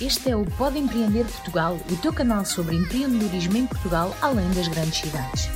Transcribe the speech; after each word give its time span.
Este 0.00 0.30
é 0.30 0.36
o 0.36 0.44
Pode 0.44 0.76
Empreender 0.76 1.24
Portugal, 1.24 1.78
o 1.88 1.96
teu 1.98 2.12
canal 2.12 2.44
sobre 2.44 2.74
empreendedorismo 2.74 3.56
em 3.56 3.64
Portugal, 3.64 4.12
além 4.20 4.50
das 4.50 4.66
grandes 4.66 4.96
cidades. 4.96 5.48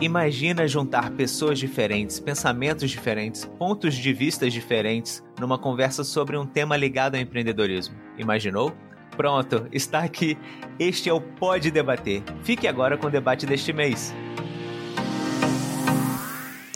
Imagina 0.00 0.66
juntar 0.66 1.12
pessoas 1.12 1.60
diferentes, 1.60 2.18
pensamentos 2.18 2.90
diferentes, 2.90 3.44
pontos 3.44 3.94
de 3.94 4.12
vista 4.12 4.50
diferentes 4.50 5.22
numa 5.38 5.56
conversa 5.56 6.02
sobre 6.02 6.36
um 6.36 6.44
tema 6.44 6.76
ligado 6.76 7.14
ao 7.14 7.20
empreendedorismo. 7.20 7.94
Imaginou? 8.18 8.74
Pronto, 9.16 9.68
está 9.72 10.00
aqui. 10.00 10.36
Este 10.80 11.08
é 11.08 11.12
o 11.12 11.20
Pode 11.20 11.70
Debater. 11.70 12.22
Fique 12.42 12.66
agora 12.66 12.96
com 12.96 13.06
o 13.06 13.10
debate 13.10 13.46
deste 13.46 13.72
mês. 13.72 14.12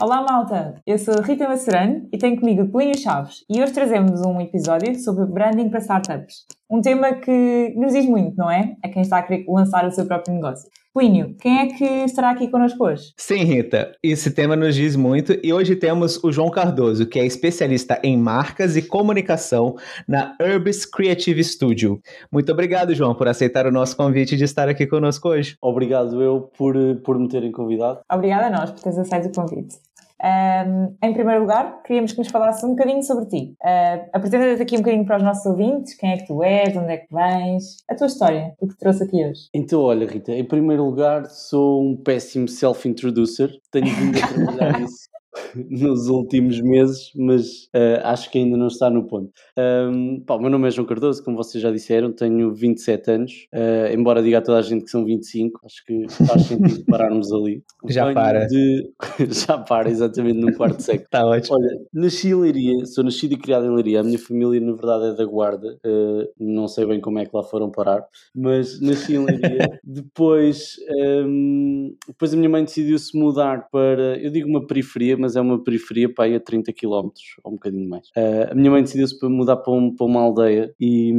Olá 0.03 0.21
malta, 0.21 0.75
eu 0.85 0.99
sou 0.99 1.15
Rita 1.23 1.47
Macerano 1.47 2.09
e 2.13 2.19
tenho 2.19 2.37
comigo 2.37 2.67
Plínio 2.73 2.99
Chaves 2.99 3.45
e 3.49 3.63
hoje 3.63 3.73
trazemos 3.73 4.21
um 4.27 4.41
episódio 4.41 4.99
sobre 4.99 5.27
branding 5.27 5.69
para 5.69 5.79
startups. 5.79 6.45
Um 6.69 6.81
tema 6.81 7.13
que 7.13 7.73
nos 7.77 7.93
diz 7.93 8.05
muito, 8.07 8.37
não 8.37 8.51
é? 8.51 8.75
A 8.83 8.89
quem 8.89 9.03
está 9.03 9.19
a 9.19 9.23
querer 9.23 9.45
lançar 9.47 9.87
o 9.87 9.93
seu 9.93 10.05
próprio 10.05 10.35
negócio. 10.35 10.69
Plínio, 10.93 11.37
quem 11.41 11.61
é 11.61 11.67
que 11.69 11.85
estará 11.85 12.31
aqui 12.31 12.49
connosco 12.49 12.85
hoje? 12.85 13.15
Sim, 13.17 13.45
Rita, 13.45 13.93
esse 14.03 14.31
tema 14.31 14.57
nos 14.57 14.75
diz 14.75 14.97
muito 14.97 15.39
e 15.41 15.53
hoje 15.53 15.77
temos 15.77 16.23
o 16.25 16.33
João 16.33 16.51
Cardoso, 16.51 17.07
que 17.07 17.21
é 17.21 17.25
especialista 17.25 18.01
em 18.03 18.19
marcas 18.19 18.77
e 18.77 18.83
comunicação 18.83 19.77
na 20.09 20.37
Herbis 20.41 20.85
Creative 20.85 21.45
Studio. 21.45 22.01
Muito 22.31 22.51
obrigado, 22.51 22.93
João, 22.93 23.15
por 23.15 23.29
aceitar 23.29 23.67
o 23.69 23.73
nosso 23.73 23.97
convite 23.97 24.37
de 24.37 24.45
estar 24.45 24.69
aqui 24.69 24.87
conosco 24.87 25.29
hoje. 25.29 25.57
Obrigado 25.63 26.21
eu 26.21 26.51
por, 26.59 26.75
por 27.05 27.19
me 27.19 27.29
terem 27.29 27.53
convidado. 27.53 28.01
Obrigada 28.13 28.49
a 28.49 28.51
nós 28.51 28.73
por 28.73 28.81
teres 28.81 28.99
aceito 28.99 29.29
o 29.29 29.33
convite. 29.33 29.77
Um, 30.23 30.97
em 31.03 31.13
primeiro 31.13 31.41
lugar, 31.41 31.83
queríamos 31.83 32.13
que 32.13 32.19
nos 32.19 32.29
falasse 32.29 32.65
um 32.65 32.71
bocadinho 32.71 33.03
sobre 33.03 33.27
ti. 33.27 33.57
Uh, 33.61 34.09
Apresenta-te 34.13 34.63
aqui 34.63 34.77
um 34.77 34.79
bocadinho 34.79 35.05
para 35.05 35.17
os 35.17 35.23
nossos 35.23 35.45
ouvintes, 35.47 35.95
quem 35.95 36.13
é 36.13 36.17
que 36.17 36.27
tu 36.27 36.43
és, 36.45 36.73
de 36.73 36.79
onde 36.79 36.93
é 36.93 36.97
que 36.99 37.13
vens, 37.13 37.79
a 37.91 37.95
tua 37.95 38.07
história, 38.07 38.55
o 38.61 38.69
que 38.69 38.75
te 38.75 38.79
trouxe 38.79 39.03
aqui 39.03 39.25
hoje. 39.25 39.49
Então, 39.53 39.81
olha, 39.81 40.07
Rita, 40.07 40.33
em 40.33 40.45
primeiro 40.45 40.85
lugar, 40.85 41.27
sou 41.27 41.83
um 41.83 41.97
péssimo 41.97 42.47
self-introducer, 42.47 43.51
tenho 43.71 43.87
vindo 43.87 44.19
a 44.19 44.29
trabalhar 44.29 44.79
nisso 44.81 45.02
nos 45.55 46.09
últimos 46.09 46.61
meses, 46.61 47.11
mas 47.17 47.65
uh, 47.75 48.01
acho 48.05 48.31
que 48.31 48.39
ainda 48.39 48.57
não 48.57 48.67
está 48.67 48.91
no 48.91 49.07
ponto. 49.07 49.33
Um, 49.59 50.21
pá, 50.21 50.35
o 50.35 50.41
meu 50.41 50.51
nome 50.51 50.69
é 50.69 50.71
João 50.71 50.87
Cardoso, 50.87 51.23
como 51.25 51.37
vocês 51.37 51.63
já 51.63 51.71
disseram, 51.71 52.13
tenho 52.13 52.53
27 52.53 53.11
anos, 53.11 53.33
uh, 53.53 53.93
embora 53.93 54.23
diga 54.23 54.39
a 54.39 54.43
toda 54.43 54.59
a 54.59 54.63
gente 54.63 54.85
que 54.85 54.91
são 54.91 55.05
25, 55.05 55.61
acho 55.65 55.85
que 55.85 56.07
faz 56.27 56.43
sentido 56.43 56.85
pararmos 56.89 57.33
ali. 57.33 57.63
Já 57.89 58.05
Venho 58.05 58.15
para. 58.15 58.47
De... 58.47 58.91
já 59.31 59.59
para, 59.59 59.91
exatamente, 59.91 60.39
num 60.39 60.53
quarto 60.53 60.83
século. 60.83 61.05
Está 61.05 61.27
ótimo. 61.27 61.57
Olha, 61.57 61.81
nasci 61.93 62.29
em 62.29 62.35
Leiria, 62.35 62.85
sou 62.87 63.05
nascido 63.05 63.33
e 63.33 63.37
criado 63.37 63.67
em 63.67 63.75
Leiria, 63.75 64.01
a 64.01 64.05
minha 64.05 64.19
família 64.19 64.61
na 64.61 64.73
verdade 64.73 65.07
é 65.07 65.15
da 65.15 65.25
Guarda, 65.25 65.79
uh, 65.85 66.29
não 66.39 66.69
sei 66.69 66.87
bem 66.87 67.01
como 67.01 67.19
é 67.19 67.27
que 67.27 67.35
lá 67.35 67.43
foram 67.43 67.71
parar, 67.71 68.05
mas 68.35 68.81
nasci 68.81 69.15
em 69.15 69.25
Leiria. 69.25 69.81
depois, 69.83 70.77
um, 71.25 71.95
depois 72.07 72.35
a 72.35 72.37
minha 72.37 72.49
mãe 72.49 72.65
decidiu-se 72.65 73.17
mudar 73.17 73.69
para, 73.71 74.19
eu 74.21 74.31
digo 74.31 74.49
uma 74.49 74.67
periferia, 74.67 75.17
mas 75.23 75.37
é 75.37 75.41
uma 75.41 75.63
periferia 75.63 76.13
para 76.13 76.25
aí 76.25 76.35
a 76.35 76.41
30 76.41 76.73
km, 76.73 77.11
ou 77.45 77.53
um 77.53 77.55
bocadinho 77.55 77.89
mais. 77.89 78.09
Uh, 78.09 78.51
a 78.51 78.55
minha 78.55 78.71
mãe 78.71 78.83
decidiu-se 78.83 79.17
para 79.19 79.29
mudar 79.29 79.57
para, 79.57 79.73
um, 79.73 79.95
para, 79.95 80.05
uma 80.05 80.21
aldeia 80.21 80.75
e 80.81 81.13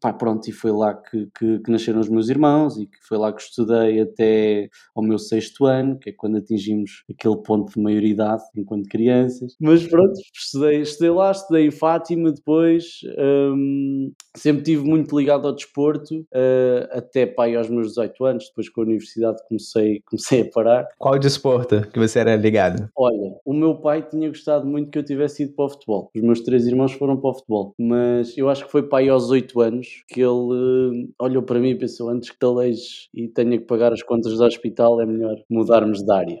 pá, 0.00 0.12
pronto, 0.12 0.48
e 0.48 0.52
foi 0.52 0.70
lá 0.70 0.94
que, 0.94 1.28
que, 1.36 1.58
que, 1.58 1.70
nasceram 1.70 1.98
os 1.98 2.08
meus 2.08 2.28
irmãos 2.28 2.78
e 2.78 2.86
que 2.86 2.98
foi 3.08 3.18
lá 3.18 3.32
que 3.32 3.42
estudei 3.42 4.00
até 4.00 4.68
ao 4.94 5.02
meu 5.02 5.18
sexto 5.18 5.66
ano, 5.66 5.98
que 5.98 6.10
é 6.10 6.12
quando 6.12 6.38
atingimos 6.38 7.02
aquele 7.10 7.36
ponto 7.42 7.72
de 7.72 7.80
maioridade 7.80 8.42
enquanto 8.56 8.88
crianças. 8.88 9.56
Mas 9.60 9.84
pronto, 9.86 10.12
estudei, 10.32 10.80
estudei 10.82 11.10
lá, 11.10 11.32
estudei 11.32 11.66
em 11.66 11.70
Fátima 11.72 12.30
depois, 12.30 13.00
um, 13.18 14.12
sempre 14.36 14.62
tive 14.62 14.84
muito 14.84 15.18
ligado 15.18 15.48
ao 15.48 15.54
desporto, 15.54 16.20
uh, 16.20 16.88
até 16.92 17.26
pá, 17.26 17.48
aos 17.56 17.68
meus 17.68 17.88
18 17.88 18.24
anos, 18.24 18.48
depois 18.48 18.68
com 18.68 18.82
a 18.82 18.84
universidade 18.84 19.38
comecei, 19.48 20.00
comecei 20.06 20.42
a 20.42 20.50
parar. 20.50 20.88
Qual 20.98 21.18
desporto 21.18 21.82
que 21.90 21.98
você 21.98 22.20
era 22.20 22.36
ligado? 22.36 22.88
Olha, 22.96 23.07
o 23.44 23.52
meu 23.52 23.74
pai 23.76 24.02
tinha 24.02 24.28
gostado 24.28 24.66
muito 24.66 24.90
que 24.90 24.98
eu 24.98 25.04
tivesse 25.04 25.44
ido 25.44 25.54
para 25.54 25.64
o 25.64 25.68
futebol. 25.68 26.10
Os 26.14 26.22
meus 26.22 26.40
três 26.40 26.66
irmãos 26.66 26.92
foram 26.92 27.16
para 27.16 27.30
o 27.30 27.34
futebol, 27.34 27.74
mas 27.78 28.36
eu 28.36 28.48
acho 28.48 28.64
que 28.64 28.70
foi 28.70 28.82
pai 28.82 29.08
aos 29.08 29.30
8 29.30 29.60
anos 29.60 30.04
que 30.08 30.20
ele 30.20 30.28
uh, 30.30 31.08
olhou 31.20 31.42
para 31.42 31.58
mim 31.58 31.70
e 31.70 31.74
pensou: 31.74 32.08
antes 32.08 32.30
que 32.30 32.38
talejes 32.38 33.08
e 33.14 33.28
tenha 33.28 33.58
que 33.58 33.64
pagar 33.64 33.92
as 33.92 34.02
contas 34.02 34.36
do 34.36 34.44
hospital, 34.44 35.00
é 35.00 35.06
melhor 35.06 35.36
mudarmos 35.50 36.02
de 36.02 36.12
área. 36.12 36.40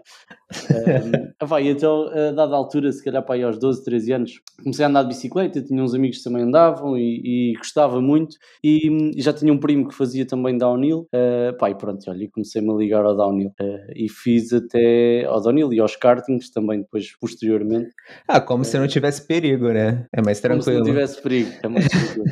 um, 1.40 1.46
vai, 1.46 1.68
então, 1.68 2.08
a 2.08 2.32
dada 2.32 2.56
altura, 2.56 2.90
se 2.90 3.04
calhar 3.04 3.24
aí 3.28 3.42
aos 3.42 3.58
12, 3.58 3.84
13 3.84 4.12
anos, 4.12 4.40
comecei 4.62 4.84
a 4.84 4.88
andar 4.88 5.02
de 5.02 5.08
bicicleta. 5.08 5.62
Tinha 5.62 5.82
uns 5.82 5.94
amigos 5.94 6.18
que 6.18 6.24
também 6.24 6.42
andavam 6.42 6.96
e, 6.96 7.52
e 7.52 7.56
gostava 7.56 8.00
muito. 8.00 8.36
E, 8.64 8.88
e, 9.14 9.20
já 9.20 9.32
tinha 9.32 9.52
um 9.52 9.58
primo 9.58 9.88
que 9.88 9.94
fazia 9.94 10.26
também 10.26 10.56
downhill. 10.56 11.08
Uh, 11.14 11.66
e 11.66 11.74
pronto, 11.74 12.10
olha, 12.10 12.28
comecei-me 12.30 12.70
a 12.70 12.74
ligar 12.74 13.04
ao 13.04 13.16
downhill. 13.16 13.52
Uh, 13.60 13.92
e 13.94 14.08
fiz 14.08 14.52
até 14.52 15.24
ao 15.26 15.40
downhill 15.42 15.72
e 15.72 15.80
aos 15.80 15.96
kartings 15.96 16.50
também, 16.60 16.80
depois, 16.80 17.16
posteriormente. 17.20 17.90
Ah, 18.26 18.40
como 18.40 18.62
uh, 18.62 18.64
se 18.64 18.78
não 18.78 18.88
tivesse 18.88 19.26
perigo, 19.26 19.72
né? 19.72 20.06
É 20.12 20.20
mais 20.20 20.40
tranquilo. 20.40 20.64
Como 20.64 20.76
se 20.76 20.80
não 20.80 20.94
tivesse 20.94 21.22
perigo, 21.22 21.50
é 21.62 21.68
mais 21.68 21.86
tranquilo. 21.88 22.24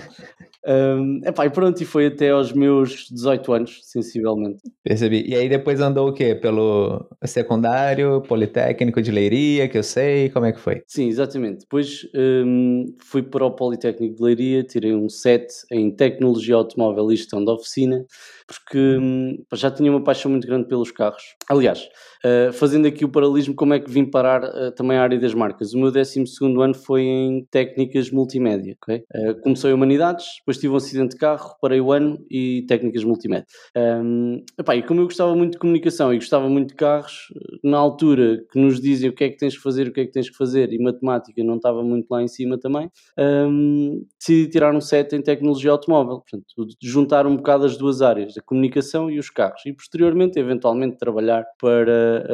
Um, 0.67 1.21
epá, 1.25 1.47
e 1.47 1.51
pronto, 1.51 1.81
e 1.81 1.85
foi 1.85 2.07
até 2.07 2.31
aos 2.31 2.53
meus 2.53 3.07
18 3.11 3.53
anos, 3.53 3.81
sensivelmente. 3.85 4.63
Percebi. 4.83 5.25
E 5.27 5.35
aí 5.35 5.49
depois 5.49 5.81
andou 5.81 6.09
o 6.09 6.13
quê? 6.13 6.35
Pelo 6.35 7.09
secundário, 7.25 8.21
Politécnico 8.23 9.01
de 9.01 9.13
Leiria, 9.13 9.69
que 9.69 9.79
eu 9.79 9.83
sei, 9.83 10.29
como 10.31 10.47
é 10.47 10.53
que 10.53 10.59
foi? 10.59 10.83
Sim, 10.89 11.07
exatamente. 11.07 11.61
Depois 11.61 12.09
um, 12.15 12.85
fui 13.01 13.23
para 13.23 13.45
o 13.45 13.53
Politécnico 13.53 14.17
de 14.17 14.23
Leiria, 14.23 14.65
tirei 14.65 14.93
um 14.93 15.09
set 15.09 15.47
em 15.71 15.91
Tecnologia 15.91 16.57
Automóvel 16.57 17.13
e 17.13 17.17
Gestão 17.17 17.45
da 17.45 17.53
Oficina, 17.53 18.05
porque 18.47 18.79
um, 18.79 19.37
já 19.55 19.71
tinha 19.71 19.91
uma 19.91 20.03
paixão 20.03 20.31
muito 20.31 20.47
grande 20.47 20.69
pelos 20.69 20.91
carros. 20.91 21.23
Aliás, 21.49 21.89
uh, 22.25 22.53
fazendo 22.53 22.87
aqui 22.87 23.05
o 23.05 23.09
paralelismo, 23.09 23.55
como 23.55 23.75
é 23.75 23.79
que 23.81 23.91
vim 23.91 24.05
parar 24.05 24.45
uh, 24.45 24.73
também 24.73 24.97
à 24.97 25.03
área 25.03 25.19
das 25.19 25.35
marcas? 25.35 25.75
O 25.75 25.79
meu 25.79 25.91
12 25.91 26.25
ano 26.61 26.75
foi 26.75 27.03
em 27.03 27.47
Técnicas 27.51 28.11
Multimédia, 28.11 28.77
ok? 28.81 29.05
Uh, 29.15 29.41
comecei 29.41 29.73
Humanidades, 29.73 30.27
depois 30.39 30.56
depois 30.57 30.59
tive 30.59 30.73
um 30.73 30.77
acidente 30.77 31.11
de 31.13 31.17
carro, 31.17 31.55
parei 31.61 31.81
o 31.81 31.93
ano 31.93 32.19
e 32.31 32.65
técnicas 32.69 33.05
multimédia. 33.05 33.47
Um, 33.77 34.43
epá, 34.59 34.77
e 34.77 34.83
como 34.83 35.01
eu 35.01 35.05
gostava 35.05 35.35
muito 35.35 35.53
de 35.53 35.59
comunicação 35.59 36.13
e 36.13 36.17
gostava 36.17 36.49
muito 36.49 36.71
de 36.71 36.75
carros, 36.75 37.29
na 37.63 37.79
altura 37.79 38.45
que 38.51 38.59
nos 38.59 38.81
dizem 38.81 39.11
o 39.11 39.13
que 39.13 39.25
é 39.25 39.31
que 39.31 39.37
tens 39.37 39.57
que 39.57 39.63
fazer, 39.63 39.89
o 39.89 39.93
que 39.93 40.01
é 40.01 40.07
que 40.07 40.13
tens 40.13 40.31
que 40.31 40.37
fazer, 40.37 40.73
e 40.73 40.79
matemática 40.79 41.43
não 41.45 41.57
estava 41.57 41.83
muito 41.83 42.07
lá 42.11 42.23
em 42.23 42.29
cima 42.29 42.59
também, 42.59 42.91
um, 43.19 44.05
decidi 44.19 44.51
tirar 44.51 44.75
um 44.75 44.81
set 44.81 45.15
em 45.15 45.23
tecnologia 45.23 45.71
automóvel. 45.71 46.21
Portanto, 46.21 46.45
juntar 46.83 47.27
um 47.27 47.37
bocado 47.37 47.65
as 47.65 47.77
duas 47.77 48.03
áreas, 48.03 48.37
a 48.37 48.43
comunicação 48.43 49.11
e 49.11 49.19
os 49.19 49.31
carros. 49.31 49.65
E 49.67 49.73
posteriormente, 49.73 50.39
eventualmente, 50.39 50.97
trabalhar 50.97 51.45
para 51.61 52.25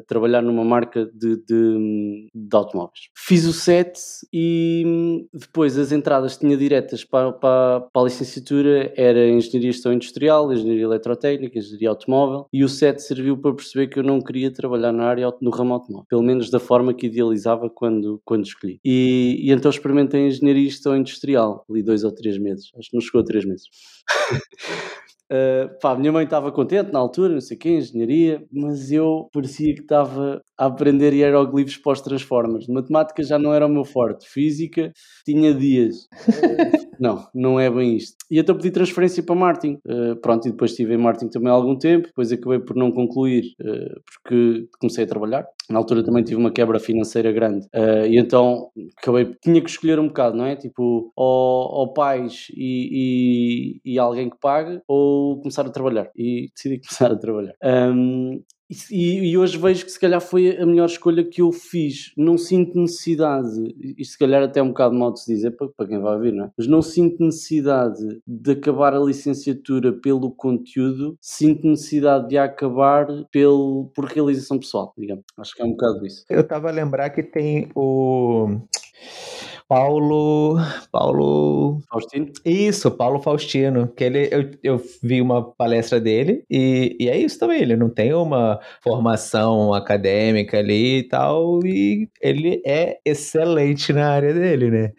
uh, 0.00 0.04
trabalhar 0.06 0.42
numa 0.42 0.64
marca 0.64 1.06
de, 1.06 1.36
de, 1.36 2.30
de 2.34 2.56
automóveis. 2.56 3.08
Fiz 3.16 3.44
o 3.46 3.52
set 3.52 3.98
e 4.32 5.26
depois 5.32 5.78
as 5.78 5.92
entradas 5.92 6.36
tinha 6.36 6.56
diretas 6.56 7.04
para, 7.04 7.32
para 7.32 7.63
para, 7.92 8.02
a 8.02 8.04
licenciatura 8.04 8.92
era 8.96 9.28
Engenharia 9.28 9.72
Gestão 9.72 9.92
Industrial, 9.92 10.52
Engenharia 10.52 10.84
Eletrotécnica, 10.84 11.58
Engenharia 11.58 11.90
Automóvel 11.90 12.46
e 12.52 12.64
o 12.64 12.68
SET 12.68 13.00
serviu 13.00 13.36
para 13.36 13.54
perceber 13.54 13.88
que 13.88 13.98
eu 13.98 14.02
não 14.02 14.20
queria 14.20 14.50
trabalhar 14.50 14.92
na 14.92 15.04
área 15.04 15.32
no 15.40 15.50
ramo 15.50 15.74
automóvel, 15.74 16.06
pelo 16.08 16.22
menos 16.22 16.50
da 16.50 16.60
forma 16.60 16.94
que 16.94 17.06
idealizava 17.06 17.68
quando, 17.70 18.20
quando 18.24 18.44
escolhi. 18.44 18.80
E, 18.84 19.38
e 19.40 19.52
então 19.52 19.70
experimentei 19.70 20.26
Engenharia 20.26 20.70
Gestão 20.70 20.96
Industrial, 20.96 21.64
ali 21.68 21.82
dois 21.82 22.04
ou 22.04 22.12
três 22.12 22.38
meses, 22.38 22.70
acho 22.78 22.90
que 22.90 22.96
não 22.96 23.00
chegou 23.00 23.20
a 23.20 23.24
três 23.24 23.44
meses. 23.44 23.66
Uh, 25.32 25.78
pá, 25.80 25.92
a 25.92 25.96
minha 25.96 26.12
mãe 26.12 26.24
estava 26.24 26.52
contente 26.52 26.92
na 26.92 26.98
altura, 26.98 27.32
não 27.32 27.40
sei 27.40 27.56
o 27.56 27.60
quê, 27.60 27.70
engenharia, 27.70 28.44
mas 28.52 28.92
eu 28.92 29.28
parecia 29.32 29.74
que 29.74 29.80
estava 29.80 30.42
a 30.58 30.66
aprender 30.66 31.14
hieroglifos 31.14 31.78
para 31.78 31.92
os 31.92 32.00
Transformers. 32.02 32.68
Matemática 32.68 33.22
já 33.22 33.38
não 33.38 33.52
era 33.52 33.66
o 33.66 33.68
meu 33.68 33.84
forte, 33.84 34.28
física 34.28 34.92
tinha 35.24 35.54
dias. 35.54 35.96
Uh, 36.28 36.84
não, 37.00 37.26
não 37.34 37.58
é 37.58 37.70
bem 37.70 37.96
isto. 37.96 38.16
E 38.30 38.38
então 38.38 38.54
pedi 38.54 38.70
transferência 38.70 39.22
para 39.22 39.34
marketing. 39.34 39.78
Uh, 39.86 40.16
pronto, 40.20 40.46
e 40.46 40.50
depois 40.50 40.72
estive 40.72 40.94
em 40.94 40.98
marketing 40.98 41.30
também 41.30 41.50
há 41.50 41.54
algum 41.54 41.76
tempo, 41.76 42.08
depois 42.08 42.30
acabei 42.30 42.58
por 42.58 42.76
não 42.76 42.92
concluir 42.92 43.44
porque 44.12 44.68
comecei 44.78 45.04
a 45.04 45.06
trabalhar. 45.06 45.46
Na 45.70 45.78
altura 45.78 46.04
também 46.04 46.22
tive 46.22 46.36
uma 46.36 46.50
quebra 46.50 46.78
financeira 46.78 47.32
grande 47.32 47.66
e 48.08 48.18
então 48.18 48.68
acabei, 48.98 49.34
tinha 49.42 49.60
que 49.60 49.70
escolher 49.70 49.98
um 49.98 50.08
bocado, 50.08 50.36
não 50.36 50.44
é? 50.44 50.56
Tipo, 50.56 51.10
ou, 51.16 51.68
ou 51.72 51.92
pais 51.92 52.46
e, 52.54 53.80
e, 53.84 53.92
e 53.94 53.98
alguém 53.98 54.28
que 54.28 54.36
pague, 54.40 54.80
ou 54.86 55.13
começar 55.40 55.66
a 55.66 55.70
trabalhar. 55.70 56.10
E 56.16 56.50
decidi 56.54 56.80
começar 56.86 57.12
a 57.12 57.16
trabalhar. 57.16 57.54
Um, 57.62 58.42
E, 58.90 59.30
e, 59.30 59.38
hoje 59.38 59.58
vejo 59.58 59.84
que 59.84 59.92
se 59.92 60.00
calhar 60.00 60.20
foi 60.20 60.56
a 60.56 60.64
melhor 60.64 60.86
escolha 60.86 61.22
que 61.22 61.42
eu 61.42 61.52
fiz. 61.52 62.12
Não 62.16 62.38
sinto 62.38 62.78
necessidade, 62.78 63.60
isto 63.98 64.12
se 64.12 64.18
calhar 64.18 64.42
até 64.42 64.58
é 64.58 64.62
um 64.62 64.68
bocado 64.68 64.94
mal 64.94 65.12
de 65.12 65.20
se 65.20 65.32
dizer 65.32 65.50
para, 65.52 65.68
para 65.68 65.86
quem 65.86 66.00
vai 66.00 66.14
ouvir, 66.14 66.32
não 66.32 66.46
é? 66.46 66.50
Mas 66.56 66.66
não 66.66 66.80
sinto 66.80 67.22
necessidade 67.22 68.20
de 68.26 68.52
acabar 68.52 68.94
a 68.94 68.98
licenciatura 68.98 69.92
pelo 69.92 70.30
conteúdo, 70.30 71.16
sinto 71.20 71.66
necessidade 71.66 72.28
de 72.28 72.38
acabar 72.38 73.06
pelo, 73.30 73.90
por 73.94 74.06
realização 74.06 74.58
pessoal, 74.58 74.94
digamos. 74.96 75.24
Acho 75.38 75.54
que 75.54 75.62
é 75.62 75.64
um 75.64 75.72
bocado 75.72 76.06
isso. 76.06 76.24
Eu 76.30 76.40
estava 76.40 76.68
a 76.68 76.72
lembrar 76.72 77.10
que 77.10 77.22
tem 77.22 77.68
o. 77.74 78.60
Paulo. 79.68 80.56
Paulo. 80.92 81.78
Faustino? 81.90 82.26
Isso, 82.44 82.90
Paulo 82.90 83.20
Faustino. 83.20 83.88
Que 83.88 84.04
ele, 84.04 84.28
eu, 84.30 84.50
eu 84.62 84.82
vi 85.02 85.20
uma 85.20 85.42
palestra 85.42 86.00
dele 86.00 86.44
e, 86.50 86.96
e 87.00 87.08
é 87.08 87.16
isso 87.16 87.38
também. 87.38 87.60
Ele 87.62 87.76
não 87.76 87.88
tem 87.88 88.12
uma 88.12 88.60
formação 88.82 89.72
acadêmica 89.72 90.58
ali 90.58 90.98
e 90.98 91.02
tal, 91.08 91.60
e 91.64 92.08
ele 92.20 92.62
é 92.66 92.98
excelente 93.04 93.92
na 93.92 94.08
área 94.10 94.32
dele, 94.32 94.70
né? 94.70 94.92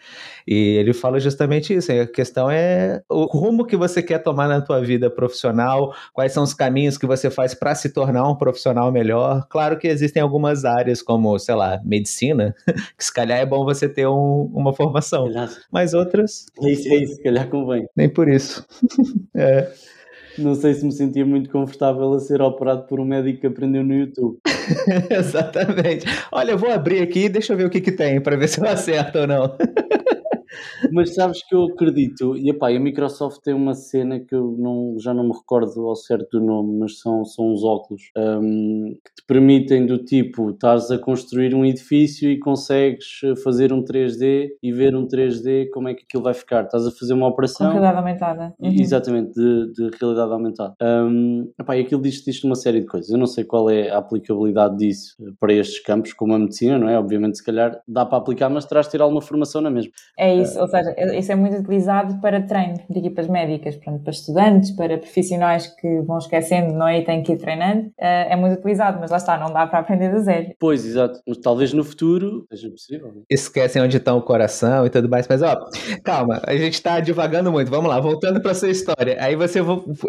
E 0.48 0.78
ele 0.78 0.94
fala 0.94 1.20
justamente 1.20 1.74
isso. 1.74 1.92
A 1.92 2.06
questão 2.06 2.50
é 2.50 3.02
o 3.10 3.26
rumo 3.26 3.66
que 3.66 3.76
você 3.76 4.02
quer 4.02 4.20
tomar 4.20 4.48
na 4.48 4.62
tua 4.62 4.82
vida 4.82 5.10
profissional, 5.10 5.94
quais 6.14 6.32
são 6.32 6.44
os 6.44 6.54
caminhos 6.54 6.98
que 6.98 7.06
você 7.06 7.30
faz 7.30 7.54
para 7.54 7.74
se 7.74 7.90
tornar 7.90 8.30
um 8.30 8.36
profissional 8.36 8.92
melhor. 8.92 9.46
Claro 9.50 9.78
que 9.78 9.88
existem 9.88 10.22
algumas 10.22 10.66
áreas, 10.66 11.02
como, 11.02 11.38
sei 11.40 11.56
lá, 11.56 11.82
medicina, 11.84 12.56
que 12.98 13.04
se 13.04 13.14
calhar 13.14 13.40
é 13.40 13.46
bom 13.46 13.66
você 13.66 13.90
ter 13.90 14.08
um, 14.08 14.52
uma 14.56 14.74
formação. 14.74 15.30
Mas 15.72 15.94
outras. 15.94 16.46
É 16.62 16.72
isso, 16.72 16.88
é 16.88 16.96
isso, 16.96 17.16
se 17.16 17.24
calhar 17.24 17.50
convém. 17.50 17.88
Nem 17.96 18.10
por 18.10 18.28
isso. 18.28 18.66
é. 19.36 19.72
Não 20.38 20.54
sei 20.54 20.74
se 20.74 20.86
me 20.86 20.92
sentia 20.92 21.26
muito 21.26 21.50
confortável 21.50 22.14
a 22.14 22.20
ser 22.20 22.42
operado 22.42 22.84
por 22.88 23.00
um 23.00 23.06
médico 23.06 23.42
que 23.42 23.48
aprendeu 23.48 23.84
no 23.84 23.94
YouTube. 23.94 24.38
Exatamente. 25.10 26.06
Olha, 26.32 26.52
eu 26.52 26.58
vou 26.58 26.70
abrir 26.70 27.02
aqui 27.02 27.26
e 27.26 27.30
deixa 27.30 27.54
eu 27.54 27.58
ver 27.58 27.66
o 27.66 27.70
que, 27.70 27.80
que 27.80 27.92
tem 27.92 28.20
para 28.20 28.36
ver 28.36 28.50
se 28.50 28.60
eu 28.60 28.68
acerto 28.68 29.20
ou 29.20 29.28
não. 29.28 29.56
Mas 30.92 31.14
sabes 31.14 31.46
que 31.48 31.56
eu 31.56 31.64
acredito, 31.66 32.36
e 32.38 32.50
epá, 32.50 32.70
a 32.70 32.80
Microsoft 32.80 33.42
tem 33.42 33.54
uma 33.54 33.74
cena 33.74 34.20
que 34.20 34.36
eu 34.36 34.56
não, 34.58 34.96
já 35.00 35.14
não 35.14 35.24
me 35.24 35.34
recordo 35.34 35.88
ao 35.88 35.96
certo 35.96 36.40
do 36.40 36.46
nome, 36.46 36.80
mas 36.80 37.00
são, 37.00 37.24
são 37.26 37.52
uns 37.52 37.64
óculos 37.64 38.12
um, 38.18 38.96
que 39.04 39.16
te 39.16 39.26
permitem 39.28 39.86
do 39.86 39.98
tipo, 39.98 40.52
estás 40.52 40.92
a 40.92 40.98
construir 40.98 41.54
um 41.54 41.66
edifício 41.66 42.30
e 42.30 42.40
consegues 42.40 43.22
fazer 43.44 43.74
um 43.74 43.84
3D 43.84 44.50
e 44.62 44.72
ver 44.72 44.96
um 44.96 45.08
3D 45.08 45.70
como 45.72 45.90
é 45.90 45.94
que 45.94 46.04
aquilo 46.04 46.24
vai 46.24 46.34
ficar. 46.34 46.64
Estás 46.64 46.86
a 46.86 46.92
fazer 46.92 47.14
uma 47.14 47.28
operação. 47.28 47.68
Com 47.68 47.74
realidade 47.74 47.98
aumentada. 47.98 48.54
Uhum. 48.60 48.76
Exatamente, 48.80 49.34
de, 49.34 49.72
de, 49.74 49.98
realidade 50.00 50.32
aumentada. 50.32 50.76
Um, 50.82 51.52
epá, 51.60 51.78
e 51.78 51.82
aquilo 51.82 52.02
diz-te 52.02 52.32
diz 52.32 52.44
uma 52.44 52.56
série 52.56 52.82
de 52.82 52.88
coisas. 52.88 53.10
Eu 53.10 53.18
não 53.18 53.28
sei 53.28 53.44
qual 53.44 53.70
é 53.70 53.90
a 53.90 53.98
aplicabilidade 53.98 54.78
disso 54.78 55.16
para 55.40 55.54
estes 55.54 55.80
campos, 55.82 56.14
como 56.14 56.34
a 56.34 56.40
medicina, 56.40 56.78
não 56.78 56.90
é? 56.90 56.98
Obviamente, 56.98 57.38
se 57.38 57.44
calhar 57.44 57.80
dá 57.88 58.06
para 58.06 58.18
aplicar, 58.18 58.50
mas 58.50 58.66
terás 58.66 58.88
de 58.88 58.94
ter 58.94 59.02
alguma 59.02 59.22
formação 59.22 59.62
na 59.62 59.70
mesma. 59.70 59.92
É 60.18 60.35
isso, 60.42 60.60
ou 60.60 60.68
seja, 60.68 60.96
isso 61.18 61.32
é 61.32 61.36
muito 61.36 61.58
utilizado 61.58 62.20
para 62.22 62.42
treino 62.42 62.80
de 62.90 63.00
equipas 63.00 63.28
médicas, 63.28 63.76
portanto, 63.76 64.04
para 64.04 64.12
estudantes, 64.12 64.72
para 64.72 64.98
profissionais 64.98 65.68
que 65.68 66.02
vão 66.02 66.18
esquecendo, 66.18 66.74
não 66.74 66.88
é? 66.88 67.00
E 67.00 67.06
têm 67.06 67.24
que 67.24 67.34
ir 67.34 67.38
treinando, 67.38 67.92
eh, 68.00 68.34
é 68.34 68.36
muito 68.36 68.58
utilizado, 68.58 69.00
mas 69.00 69.12
lá 69.12 69.18
está, 69.18 69.38
não 69.38 69.52
dá 69.52 69.68
para 69.68 69.80
aprender 69.80 70.12
do 70.12 70.20
zero. 70.20 70.54
Pois, 70.60 70.86
exato, 70.86 71.20
mas 71.28 71.38
talvez 71.38 71.74
no 71.74 71.84
futuro 71.84 72.46
seja 72.50 72.70
possível. 72.70 73.08
Né? 73.08 73.22
Esquecem 73.30 73.82
onde 73.82 73.98
está 73.98 74.14
o 74.14 74.22
coração 74.22 74.86
e 74.86 74.90
tudo 74.90 75.10
mais, 75.10 75.28
mas 75.28 75.42
ó, 75.42 75.58
calma, 76.04 76.42
a 76.46 76.56
gente 76.56 76.74
está 76.74 77.00
divagando 77.00 77.52
muito, 77.52 77.70
vamos 77.70 77.90
lá, 77.90 78.00
voltando 78.00 78.42
para 78.42 78.54
sua 78.54 78.70
história. 78.70 79.18
Aí 79.20 79.36
você 79.36 79.60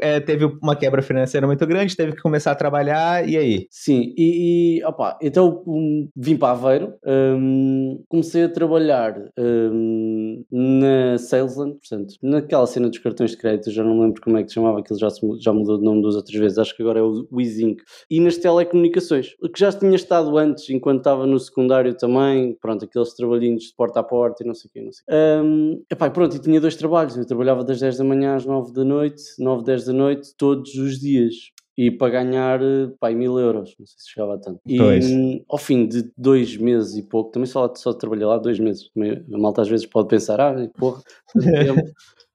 é, 0.00 0.20
teve 0.20 0.44
uma 0.62 0.76
quebra 0.76 1.02
financeira 1.02 1.46
muito 1.46 1.66
grande, 1.66 1.96
teve 1.96 2.12
que 2.12 2.22
começar 2.22 2.52
a 2.52 2.54
trabalhar, 2.56 3.28
e 3.28 3.36
aí? 3.36 3.66
Sim, 3.70 4.14
e, 4.16 4.78
e 4.78 4.84
opa, 4.84 5.18
então 5.22 5.62
um, 5.66 6.08
vim 6.16 6.36
para 6.36 6.52
Aveiro, 6.52 6.94
um, 7.06 8.02
comecei 8.08 8.44
a 8.44 8.48
trabalhar 8.48 9.14
um, 9.38 10.15
na 10.50 11.18
Salesland, 11.18 11.78
portanto, 11.78 12.14
naquela 12.22 12.66
cena 12.66 12.88
dos 12.88 12.98
cartões 12.98 13.32
de 13.32 13.36
crédito, 13.36 13.70
já 13.70 13.82
não 13.82 14.00
lembro 14.00 14.20
como 14.20 14.36
é 14.36 14.42
que 14.42 14.48
se 14.48 14.54
chamava, 14.54 14.80
aquilo 14.80 14.98
já, 14.98 15.08
já 15.40 15.52
mudou 15.52 15.78
de 15.78 15.84
nome 15.84 16.02
duas 16.02 16.16
outras 16.16 16.36
vezes, 16.38 16.58
acho 16.58 16.76
que 16.76 16.82
agora 16.82 17.00
é 17.00 17.02
o 17.02 17.26
Wizink, 17.32 17.82
e 18.10 18.20
nas 18.20 18.36
telecomunicações, 18.36 19.34
que 19.52 19.58
já 19.58 19.72
tinha 19.72 19.96
estado 19.96 20.36
antes, 20.38 20.68
enquanto 20.70 20.98
estava 20.98 21.26
no 21.26 21.38
secundário 21.38 21.94
também, 21.96 22.56
pronto, 22.60 22.84
aqueles 22.84 23.14
trabalhinhos 23.14 23.64
de 23.64 23.74
porta 23.74 24.00
a 24.00 24.02
porta 24.02 24.42
e 24.42 24.46
não 24.46 24.54
sei 24.54 24.68
o 24.68 24.72
quê, 24.72 24.80
não 24.80 24.92
sei 24.92 25.02
o 25.02 25.06
quê. 25.06 26.06
Um, 26.06 26.10
pronto, 26.10 26.36
e 26.36 26.38
tinha 26.38 26.60
dois 26.60 26.76
trabalhos, 26.76 27.16
eu 27.16 27.26
trabalhava 27.26 27.64
das 27.64 27.80
10 27.80 27.98
da 27.98 28.04
manhã 28.04 28.36
às 28.36 28.44
9 28.44 28.72
da 28.72 28.84
noite, 28.84 29.22
9, 29.38 29.64
10 29.64 29.84
da 29.86 29.92
noite, 29.92 30.34
todos 30.36 30.74
os 30.74 30.98
dias 30.98 31.34
e 31.76 31.90
para 31.90 32.12
ganhar 32.12 32.60
pá, 32.98 33.10
mil 33.10 33.38
euros, 33.38 33.76
não 33.78 33.86
sei 33.86 33.98
se 33.98 34.10
chegava 34.10 34.34
a 34.34 34.38
tanto. 34.38 34.60
E 34.66 34.78
pois. 34.78 35.04
ao 35.48 35.58
fim 35.58 35.86
de 35.86 36.10
dois 36.16 36.56
meses 36.56 36.96
e 36.96 37.02
pouco, 37.02 37.30
também 37.30 37.46
só, 37.46 37.70
só 37.74 37.92
trabalhei 37.92 38.24
lá 38.24 38.38
dois 38.38 38.58
meses, 38.58 38.90
a 39.32 39.38
malta 39.38 39.62
às 39.62 39.68
vezes 39.68 39.84
pode 39.84 40.08
pensar, 40.08 40.40
ah, 40.40 40.54
porra, 40.78 41.02
tempo. 41.36 41.82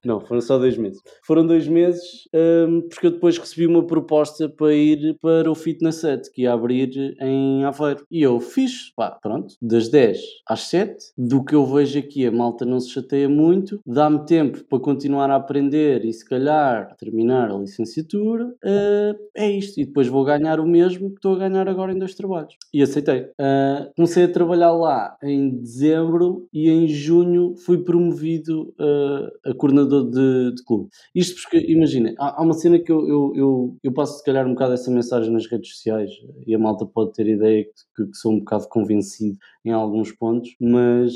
Não, 0.03 0.19
foram 0.19 0.41
só 0.41 0.57
dois 0.57 0.77
meses. 0.77 1.01
Foram 1.23 1.45
dois 1.45 1.67
meses 1.67 2.27
um, 2.33 2.81
porque 2.81 3.07
eu 3.07 3.11
depois 3.11 3.37
recebi 3.37 3.67
uma 3.67 3.85
proposta 3.85 4.49
para 4.49 4.73
ir 4.73 5.17
para 5.21 5.49
o 5.49 5.55
Fitness 5.55 5.97
Set, 5.97 6.31
que 6.31 6.43
ia 6.43 6.53
abrir 6.53 7.15
em 7.21 7.63
Aveiro. 7.63 8.05
E 8.09 8.21
eu 8.21 8.39
fiz, 8.39 8.91
pá, 8.95 9.11
pronto, 9.11 9.55
das 9.61 9.89
10 9.89 10.19
às 10.47 10.61
7, 10.61 11.13
do 11.17 11.43
que 11.43 11.53
eu 11.53 11.65
vejo 11.65 11.99
aqui, 11.99 12.25
a 12.25 12.31
malta 12.31 12.65
não 12.65 12.79
se 12.79 12.89
chateia 12.89 13.29
muito, 13.29 13.79
dá-me 13.85 14.25
tempo 14.25 14.63
para 14.65 14.79
continuar 14.79 15.29
a 15.29 15.35
aprender 15.35 16.03
e 16.05 16.13
se 16.13 16.25
calhar 16.25 16.95
terminar 16.97 17.51
a 17.51 17.57
licenciatura, 17.57 18.45
uh, 18.45 19.15
é 19.35 19.49
isto. 19.51 19.79
E 19.79 19.85
depois 19.85 20.07
vou 20.07 20.23
ganhar 20.23 20.59
o 20.59 20.67
mesmo 20.67 21.09
que 21.09 21.17
estou 21.17 21.35
a 21.35 21.39
ganhar 21.39 21.67
agora 21.67 21.91
em 21.91 21.99
dois 21.99 22.15
trabalhos. 22.15 22.55
E 22.73 22.81
aceitei. 22.81 23.21
Uh, 23.21 23.91
comecei 23.95 24.23
a 24.23 24.31
trabalhar 24.31 24.71
lá 24.71 25.15
em 25.23 25.49
dezembro 25.49 26.47
e 26.51 26.69
em 26.69 26.87
junho 26.87 27.55
fui 27.57 27.83
promovido 27.83 28.73
uh, 28.79 29.49
a 29.49 29.53
coordenador 29.53 29.90
de, 30.09 30.55
de 30.55 30.63
clube. 30.63 30.89
Isto 31.13 31.41
porque, 31.41 31.57
imagina, 31.71 32.13
há, 32.17 32.39
há, 32.39 32.43
uma 32.43 32.53
cena 32.53 32.79
que 32.79 32.91
eu, 32.91 33.07
eu, 33.07 33.33
eu, 33.35 33.77
eu, 33.83 33.93
passo 33.93 34.17
se 34.17 34.23
calhar 34.23 34.45
um 34.47 34.53
bocado 34.53 34.73
essa 34.73 34.89
mensagem 34.91 35.31
nas 35.31 35.47
redes 35.47 35.71
sociais 35.73 36.09
e 36.45 36.55
a 36.55 36.59
malta 36.59 36.85
pode 36.85 37.13
ter 37.13 37.27
ideia 37.27 37.63
que, 37.63 38.05
que 38.05 38.17
sou 38.17 38.33
um 38.33 38.39
bocado 38.39 38.67
convencido 38.69 39.37
em 39.63 39.71
alguns 39.71 40.11
pontos, 40.11 40.55
mas, 40.59 41.13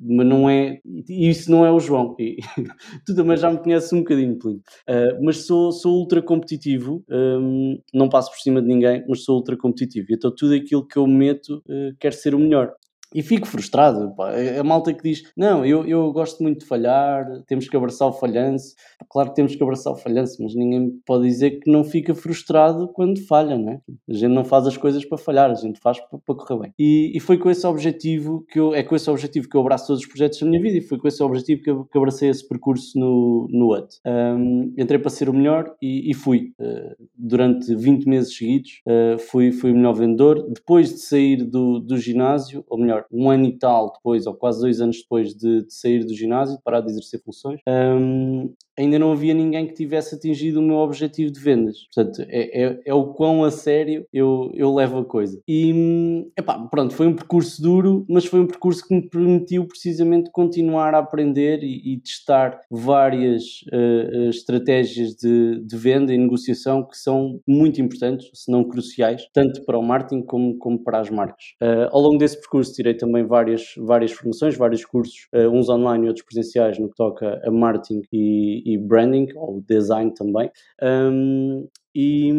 mas 0.00 0.26
não 0.26 0.48
é, 0.48 0.80
e 1.08 1.28
isso 1.28 1.50
não 1.50 1.66
é 1.66 1.72
o 1.72 1.80
João, 1.80 2.14
e, 2.18 2.36
tu 3.04 3.14
também 3.14 3.36
já 3.36 3.50
me 3.50 3.58
conheces 3.58 3.92
um 3.92 3.98
bocadinho, 3.98 4.38
Plínio, 4.38 4.62
uh, 4.88 5.24
mas 5.24 5.44
sou, 5.46 5.72
sou 5.72 5.98
ultra 5.98 6.22
competitivo, 6.22 7.04
um, 7.10 7.80
não 7.92 8.08
passo 8.08 8.30
por 8.30 8.38
cima 8.38 8.62
de 8.62 8.68
ninguém, 8.68 9.04
mas 9.08 9.24
sou 9.24 9.36
ultra 9.36 9.56
competitivo, 9.56 10.06
então 10.10 10.32
tudo 10.32 10.54
aquilo 10.54 10.86
que 10.86 10.96
eu 10.96 11.06
meto 11.06 11.62
uh, 11.66 11.96
quer 11.98 12.12
ser 12.12 12.34
o 12.34 12.38
melhor. 12.38 12.72
E 13.14 13.22
fico 13.22 13.46
frustrado. 13.46 14.14
Pá. 14.14 14.32
A 14.58 14.64
malta 14.64 14.92
que 14.92 15.02
diz: 15.02 15.22
Não, 15.36 15.64
eu, 15.64 15.86
eu 15.86 16.12
gosto 16.12 16.42
muito 16.42 16.60
de 16.60 16.66
falhar, 16.66 17.26
temos 17.46 17.68
que 17.68 17.76
abraçar 17.76 18.08
o 18.08 18.12
falhanço. 18.12 18.74
Claro 19.08 19.30
que 19.30 19.36
temos 19.36 19.54
que 19.56 19.62
abraçar 19.62 19.92
o 19.92 19.96
falhanço, 19.96 20.42
mas 20.42 20.54
ninguém 20.54 20.90
pode 21.04 21.24
dizer 21.24 21.60
que 21.60 21.70
não 21.70 21.82
fica 21.82 22.14
frustrado 22.14 22.88
quando 22.88 23.20
falha, 23.26 23.56
não 23.58 23.72
é? 23.72 23.80
A 24.08 24.12
gente 24.12 24.32
não 24.32 24.44
faz 24.44 24.66
as 24.66 24.76
coisas 24.76 25.04
para 25.04 25.18
falhar, 25.18 25.50
a 25.50 25.54
gente 25.54 25.80
faz 25.80 25.98
para, 26.00 26.18
para 26.18 26.34
correr 26.34 26.60
bem. 26.60 26.74
E, 26.78 27.12
e, 27.14 27.20
foi 27.20 27.38
com 27.38 27.50
esse 27.50 27.66
objetivo 27.66 28.44
que 28.48 28.58
eu, 28.58 28.74
é 28.74 28.82
com 28.82 28.94
esse 28.94 29.10
objetivo 29.10 29.48
que 29.48 29.56
eu 29.56 29.60
abraço 29.60 29.88
todos 29.88 30.02
os 30.02 30.08
projetos 30.08 30.40
da 30.40 30.46
minha 30.46 30.60
vida 30.60 30.78
e 30.78 30.80
foi 30.80 30.98
com 30.98 31.08
esse 31.08 31.22
objetivo 31.22 31.62
que 31.62 31.90
que 31.90 31.98
abracei 31.98 32.28
esse 32.28 32.46
percurso 32.46 32.98
no, 32.98 33.48
no 33.50 33.74
UT. 33.74 34.00
Um, 34.06 34.72
entrei 34.76 34.98
para 34.98 35.10
ser 35.10 35.28
o 35.28 35.34
melhor 35.34 35.74
e, 35.80 36.10
e 36.10 36.14
fui. 36.14 36.52
Uh, 36.58 37.08
durante 37.16 37.74
20 37.74 38.06
meses 38.06 38.36
seguidos, 38.36 38.82
uh, 38.86 39.18
fui, 39.18 39.52
fui 39.52 39.72
o 39.72 39.74
melhor 39.74 39.94
vendedor. 39.94 40.46
Depois 40.48 40.90
de 40.90 41.00
sair 41.00 41.44
do, 41.44 41.78
do 41.78 41.98
ginásio, 41.98 42.64
ou 42.68 42.78
melhor, 42.78 42.99
um 43.10 43.30
ano 43.30 43.46
e 43.46 43.58
tal 43.58 43.92
depois, 43.92 44.26
ou 44.26 44.34
quase 44.34 44.60
dois 44.60 44.80
anos 44.80 44.98
depois 45.02 45.34
de, 45.34 45.64
de 45.64 45.72
sair 45.74 46.04
do 46.04 46.14
ginásio, 46.14 46.56
de 46.56 46.62
parar 46.62 46.80
de 46.80 46.90
exercer 46.90 47.22
funções, 47.22 47.60
um, 47.66 48.54
ainda 48.80 48.98
não 48.98 49.12
havia 49.12 49.34
ninguém 49.34 49.66
que 49.66 49.74
tivesse 49.74 50.14
atingido 50.14 50.60
o 50.60 50.62
meu 50.62 50.76
objetivo 50.76 51.30
de 51.30 51.38
vendas. 51.38 51.86
Portanto, 51.94 52.22
é, 52.28 52.64
é, 52.64 52.80
é, 52.86 52.94
o 52.94 53.06
quão 53.12 53.44
a 53.44 53.50
sério 53.50 54.06
eu, 54.12 54.50
eu 54.54 54.74
levo 54.74 54.98
a 54.98 55.04
coisa. 55.04 55.40
E, 55.46 56.26
epá, 56.36 56.58
pronto, 56.58 56.94
foi 56.94 57.06
um 57.06 57.14
percurso 57.14 57.62
duro, 57.62 58.04
mas 58.08 58.24
foi 58.24 58.40
um 58.40 58.46
percurso 58.46 58.86
que 58.86 58.94
me 58.94 59.02
permitiu 59.02 59.66
precisamente 59.66 60.30
continuar 60.30 60.94
a 60.94 60.98
aprender 60.98 61.62
e, 61.62 61.94
e 61.94 62.00
testar 62.00 62.60
várias 62.70 63.42
uh, 63.72 64.28
estratégias 64.30 65.14
de, 65.14 65.60
de 65.64 65.76
venda 65.76 66.12
e 66.14 66.18
negociação 66.18 66.82
que 66.82 66.96
são 66.96 67.40
muito 67.46 67.80
importantes, 67.80 68.30
se 68.32 68.50
não 68.50 68.64
cruciais, 68.64 69.28
tanto 69.32 69.64
para 69.64 69.78
o 69.78 69.82
marketing 69.82 70.22
como, 70.22 70.56
como 70.58 70.78
para 70.82 71.00
as 71.00 71.10
marcas. 71.10 71.54
Uh, 71.62 71.88
ao 71.90 72.00
longo 72.00 72.18
desse 72.18 72.38
percurso 72.38 72.72
tirei 72.72 72.94
também 72.94 73.24
várias, 73.24 73.74
várias 73.76 74.12
formações, 74.12 74.56
vários 74.56 74.84
cursos, 74.84 75.28
uh, 75.34 75.48
uns 75.48 75.68
online 75.68 76.06
e 76.06 76.08
outros 76.08 76.24
presenciais 76.24 76.78
no 76.78 76.88
que 76.88 76.96
toca 76.96 77.40
a 77.44 77.50
marketing 77.50 78.02
e, 78.12 78.69
e 78.72 78.78
branding, 78.78 79.28
ou 79.34 79.62
design 79.66 80.12
também. 80.14 80.50
Um, 80.82 81.68
e 81.94 82.32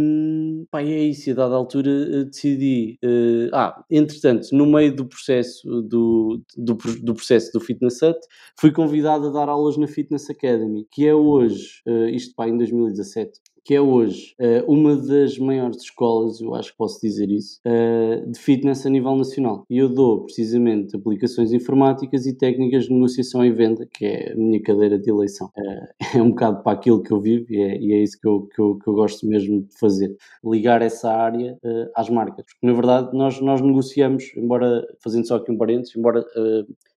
pá, 0.71 0.81
é 0.81 1.03
isso, 1.03 1.29
a 1.31 1.33
dada 1.33 1.55
altura 1.55 1.89
eh, 1.89 2.23
decidi. 2.23 2.97
Uh, 3.03 3.50
ah, 3.53 3.83
entretanto, 3.91 4.47
no 4.53 4.65
meio 4.65 4.95
do 4.95 5.05
processo 5.05 5.81
do, 5.81 6.41
do, 6.55 6.77
do, 7.03 7.13
processo 7.13 7.51
do 7.51 7.59
Fitness 7.59 8.01
Hut, 8.01 8.19
fui 8.57 8.71
convidado 8.71 9.27
a 9.27 9.31
dar 9.31 9.50
aulas 9.50 9.77
na 9.77 9.88
Fitness 9.88 10.29
Academy, 10.29 10.88
que 10.89 11.05
é 11.05 11.13
hoje, 11.13 11.81
uh, 11.85 12.07
isto 12.07 12.33
pá, 12.33 12.47
em 12.47 12.55
2017, 12.55 13.31
que 13.63 13.75
é 13.75 13.81
hoje 13.81 14.35
uh, 14.39 14.71
uma 14.71 14.95
das 14.95 15.37
maiores 15.37 15.83
escolas, 15.83 16.41
eu 16.41 16.55
acho 16.55 16.71
que 16.71 16.77
posso 16.77 16.99
dizer 17.01 17.29
isso, 17.29 17.59
uh, 17.65 18.29
de 18.29 18.39
fitness 18.39 18.85
a 18.85 18.89
nível 18.89 19.15
nacional. 19.15 19.65
E 19.69 19.77
eu 19.77 19.89
dou 19.89 20.23
precisamente 20.23 20.95
aplicações 20.95 21.53
informáticas 21.53 22.25
e 22.25 22.35
técnicas 22.35 22.85
de 22.85 22.93
negociação 22.93 23.45
e 23.45 23.51
venda, 23.51 23.87
que 23.91 24.05
é 24.05 24.33
a 24.33 24.35
minha 24.35 24.61
cadeira 24.61 24.97
de 24.97 25.09
eleição. 25.09 25.51
Uh, 25.57 25.87
é 26.17 26.21
um 26.21 26.29
bocado 26.29 26.63
para 26.63 26.73
aquilo 26.73 27.03
que 27.03 27.11
eu 27.11 27.21
vivo 27.21 27.45
e 27.49 27.61
é, 27.61 27.77
e 27.79 27.93
é 27.93 28.03
isso 28.03 28.19
que 28.19 28.27
eu, 28.27 28.47
que, 28.53 28.61
eu, 28.61 28.77
que 28.77 28.87
eu 28.87 28.93
gosto 28.93 29.27
mesmo 29.27 29.61
de 29.61 29.77
fazer, 29.79 30.15
ligar 30.43 30.81
essa 30.81 31.11
área 31.11 31.57
às 31.95 32.09
marcas. 32.09 32.45
Porque 32.45 32.65
na 32.65 32.73
verdade 32.73 33.15
nós, 33.15 33.39
nós 33.41 33.61
negociamos, 33.61 34.31
embora, 34.35 34.85
fazendo 35.03 35.27
só 35.27 35.35
aqui 35.35 35.51
um 35.51 35.57
parênteses, 35.57 35.95
embora 35.95 36.25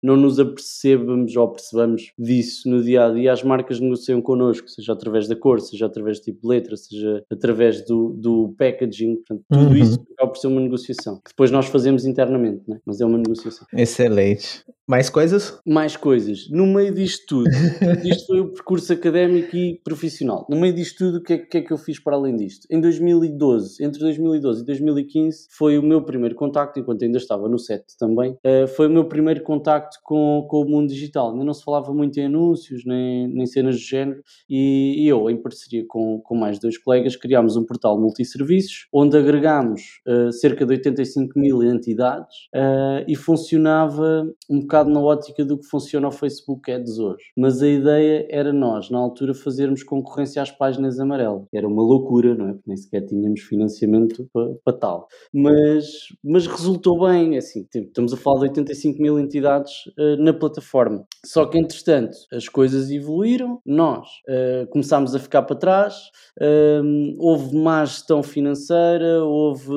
não 0.03 0.17
nos 0.17 0.39
apercebamos 0.39 1.35
ou 1.35 1.49
percebamos 1.49 2.11
disso 2.19 2.69
no 2.69 2.83
dia 2.83 3.05
a 3.05 3.13
dia, 3.13 3.31
as 3.31 3.41
marcas 3.41 3.79
negociam 3.79 4.21
connosco, 4.21 4.67
seja 4.69 4.91
através 4.91 5.27
da 5.27 5.35
cor, 5.35 5.61
seja 5.61 5.85
através 5.85 6.19
do 6.19 6.23
tipo 6.25 6.41
de 6.41 6.47
letra, 6.47 6.75
seja 6.75 7.23
através 7.31 7.85
do, 7.85 8.09
do 8.09 8.53
packaging, 8.57 9.15
portanto, 9.15 9.43
tudo 9.49 9.65
uhum. 9.67 9.75
isso 9.75 10.05
acaba 10.13 10.31
por 10.31 10.37
ser 10.37 10.47
uma 10.47 10.59
negociação, 10.59 11.15
que 11.23 11.29
depois 11.29 11.49
nós 11.49 11.67
fazemos 11.67 12.05
internamente, 12.05 12.61
né? 12.67 12.79
mas 12.85 12.99
é 12.99 13.05
uma 13.05 13.17
negociação. 13.17 13.65
Excelente. 13.73 14.65
Mais 14.85 15.09
coisas? 15.09 15.57
Mais 15.65 15.95
coisas. 15.95 16.49
No 16.49 16.67
meio 16.67 16.93
disto 16.93 17.25
tudo, 17.25 17.49
isto 18.03 18.27
foi 18.27 18.41
o 18.41 18.51
percurso 18.51 18.91
académico 18.91 19.55
e 19.55 19.79
profissional. 19.81 20.45
No 20.49 20.59
meio 20.59 20.73
disto 20.73 20.97
tudo, 21.05 21.17
o 21.19 21.23
que, 21.23 21.33
é, 21.33 21.37
que 21.37 21.57
é 21.59 21.61
que 21.61 21.71
eu 21.71 21.77
fiz 21.77 21.99
para 21.99 22.17
além 22.17 22.35
disto? 22.35 22.67
Em 22.69 22.81
2012, 22.81 23.81
entre 23.81 24.01
2012 24.01 24.61
e 24.61 24.65
2015, 24.65 25.47
foi 25.51 25.77
o 25.77 25.83
meu 25.83 26.03
primeiro 26.03 26.35
contacto, 26.35 26.79
enquanto 26.79 27.01
ainda 27.03 27.17
estava 27.17 27.47
no 27.47 27.57
set 27.57 27.85
também, 27.97 28.31
uh, 28.45 28.67
foi 28.75 28.87
o 28.87 28.89
meu 28.89 29.05
primeiro 29.05 29.41
contacto 29.41 29.99
com, 30.03 30.45
com 30.49 30.61
o 30.61 30.65
mundo 30.65 30.89
digital. 30.89 31.31
Ainda 31.31 31.45
não 31.45 31.53
se 31.53 31.63
falava 31.63 31.93
muito 31.93 32.19
em 32.19 32.25
anúncios, 32.25 32.83
nem, 32.85 33.29
nem 33.29 33.45
cenas 33.45 33.75
do 33.75 33.81
género, 33.81 34.21
e, 34.49 35.05
e 35.05 35.07
eu, 35.07 35.29
em 35.29 35.41
parceria 35.41 35.85
com, 35.87 36.19
com 36.21 36.35
mais 36.35 36.59
dois 36.59 36.77
colegas, 36.77 37.15
criámos 37.15 37.55
um 37.55 37.65
portal 37.65 37.97
multisserviços, 37.97 38.87
onde 38.91 39.17
agregámos 39.17 40.01
uh, 40.05 40.31
cerca 40.33 40.65
de 40.65 40.73
85 40.73 41.39
mil 41.39 41.63
entidades 41.63 42.47
uh, 42.53 43.05
e 43.07 43.15
funcionava 43.15 44.29
um 44.49 44.59
bocado 44.73 44.89
na 44.89 44.99
ótica 44.99 45.45
do 45.45 45.59
que 45.59 45.67
funciona 45.67 46.07
o 46.07 46.11
Facebook 46.11 46.71
Ads 46.71 46.97
hoje. 46.97 47.25
Mas 47.37 47.61
a 47.61 47.67
ideia 47.67 48.25
era 48.27 48.51
nós, 48.51 48.89
na 48.89 48.97
altura, 48.97 49.35
fazermos 49.35 49.83
concorrência 49.83 50.41
às 50.41 50.49
páginas 50.49 50.99
amarelas. 50.99 51.43
Era 51.53 51.67
uma 51.67 51.83
loucura, 51.83 52.33
não 52.33 52.49
é? 52.49 52.53
Porque 52.53 52.63
nem 52.67 52.77
sequer 52.77 53.05
tínhamos 53.05 53.41
financiamento 53.41 54.27
para, 54.33 54.49
para 54.65 54.77
tal. 54.77 55.07
Mas, 55.31 55.85
mas 56.23 56.47
resultou 56.47 56.99
bem, 57.07 57.35
é 57.35 57.37
assim, 57.37 57.63
tipo, 57.65 57.87
estamos 57.87 58.13
a 58.13 58.17
falar 58.17 58.39
de 58.39 58.45
85 58.45 58.99
mil 58.99 59.19
entidades 59.19 59.85
uh, 59.99 60.17
na 60.17 60.33
plataforma. 60.33 61.05
Só 61.23 61.45
que, 61.45 61.59
entretanto, 61.59 62.17
as 62.31 62.49
coisas 62.49 62.89
evoluíram, 62.89 63.61
nós 63.63 64.07
uh, 64.27 64.67
começámos 64.71 65.13
a 65.13 65.19
ficar 65.19 65.43
para 65.43 65.55
trás, 65.55 65.95
uh, 66.41 67.15
houve 67.19 67.55
má 67.55 67.85
gestão 67.85 68.23
financeira, 68.23 69.23
houve 69.23 69.71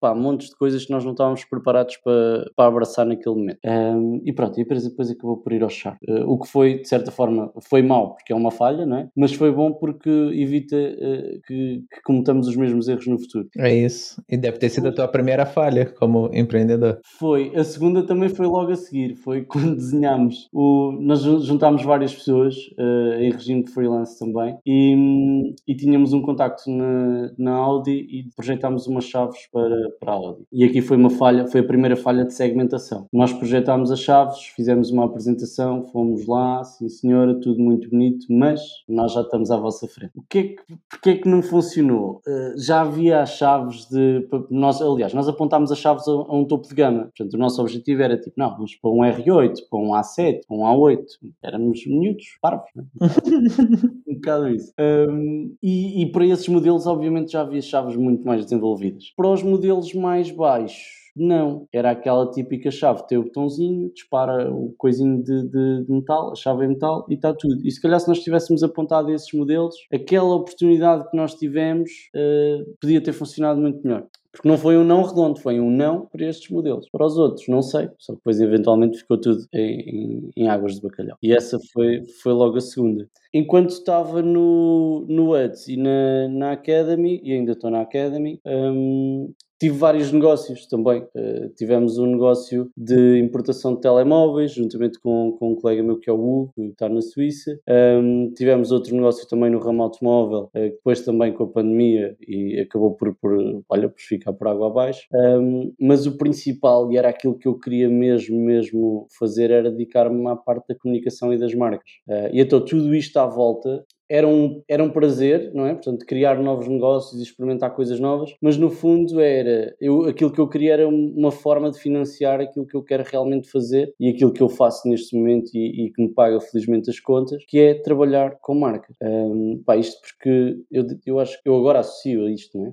pá, 0.00 0.14
montes 0.14 0.50
de 0.50 0.56
coisas 0.56 0.84
que 0.84 0.92
nós 0.92 1.04
não 1.04 1.12
estávamos 1.12 1.44
preparados 1.44 1.96
para, 1.96 2.50
para 2.54 2.68
abraçar 2.68 3.04
naquele 3.04 3.34
momento. 3.34 3.58
Um, 3.64 4.27
e 4.28 4.32
pronto, 4.34 4.58
e 4.58 4.60
a 4.60 4.62
empresa 4.62 4.90
depois 4.90 5.10
acabou 5.10 5.38
por 5.38 5.54
ir 5.54 5.62
ao 5.62 5.70
chá. 5.70 5.96
Uh, 6.06 6.30
o 6.30 6.38
que 6.38 6.46
foi, 6.46 6.82
de 6.82 6.86
certa 6.86 7.10
forma, 7.10 7.50
foi 7.62 7.80
mau, 7.80 8.14
porque 8.14 8.30
é 8.30 8.36
uma 8.36 8.50
falha, 8.50 8.84
não 8.84 8.98
é? 8.98 9.08
Mas 9.16 9.32
foi 9.32 9.50
bom 9.50 9.72
porque 9.72 10.10
evita 10.10 10.76
uh, 10.76 11.40
que, 11.46 11.82
que 11.90 12.02
cometamos 12.04 12.46
os 12.46 12.54
mesmos 12.54 12.88
erros 12.88 13.06
no 13.06 13.18
futuro. 13.18 13.48
É 13.56 13.74
isso. 13.74 14.22
E 14.28 14.36
deve 14.36 14.58
ter 14.58 14.68
sido 14.68 14.88
a 14.88 14.92
tua 14.92 15.08
primeira 15.08 15.46
falha 15.46 15.86
como 15.86 16.28
empreendedor. 16.34 17.00
Foi. 17.18 17.56
A 17.56 17.64
segunda 17.64 18.02
também 18.06 18.28
foi 18.28 18.46
logo 18.46 18.70
a 18.70 18.76
seguir. 18.76 19.14
Foi 19.14 19.44
quando 19.48 19.74
desenhámos. 19.74 20.50
O, 20.52 20.92
nós 21.00 21.22
juntámos 21.22 21.82
várias 21.82 22.14
pessoas 22.14 22.54
uh, 22.78 23.22
em 23.22 23.32
regime 23.32 23.64
de 23.64 23.70
freelance 23.70 24.18
também 24.18 24.58
e, 24.66 25.54
e 25.66 25.74
tínhamos 25.74 26.12
um 26.12 26.20
contacto 26.20 26.70
na, 26.70 27.32
na 27.38 27.52
Audi 27.52 27.92
e 27.92 28.28
projetámos 28.36 28.86
umas 28.86 29.04
chaves 29.04 29.38
para, 29.50 29.76
para 29.98 30.12
a 30.12 30.16
Audi. 30.16 30.42
E 30.52 30.64
aqui 30.64 30.82
foi 30.82 30.98
uma 30.98 31.08
falha, 31.08 31.46
foi 31.46 31.62
a 31.62 31.64
primeira 31.64 31.96
falha 31.96 32.26
de 32.26 32.34
segmentação. 32.34 33.06
Nós 33.10 33.32
projetámos 33.32 33.90
as 33.90 34.00
chaves 34.00 34.17
Chaves, 34.18 34.46
fizemos 34.56 34.90
uma 34.90 35.04
apresentação, 35.04 35.84
fomos 35.84 36.26
lá, 36.26 36.64
sim 36.64 36.88
senhora, 36.88 37.38
tudo 37.40 37.60
muito 37.60 37.88
bonito, 37.88 38.26
mas 38.28 38.60
nós 38.88 39.12
já 39.12 39.20
estamos 39.20 39.50
à 39.50 39.56
vossa 39.56 39.86
frente. 39.86 40.12
O 40.16 40.22
que 40.22 40.38
é 40.38 40.42
que, 40.42 40.56
porque 40.88 41.10
é 41.10 41.16
que 41.16 41.28
não 41.28 41.40
funcionou? 41.40 42.20
Uh, 42.26 42.58
já 42.58 42.80
havia 42.80 43.20
as 43.20 43.30
chaves 43.30 43.88
de. 43.88 44.26
Nós, 44.50 44.82
aliás, 44.82 45.14
nós 45.14 45.28
apontámos 45.28 45.70
as 45.70 45.78
chaves 45.78 46.08
a, 46.08 46.10
a, 46.10 46.34
um 46.34 46.44
topo 46.44 46.66
de 46.66 46.74
gama. 46.74 47.04
Portanto, 47.16 47.34
o 47.34 47.38
nosso 47.38 47.60
objetivo 47.62 48.02
era 48.02 48.16
tipo, 48.16 48.34
não, 48.36 48.50
vamos 48.50 48.74
para 48.74 48.90
um 48.90 48.98
R8, 48.98 49.54
para 49.70 49.78
um 49.78 49.92
A7, 49.92 50.40
para 50.48 50.56
um 50.56 50.62
A8. 50.62 51.04
Éramos 51.42 51.86
miúdos, 51.86 52.26
parvos, 52.40 52.70
né? 52.74 52.84
um 54.08 54.14
bocado 54.14 54.48
isso. 54.48 54.72
Um, 54.80 55.54
e, 55.62 56.02
e 56.02 56.10
para 56.10 56.26
esses 56.26 56.48
modelos, 56.48 56.86
obviamente, 56.86 57.32
já 57.32 57.42
havia 57.42 57.62
chaves 57.62 57.94
muito 57.94 58.24
mais 58.24 58.42
desenvolvidas. 58.42 59.12
Para 59.16 59.28
os 59.28 59.42
modelos 59.42 59.94
mais 59.94 60.30
baixos, 60.30 61.07
não, 61.22 61.66
era 61.72 61.90
aquela 61.90 62.30
típica 62.30 62.70
chave, 62.70 63.06
tem 63.06 63.18
o 63.18 63.24
botãozinho, 63.24 63.90
dispara 63.92 64.52
o 64.52 64.74
coisinho 64.78 65.22
de, 65.22 65.48
de, 65.48 65.84
de 65.84 65.92
metal, 65.92 66.32
a 66.32 66.34
chave 66.34 66.64
em 66.64 66.68
metal 66.68 67.06
e 67.08 67.14
está 67.14 67.34
tudo. 67.34 67.60
E 67.66 67.70
se 67.70 67.80
calhar 67.80 68.00
se 68.00 68.08
nós 68.08 68.20
tivéssemos 68.20 68.62
apontado 68.62 69.10
esses 69.10 69.32
modelos, 69.32 69.74
aquela 69.92 70.34
oportunidade 70.34 71.08
que 71.10 71.16
nós 71.16 71.34
tivemos 71.34 71.90
uh, 72.14 72.76
podia 72.80 73.00
ter 73.00 73.12
funcionado 73.12 73.60
muito 73.60 73.82
melhor. 73.82 74.06
Porque 74.30 74.46
não 74.46 74.58
foi 74.58 74.76
um 74.76 74.84
não 74.84 75.02
redondo, 75.02 75.40
foi 75.40 75.58
um 75.58 75.70
não 75.70 76.06
para 76.06 76.26
estes 76.26 76.50
modelos. 76.50 76.88
Para 76.90 77.06
os 77.06 77.16
outros, 77.16 77.48
não 77.48 77.62
sei, 77.62 77.88
só 77.98 78.12
que 78.12 78.18
depois 78.18 78.40
eventualmente 78.40 78.98
ficou 78.98 79.18
tudo 79.18 79.44
em, 79.52 79.80
em, 79.80 80.30
em 80.36 80.48
águas 80.48 80.76
de 80.76 80.82
bacalhau. 80.82 81.16
E 81.22 81.32
essa 81.32 81.58
foi, 81.72 82.04
foi 82.22 82.32
logo 82.32 82.56
a 82.56 82.60
segunda. 82.60 83.08
Enquanto 83.32 83.70
estava 83.70 84.22
no, 84.22 85.04
no 85.08 85.34
Ads 85.34 85.68
e 85.68 85.76
na, 85.76 86.28
na 86.28 86.52
Academy, 86.52 87.20
e 87.24 87.32
ainda 87.32 87.52
estou 87.52 87.70
na 87.70 87.80
Academy, 87.80 88.40
um, 88.46 89.32
Tive 89.58 89.76
vários 89.76 90.12
negócios 90.12 90.66
também. 90.66 91.02
Uh, 91.14 91.48
tivemos 91.56 91.98
um 91.98 92.06
negócio 92.06 92.70
de 92.76 93.18
importação 93.18 93.74
de 93.74 93.80
telemóveis, 93.80 94.52
juntamente 94.52 95.00
com, 95.00 95.36
com 95.38 95.52
um 95.52 95.56
colega 95.56 95.82
meu 95.82 95.98
que 95.98 96.08
é 96.08 96.12
o 96.12 96.16
Hugo, 96.16 96.52
que 96.54 96.62
está 96.62 96.88
na 96.88 97.00
Suíça. 97.00 97.58
Um, 97.68 98.32
tivemos 98.34 98.70
outro 98.70 98.94
negócio 98.94 99.26
também 99.28 99.50
no 99.50 99.58
ramo 99.58 99.82
automóvel, 99.82 100.44
uh, 100.44 100.50
depois 100.54 101.00
também 101.00 101.32
com 101.32 101.42
a 101.44 101.48
pandemia 101.48 102.16
e 102.26 102.60
acabou 102.60 102.94
por, 102.94 103.14
por, 103.16 103.36
olha, 103.68 103.88
por 103.88 104.00
ficar 104.00 104.32
por 104.32 104.46
água 104.46 104.68
abaixo. 104.68 105.08
Um, 105.12 105.74
mas 105.80 106.06
o 106.06 106.16
principal, 106.16 106.92
e 106.92 106.96
era 106.96 107.08
aquilo 107.08 107.36
que 107.36 107.48
eu 107.48 107.58
queria 107.58 107.88
mesmo, 107.88 108.38
mesmo 108.38 109.08
fazer, 109.18 109.50
era 109.50 109.70
dedicar-me 109.70 110.26
à 110.28 110.36
parte 110.36 110.68
da 110.68 110.74
comunicação 110.76 111.32
e 111.32 111.38
das 111.38 111.52
marcas. 111.54 111.90
Uh, 112.08 112.30
e 112.32 112.40
então 112.40 112.64
tudo 112.64 112.94
isto 112.94 113.16
à 113.18 113.26
volta 113.26 113.84
era 114.08 114.26
um, 114.26 114.62
era 114.68 114.82
um 114.82 114.90
prazer, 114.90 115.52
não 115.54 115.66
é? 115.66 115.74
Portanto, 115.74 116.06
criar 116.06 116.40
novos 116.40 116.68
negócios 116.68 117.20
e 117.20 117.22
experimentar 117.22 117.74
coisas 117.74 118.00
novas, 118.00 118.34
mas 118.40 118.56
no 118.56 118.70
fundo 118.70 119.20
era, 119.20 119.74
eu, 119.80 120.04
aquilo 120.04 120.32
que 120.32 120.40
eu 120.40 120.48
queria 120.48 120.74
era 120.74 120.88
uma 120.88 121.30
forma 121.30 121.70
de 121.70 121.78
financiar 121.78 122.40
aquilo 122.40 122.66
que 122.66 122.76
eu 122.76 122.82
quero 122.82 123.04
realmente 123.04 123.50
fazer 123.50 123.94
e 123.98 124.08
aquilo 124.08 124.32
que 124.32 124.42
eu 124.42 124.48
faço 124.48 124.88
neste 124.88 125.16
momento 125.16 125.50
e, 125.54 125.86
e 125.86 125.92
que 125.92 126.02
me 126.02 126.08
paga 126.08 126.40
felizmente 126.40 126.90
as 126.90 127.00
contas, 127.00 127.44
que 127.46 127.58
é 127.58 127.74
trabalhar 127.74 128.38
com 128.40 128.54
marca. 128.54 128.94
Um, 129.02 129.62
pá, 129.64 129.76
isto 129.76 130.00
porque 130.00 130.58
eu, 130.70 130.86
eu 131.06 131.20
acho 131.20 131.42
que 131.42 131.48
eu 131.48 131.56
agora 131.56 131.80
associo 131.80 132.26
a 132.26 132.30
isto, 132.30 132.58
não 132.58 132.66
é? 132.66 132.72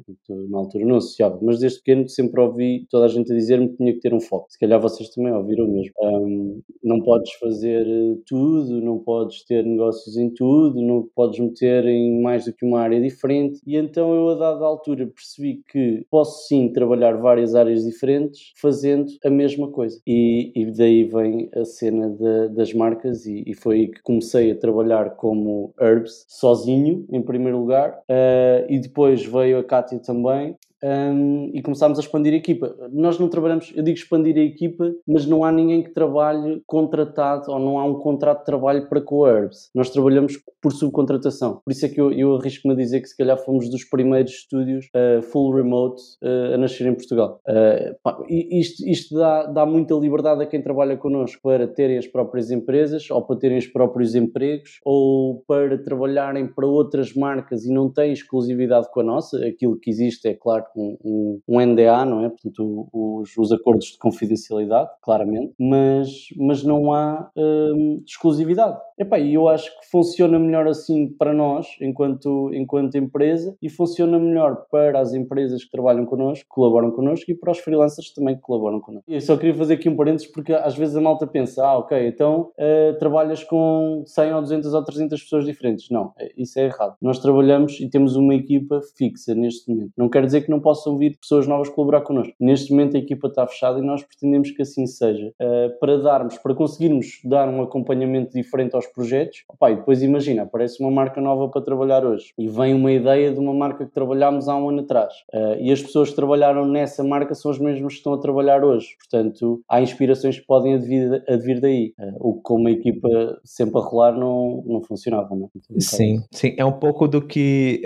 Na 0.49 0.57
altura 0.59 0.85
não 0.85 0.97
associava, 0.97 1.39
mas 1.41 1.59
desde 1.59 1.79
pequeno 1.79 2.07
sempre 2.07 2.39
ouvi 2.41 2.85
toda 2.89 3.05
a 3.05 3.09
gente 3.09 3.31
a 3.31 3.35
dizer-me 3.35 3.69
que 3.69 3.77
tinha 3.77 3.93
que 3.93 3.99
ter 3.99 4.13
um 4.13 4.19
foco. 4.19 4.47
Se 4.49 4.59
calhar 4.59 4.79
vocês 4.79 5.09
também 5.09 5.33
ouviram 5.33 5.67
mesmo. 5.67 5.93
Um, 6.01 6.61
não 6.83 7.01
podes 7.01 7.33
fazer 7.33 7.85
eh, 7.87 8.17
tudo, 8.25 8.81
não 8.81 8.99
podes 8.99 9.43
ter 9.43 9.65
negócios 9.65 10.17
em 10.17 10.29
tudo, 10.29 10.81
não 10.81 11.07
podes 11.15 11.24
podes 11.25 11.39
meter 11.39 11.85
em 11.85 12.21
mais 12.21 12.45
do 12.45 12.53
que 12.53 12.65
uma 12.65 12.79
área 12.79 13.01
diferente. 13.01 13.59
E 13.65 13.75
então 13.75 14.13
eu, 14.13 14.29
a 14.29 14.35
dada 14.35 14.63
altura, 14.63 15.07
percebi 15.07 15.63
que 15.67 16.05
posso 16.09 16.47
sim 16.47 16.69
trabalhar 16.69 17.13
várias 17.13 17.55
áreas 17.55 17.83
diferentes 17.83 18.53
fazendo 18.55 19.11
a 19.23 19.29
mesma 19.29 19.69
coisa. 19.69 19.99
E, 20.05 20.51
e 20.55 20.71
daí 20.71 21.03
vem 21.03 21.49
a 21.55 21.65
cena 21.65 22.09
de, 22.09 22.49
das 22.49 22.73
marcas, 22.73 23.25
e, 23.25 23.43
e, 23.45 23.53
foi 23.53 23.75
aí 23.75 23.87
que 23.87 24.01
comecei 24.01 24.51
a 24.51 24.55
trabalhar 24.55 25.11
como 25.11 25.73
Herbs 25.79 26.25
sozinho, 26.27 27.05
em 27.11 27.21
primeiro 27.21 27.59
lugar, 27.59 27.99
uh, 28.09 28.65
e 28.69 28.79
depois 28.79 29.25
veio 29.25 29.59
a 29.59 29.63
Kátia 29.63 29.99
também, 29.99 30.55
um, 30.83 31.51
e 31.53 31.61
começámos 31.61 31.97
a 31.97 32.01
expandir 32.01 32.33
a 32.33 32.37
equipa. 32.37 32.75
Nós 32.91 33.19
não 33.19 33.27
trabalhamos, 33.27 33.71
eu 33.75 33.83
digo 33.83 33.97
expandir 33.97 34.35
a 34.37 34.41
equipa, 34.41 34.93
mas 35.07 35.25
não 35.25 35.43
há 35.43 35.51
ninguém 35.51 35.83
que 35.83 35.93
trabalhe 35.93 36.61
contratado 36.65 37.51
ou 37.51 37.59
não 37.59 37.79
há 37.79 37.85
um 37.85 37.95
contrato 37.95 38.39
de 38.39 38.45
trabalho 38.45 38.87
para 38.87 39.01
com 39.01 39.25
a 39.25 39.31
Herbs. 39.31 39.69
Nós 39.73 39.89
trabalhamos 39.89 40.39
por 40.61 40.71
subcontratação. 40.71 41.61
Por 41.63 41.71
isso 41.71 41.85
é 41.85 41.89
que 41.89 42.01
eu, 42.01 42.11
eu 42.11 42.35
arrisco-me 42.35 42.73
a 42.73 42.77
dizer 42.77 43.01
que 43.01 43.07
se 43.07 43.17
calhar 43.17 43.37
fomos 43.37 43.69
dos 43.69 43.83
primeiros 43.83 44.31
estúdios 44.31 44.87
uh, 44.95 45.21
full 45.21 45.53
remote 45.53 46.01
uh, 46.23 46.55
a 46.55 46.57
nascer 46.57 46.87
em 46.87 46.93
Portugal. 46.95 47.39
Uh, 47.47 47.95
pá, 48.03 48.17
isto 48.27 48.83
isto 48.85 49.15
dá, 49.15 49.45
dá 49.45 49.65
muita 49.65 49.93
liberdade 49.95 50.41
a 50.41 50.45
quem 50.45 50.61
trabalha 50.61 50.97
connosco 50.97 51.41
para 51.43 51.67
terem 51.67 51.97
as 51.97 52.07
próprias 52.07 52.51
empresas 52.51 53.09
ou 53.11 53.21
para 53.21 53.37
terem 53.37 53.57
os 53.57 53.67
próprios 53.67 54.15
empregos 54.15 54.79
ou 54.83 55.43
para 55.47 55.77
trabalharem 55.81 56.47
para 56.47 56.67
outras 56.67 57.13
marcas 57.13 57.65
e 57.65 57.73
não 57.73 57.91
têm 57.91 58.11
exclusividade 58.11 58.89
com 58.91 59.01
a 59.01 59.03
nossa. 59.03 59.45
Aquilo 59.45 59.77
que 59.79 59.89
existe 59.89 60.27
é, 60.27 60.33
claro, 60.33 60.64
um, 60.75 61.39
um, 61.47 61.59
NDA, 61.59 62.05
não 62.05 62.25
é? 62.25 62.29
Portanto, 62.29 62.87
os, 62.91 63.37
os 63.37 63.51
acordos 63.51 63.87
de 63.87 63.97
confidencialidade, 63.97 64.89
claramente, 65.01 65.53
mas, 65.59 66.27
mas 66.37 66.63
não 66.63 66.93
há 66.93 67.29
hum, 67.35 68.01
exclusividade. 68.05 68.77
Epá, 68.97 69.19
e 69.19 69.33
eu 69.33 69.49
acho 69.49 69.69
que 69.79 69.89
funciona 69.91 70.39
melhor 70.39 70.67
assim 70.67 71.09
para 71.09 71.33
nós, 71.33 71.67
enquanto, 71.81 72.49
enquanto 72.53 72.95
empresa, 72.95 73.55
e 73.61 73.69
funciona 73.69 74.17
melhor 74.17 74.65
para 74.71 74.99
as 74.99 75.13
empresas 75.13 75.65
que 75.65 75.71
trabalham 75.71 76.05
connosco, 76.05 76.45
colaboram 76.47 76.91
connosco, 76.91 77.29
e 77.29 77.35
para 77.35 77.51
os 77.51 77.59
freelancers 77.59 78.13
também 78.13 78.35
que 78.35 78.41
colaboram 78.41 78.79
connosco. 78.79 79.11
Eu 79.11 79.19
só 79.19 79.35
queria 79.35 79.53
fazer 79.53 79.73
aqui 79.73 79.89
um 79.89 79.97
parênteses, 79.97 80.27
porque 80.27 80.53
às 80.53 80.75
vezes 80.75 80.95
a 80.95 81.01
malta 81.01 81.27
pensa, 81.27 81.65
ah, 81.65 81.77
ok, 81.77 82.07
então 82.07 82.51
uh, 82.57 82.97
trabalhas 82.97 83.43
com 83.43 84.03
100 84.05 84.33
ou 84.33 84.41
200 84.41 84.73
ou 84.73 84.83
300 84.83 85.21
pessoas 85.23 85.45
diferentes. 85.45 85.89
Não, 85.89 86.13
é, 86.17 86.31
isso 86.37 86.57
é 86.57 86.65
errado. 86.65 86.95
Nós 87.01 87.19
trabalhamos 87.19 87.79
e 87.81 87.89
temos 87.89 88.15
uma 88.15 88.33
equipa 88.33 88.79
fixa 88.97 89.35
neste 89.35 89.69
momento. 89.69 89.91
Não 89.97 90.09
quer 90.09 90.25
dizer 90.25 90.41
que 90.41 90.49
não 90.49 90.54
possam 90.59 90.97
vir 90.97 91.17
pessoas 91.19 91.47
novas 91.47 91.69
colaborar 91.69 92.01
connosco. 92.01 92.33
Neste 92.39 92.71
momento 92.71 92.95
a 92.95 92.99
equipa 92.99 93.27
está 93.27 93.45
fechada 93.47 93.79
e 93.79 93.81
nós 93.81 94.03
pretendemos 94.03 94.51
que 94.51 94.61
assim 94.61 94.85
seja. 94.85 95.33
Uh, 95.41 95.79
para 95.79 95.97
darmos, 95.97 96.37
para 96.37 96.55
conseguirmos 96.55 97.19
dar 97.23 97.47
um 97.47 97.61
acompanhamento 97.61 98.33
diferente 98.33 98.75
aos 98.75 98.87
projetos, 98.87 99.43
opa, 99.49 99.71
e 99.71 99.75
depois 99.75 100.01
imagina, 100.01 100.43
aparece 100.43 100.81
uma 100.81 100.91
marca 100.91 101.21
nova 101.21 101.49
para 101.49 101.61
trabalhar 101.61 102.05
hoje 102.05 102.33
e 102.37 102.47
vem 102.47 102.73
uma 102.73 102.91
ideia 102.91 103.31
de 103.31 103.39
uma 103.39 103.53
marca 103.53 103.85
que 103.85 103.91
trabalhámos 103.91 104.47
há 104.47 104.55
um 104.55 104.69
ano 104.69 104.81
atrás. 104.81 105.13
Uh, 105.33 105.59
e 105.59 105.71
as 105.71 105.81
pessoas 105.81 106.09
que 106.09 106.15
trabalharam 106.15 106.65
nessa 106.65 107.03
marca 107.03 107.33
são 107.35 107.51
as 107.51 107.59
mesmas 107.59 107.93
que 107.93 107.97
estão 107.99 108.13
a 108.13 108.19
trabalhar 108.19 108.63
hoje. 108.63 108.95
Portanto, 108.97 109.61
há 109.69 109.81
inspirações 109.81 110.39
que 110.39 110.45
podem 110.45 110.75
advir, 110.75 111.23
advir 111.27 111.59
daí. 111.59 111.93
Uh, 111.99 112.29
o 112.29 112.33
que 112.35 112.41
com 112.43 112.55
uma 112.55 112.71
equipa 112.71 113.09
sempre 113.43 113.79
a 113.79 113.83
rolar 113.83 114.11
não, 114.13 114.63
não 114.65 114.81
funcionava, 114.81 115.35
não 115.35 115.49
é? 115.55 115.79
Sim, 115.79 116.23
sim. 116.31 116.55
É 116.57 116.65
um 116.65 116.71
pouco 116.71 117.07
do 117.07 117.21
que 117.21 117.81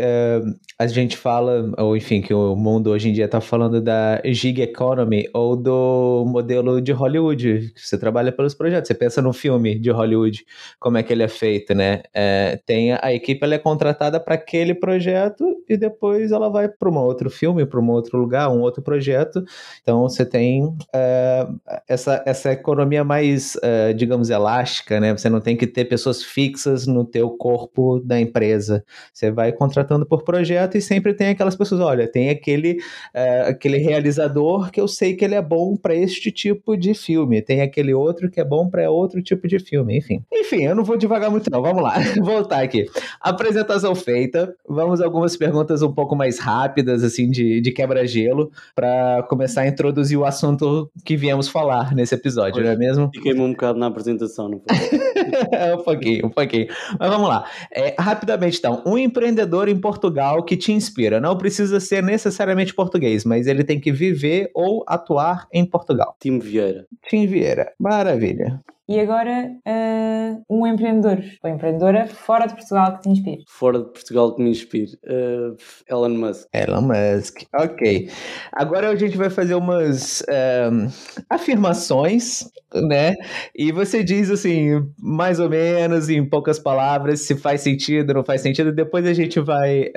a 0.77 0.88
gente 0.88 1.17
fala, 1.17 1.71
ou 1.77 1.95
enfim, 1.95 2.21
que 2.21 2.33
o 2.33 2.55
mundo 2.60 2.89
hoje 2.89 3.10
em 3.10 3.13
dia 3.13 3.25
está 3.25 3.42
falando 3.42 3.82
da 3.82 4.22
gig 4.25 4.62
economy 4.62 5.28
ou 5.34 5.56
do 5.56 6.25
modelo 6.28 6.82
de 6.82 6.92
Hollywood. 6.92 7.74
Você 7.75 7.98
trabalha 7.98 8.32
pelos 8.32 8.54
projetos. 8.54 8.88
Você 8.88 8.94
pensa 8.94 9.22
no 9.22 9.34
filme 9.34 9.80
de 9.80 9.89
Hollywood, 9.89 10.46
como 10.80 10.98
é 10.98 11.04
que 11.04 11.13
ele 11.13 11.24
é 11.24 11.28
feito, 11.28 11.74
né? 11.74 12.04
É, 12.13 12.60
tem 12.66 12.94
a, 12.94 13.00
a 13.01 13.13
equipe 13.13 13.44
ela 13.44 13.56
é 13.56 13.58
contratada 13.58 14.20
para 14.20 14.36
aquele 14.36 14.74
projeto 14.74 15.46
e 15.68 15.78
depois 15.78 16.32
ela 16.32 16.50
vai 16.50 16.68
para 16.68 16.89
um 16.89 16.98
outro 16.98 17.30
filme, 17.30 17.66
para 17.66 17.80
um 17.80 17.89
outro 17.89 18.18
lugar, 18.18 18.50
um 18.50 18.62
outro 18.62 18.82
projeto. 18.82 19.44
Então 19.82 20.01
você 20.04 20.25
tem 20.25 20.75
é, 20.94 21.48
essa, 21.88 22.24
essa 22.25 22.51
economia 22.51 23.04
mais, 23.04 23.58
é, 23.63 23.94
digamos, 23.94 24.30
elástica, 24.30 25.00
né? 25.00 25.16
Você 25.16 25.30
não 25.30 25.39
tem 25.39 25.56
que 25.56 25.66
ter 25.68 25.86
pessoas 25.86 26.24
fixas 26.24 26.86
no 26.86 27.06
teu 27.06 27.30
corpo 27.32 28.00
da 28.00 28.20
empresa. 28.20 28.84
Você 29.13 29.32
vai 29.32 29.51
contratando 29.51 30.06
por 30.06 30.24
projeto 30.24 30.78
e 30.78 30.82
sempre 30.82 31.13
tem 31.13 31.30
aquelas 31.30 31.56
pessoas, 31.56 31.82
olha, 31.82 32.08
tem 32.08 32.30
aquele, 32.50 32.82
é, 33.13 33.41
aquele 33.50 33.77
realizador 33.77 34.72
que 34.72 34.82
eu 34.82 34.88
sei 34.88 35.15
que 35.15 35.24
ele 35.24 35.36
é 35.36 35.41
bom 35.41 35.75
para 35.75 35.96
este 35.96 36.32
tipo 36.32 36.75
de 36.75 36.94
filme, 36.94 37.41
tem 37.41 37.62
aquele 37.62 37.94
outro 37.94 38.29
que 38.29 38.39
é 38.39 38.44
bom 38.44 38.68
para 38.70 38.89
outro 38.89 39.22
tipo 39.22 39.48
de 39.48 39.60
filme, 39.60 39.98
enfim. 39.98 40.22
Enfim, 40.32 40.63
eu 40.63 40.75
não 40.75 40.84
vou 40.84 40.98
devagar 40.98 41.29
muito 41.29 41.50
não, 41.50 41.62
vamos 41.62 41.84
lá, 41.84 41.96
voltar 42.22 42.63
aqui. 42.63 42.86
Apresentação 43.22 43.94
feita, 43.96 44.53
vamos 44.68 45.01
a 45.01 45.06
algumas 45.06 45.36
perguntas 45.36 45.82
um 45.82 45.91
pouco 45.91 46.15
mais 46.15 46.39
rápidas, 46.39 47.03
assim, 47.03 47.29
de, 47.29 47.62
de 47.62 47.72
quebra-gelo, 47.72 48.51
para 48.75 49.24
começar 49.29 49.62
a 49.62 49.68
introduzir 49.68 50.18
o 50.18 50.25
assunto 50.25 50.89
que 51.03 51.18
viemos 51.18 51.48
falar 51.48 51.96
nesse 51.96 52.13
episódio, 52.13 52.63
não 52.63 52.70
é 52.70 52.75
mesmo? 52.75 53.10
Fiquei-me 53.13 53.41
um 53.41 53.51
bocado 53.51 53.79
na 53.79 53.88
apresentação, 53.88 54.50
não 54.50 54.60
foi? 54.60 54.70
um 55.74 55.84
pouquinho, 55.84 56.25
um 56.27 56.29
pouquinho. 56.29 56.68
Mas 57.00 57.10
vamos 57.10 57.27
lá. 57.27 57.46
É, 57.72 57.96
rapidamente, 57.98 58.60
então, 58.60 58.84
um 58.86 58.98
empreendedor 58.98 59.68
em 59.68 59.79
Portugal 59.79 60.44
que 60.44 60.56
te 60.56 60.72
inspira. 60.72 61.20
Não 61.20 61.36
precisa 61.36 61.79
ser 61.79 62.03
necessariamente 62.03 62.38
português, 62.75 63.25
mas 63.25 63.48
ele 63.48 63.63
tem 63.63 63.79
que 63.79 63.91
viver 63.91 64.50
ou 64.53 64.84
atuar 64.88 65.48
em 65.51 65.65
Portugal. 65.65 66.15
Tim 66.19 66.39
Vieira. 66.39 66.86
Tim 67.08 67.25
Vieira. 67.25 67.74
Maravilha. 67.79 68.62
E 68.89 69.00
agora, 69.00 69.51
uh, 69.67 70.43
um 70.50 70.65
empreendedor 70.65 71.24
ou 71.43 71.50
empreendedora 71.51 72.08
fora 72.08 72.48
de 72.48 72.55
Portugal 72.55 72.96
que 72.96 73.03
te 73.03 73.10
inspire. 73.10 73.43
Fora 73.48 73.77
de 73.77 73.86
Portugal 73.86 74.34
que 74.34 74.41
me 74.41 74.50
inspire. 74.50 74.98
Uh, 75.05 75.55
Elon 75.88 76.10
Musk. 76.10 76.48
Elon 76.51 76.81
Musk, 76.81 77.43
ok. 77.53 78.10
Agora 78.51 78.89
a 78.89 78.96
gente 78.96 79.15
vai 79.15 79.29
fazer 79.29 79.53
umas 79.53 80.22
uh, 80.22 80.91
afirmações, 81.29 82.50
né? 82.74 83.13
E 83.55 83.72
você 83.72 84.03
diz 84.03 84.31
assim, 84.31 84.84
mais 84.98 85.39
ou 85.39 85.50
menos, 85.50 86.10
em 86.10 86.27
poucas 86.27 86.58
palavras, 86.58 87.22
se 87.22 87.36
faz 87.36 87.62
sentido, 87.62 88.12
não 88.12 88.24
faz 88.24 88.41
sentido. 88.41 88.72
Depois 88.72 89.05
a 89.05 89.13
gente 89.13 89.39
vai 89.39 89.91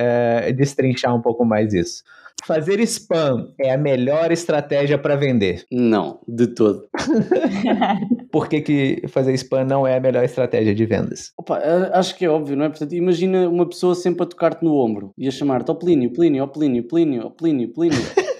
destrinchar 0.54 1.16
um 1.16 1.22
pouco 1.22 1.46
mais 1.46 1.72
isso. 1.72 2.02
Fazer 2.44 2.80
spam 2.80 3.52
é 3.58 3.72
a 3.72 3.78
melhor 3.78 4.32
estratégia 4.32 4.98
para 4.98 5.16
vender? 5.16 5.64
Não, 5.70 6.20
de 6.26 6.48
todo. 6.48 6.88
Por 8.32 8.48
que, 8.48 8.60
que 8.60 9.02
fazer 9.08 9.32
spam 9.34 9.64
não 9.64 9.86
é 9.86 9.96
a 9.96 10.00
melhor 10.00 10.24
estratégia 10.24 10.74
de 10.74 10.84
vendas? 10.84 11.32
Opa, 11.38 11.60
acho 11.92 12.16
que 12.16 12.24
é 12.24 12.28
óbvio, 12.28 12.56
não 12.56 12.64
é? 12.64 12.68
Portanto, 12.68 12.94
imagina 12.94 13.48
uma 13.48 13.68
pessoa 13.68 13.94
sempre 13.94 14.24
a 14.24 14.26
tocar-te 14.26 14.64
no 14.64 14.74
ombro 14.74 15.12
e 15.16 15.28
a 15.28 15.30
chamar-te 15.30 15.70
ó 15.70 15.74
Plínio, 15.74 16.12
Plínio, 16.12 16.42
ó 16.42 16.46
Plínio, 16.46 16.82
Plínio, 16.88 17.26
ó 17.26 17.30
Plínio, 17.30 17.72
Plínio. 17.72 17.98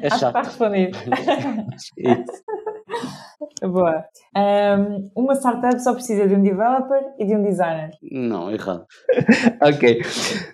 É 0.00 0.10
chato. 0.10 0.36
Está 0.36 0.42
respondido. 0.42 0.96
é 1.98 2.12
isso. 2.12 2.42
Boa. 3.62 4.04
Um, 4.36 5.10
uma 5.14 5.34
startup 5.34 5.80
só 5.82 5.94
precisa 5.94 6.26
de 6.26 6.34
um 6.34 6.42
developer 6.42 7.02
e 7.18 7.24
de 7.24 7.36
um 7.36 7.42
designer. 7.42 7.90
Não, 8.10 8.50
errado. 8.50 8.86
ok. 9.62 10.02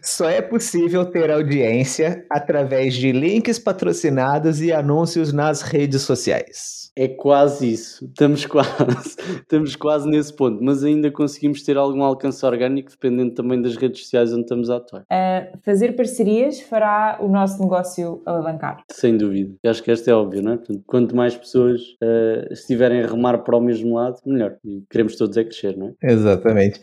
Só 0.02 0.28
é 0.28 0.42
possível 0.42 1.04
ter 1.06 1.30
audiência 1.30 2.26
através 2.30 2.94
de 2.94 3.12
links 3.12 3.58
patrocinados 3.58 4.60
e 4.60 4.72
anúncios 4.72 5.32
nas 5.32 5.62
redes 5.62 6.02
sociais. 6.02 6.84
É 6.96 7.08
quase 7.08 7.72
isso. 7.72 8.04
Estamos 8.04 8.46
quase, 8.46 9.16
estamos 9.40 9.74
quase 9.74 10.08
nesse 10.08 10.32
ponto, 10.32 10.62
mas 10.62 10.84
ainda 10.84 11.10
conseguimos 11.10 11.62
ter 11.64 11.76
algum 11.76 12.04
alcance 12.04 12.44
orgânico, 12.46 12.88
dependendo 12.88 13.34
também 13.34 13.60
das 13.60 13.74
redes 13.76 14.02
sociais 14.02 14.32
onde 14.32 14.42
estamos 14.42 14.70
a 14.70 14.76
atuar. 14.76 15.02
Uh, 15.02 15.58
fazer 15.64 15.96
parcerias 15.96 16.60
fará 16.60 17.18
o 17.20 17.26
nosso 17.26 17.60
negócio 17.60 18.22
alavancar. 18.24 18.84
Sem 18.92 19.16
dúvida. 19.16 19.56
Acho 19.66 19.82
que 19.82 19.90
esta 19.90 20.12
é 20.12 20.14
óbvio, 20.14 20.40
não 20.40 20.52
é? 20.52 20.56
Portanto, 20.56 20.82
quanto 20.86 21.16
mais 21.16 21.36
pessoas 21.36 21.80
uh, 22.00 22.54
estiverem 22.74 23.02
a 23.02 23.06
remar 23.06 23.38
para 23.38 23.56
o 23.56 23.60
mesmo 23.60 23.94
lado, 23.94 24.18
melhor. 24.26 24.56
E 24.64 24.82
queremos 24.90 25.16
todos 25.16 25.36
é 25.36 25.44
crescer, 25.44 25.76
não 25.76 25.94
é? 26.00 26.12
Exatamente. 26.12 26.80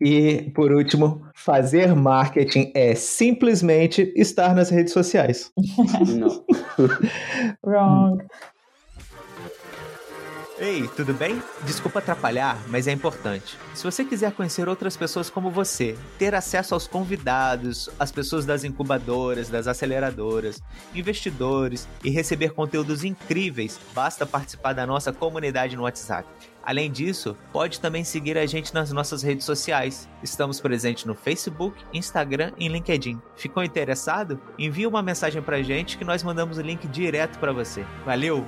E, 0.00 0.50
por 0.54 0.72
último, 0.72 1.22
fazer 1.34 1.94
marketing 1.94 2.72
é 2.74 2.94
simplesmente 2.94 4.12
estar 4.16 4.54
nas 4.54 4.70
redes 4.70 4.92
sociais. 4.92 5.52
não. 6.16 6.44
Wrong. 7.64 8.22
Ei, 10.62 10.86
tudo 10.88 11.14
bem? 11.14 11.42
Desculpa 11.62 12.00
atrapalhar, 12.00 12.62
mas 12.68 12.86
é 12.86 12.92
importante. 12.92 13.56
Se 13.74 13.82
você 13.82 14.04
quiser 14.04 14.30
conhecer 14.32 14.68
outras 14.68 14.94
pessoas 14.94 15.30
como 15.30 15.50
você, 15.50 15.96
ter 16.18 16.34
acesso 16.34 16.74
aos 16.74 16.86
convidados, 16.86 17.88
às 17.98 18.12
pessoas 18.12 18.44
das 18.44 18.62
incubadoras, 18.62 19.48
das 19.48 19.66
aceleradoras, 19.66 20.62
investidores 20.94 21.88
e 22.04 22.10
receber 22.10 22.50
conteúdos 22.50 23.04
incríveis, 23.04 23.80
basta 23.94 24.26
participar 24.26 24.74
da 24.74 24.86
nossa 24.86 25.14
comunidade 25.14 25.76
no 25.76 25.84
WhatsApp. 25.84 26.28
Além 26.62 26.92
disso, 26.92 27.34
pode 27.54 27.80
também 27.80 28.04
seguir 28.04 28.36
a 28.36 28.44
gente 28.44 28.74
nas 28.74 28.92
nossas 28.92 29.22
redes 29.22 29.46
sociais. 29.46 30.06
Estamos 30.22 30.60
presentes 30.60 31.06
no 31.06 31.14
Facebook, 31.14 31.82
Instagram 31.90 32.52
e 32.58 32.68
LinkedIn. 32.68 33.18
Ficou 33.34 33.64
interessado? 33.64 34.38
Envie 34.58 34.86
uma 34.86 35.02
mensagem 35.02 35.40
pra 35.40 35.62
gente 35.62 35.96
que 35.96 36.04
nós 36.04 36.22
mandamos 36.22 36.58
o 36.58 36.62
link 36.62 36.86
direto 36.86 37.38
para 37.38 37.50
você. 37.50 37.82
Valeu! 38.04 38.46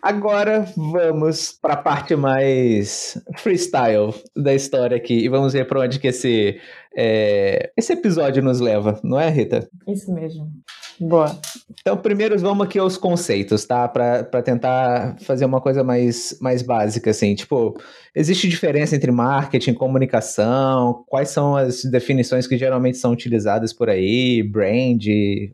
Agora 0.00 0.64
vamos 0.76 1.52
para 1.52 1.74
a 1.74 1.82
parte 1.82 2.14
mais 2.14 3.20
freestyle 3.36 4.14
da 4.36 4.54
história 4.54 4.96
aqui 4.96 5.24
e 5.24 5.28
vamos 5.28 5.52
ver 5.52 5.66
para 5.66 5.80
onde 5.80 5.98
que 5.98 6.06
esse, 6.06 6.60
é, 6.96 7.72
esse 7.76 7.92
episódio 7.92 8.42
nos 8.42 8.60
leva, 8.60 9.00
não 9.02 9.18
é, 9.18 9.28
Rita? 9.28 9.68
Isso 9.88 10.12
mesmo. 10.12 10.52
Boa. 11.00 11.36
Então, 11.80 11.96
primeiro 11.96 12.38
vamos 12.38 12.66
aqui 12.66 12.78
aos 12.78 12.96
conceitos, 12.96 13.64
tá? 13.64 13.88
Para 13.88 14.42
tentar 14.42 15.16
fazer 15.20 15.44
uma 15.44 15.60
coisa 15.60 15.84
mais, 15.84 16.36
mais 16.40 16.62
básica, 16.62 17.10
assim. 17.10 17.34
Tipo, 17.34 17.74
existe 18.14 18.48
diferença 18.48 18.96
entre 18.96 19.10
marketing 19.10 19.70
e 19.70 19.74
comunicação? 19.74 21.04
Quais 21.06 21.30
são 21.30 21.56
as 21.56 21.84
definições 21.84 22.46
que 22.46 22.56
geralmente 22.56 22.98
são 22.98 23.12
utilizadas 23.12 23.72
por 23.72 23.88
aí? 23.88 24.42
Brand 24.42 25.04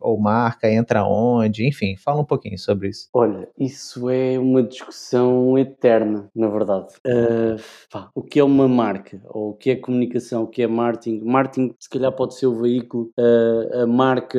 ou 0.00 0.18
marca 0.18 0.70
entra 0.70 1.04
onde? 1.04 1.66
Enfim, 1.66 1.96
fala 1.96 2.20
um 2.20 2.24
pouquinho 2.24 2.58
sobre 2.58 2.88
isso. 2.88 3.08
Olha, 3.12 3.48
isso 3.58 4.08
é 4.08 4.38
uma 4.38 4.62
discussão 4.62 5.58
eterna, 5.58 6.30
na 6.34 6.48
verdade. 6.48 6.88
Uh, 7.06 7.60
pá, 7.90 8.10
o 8.14 8.22
que 8.22 8.38
é 8.38 8.44
uma 8.44 8.68
marca? 8.68 9.20
Ou 9.26 9.50
o 9.50 9.54
que 9.54 9.70
é 9.70 9.76
comunicação? 9.76 10.44
O 10.44 10.46
que 10.46 10.62
é 10.62 10.66
marketing? 10.66 11.20
marketing 11.24 11.74
se 11.78 11.88
calhar 11.88 12.12
pode 12.12 12.34
ser 12.34 12.46
o 12.46 12.54
veículo, 12.60 13.10
uh, 13.18 13.82
a 13.82 13.86
marca, 13.86 14.38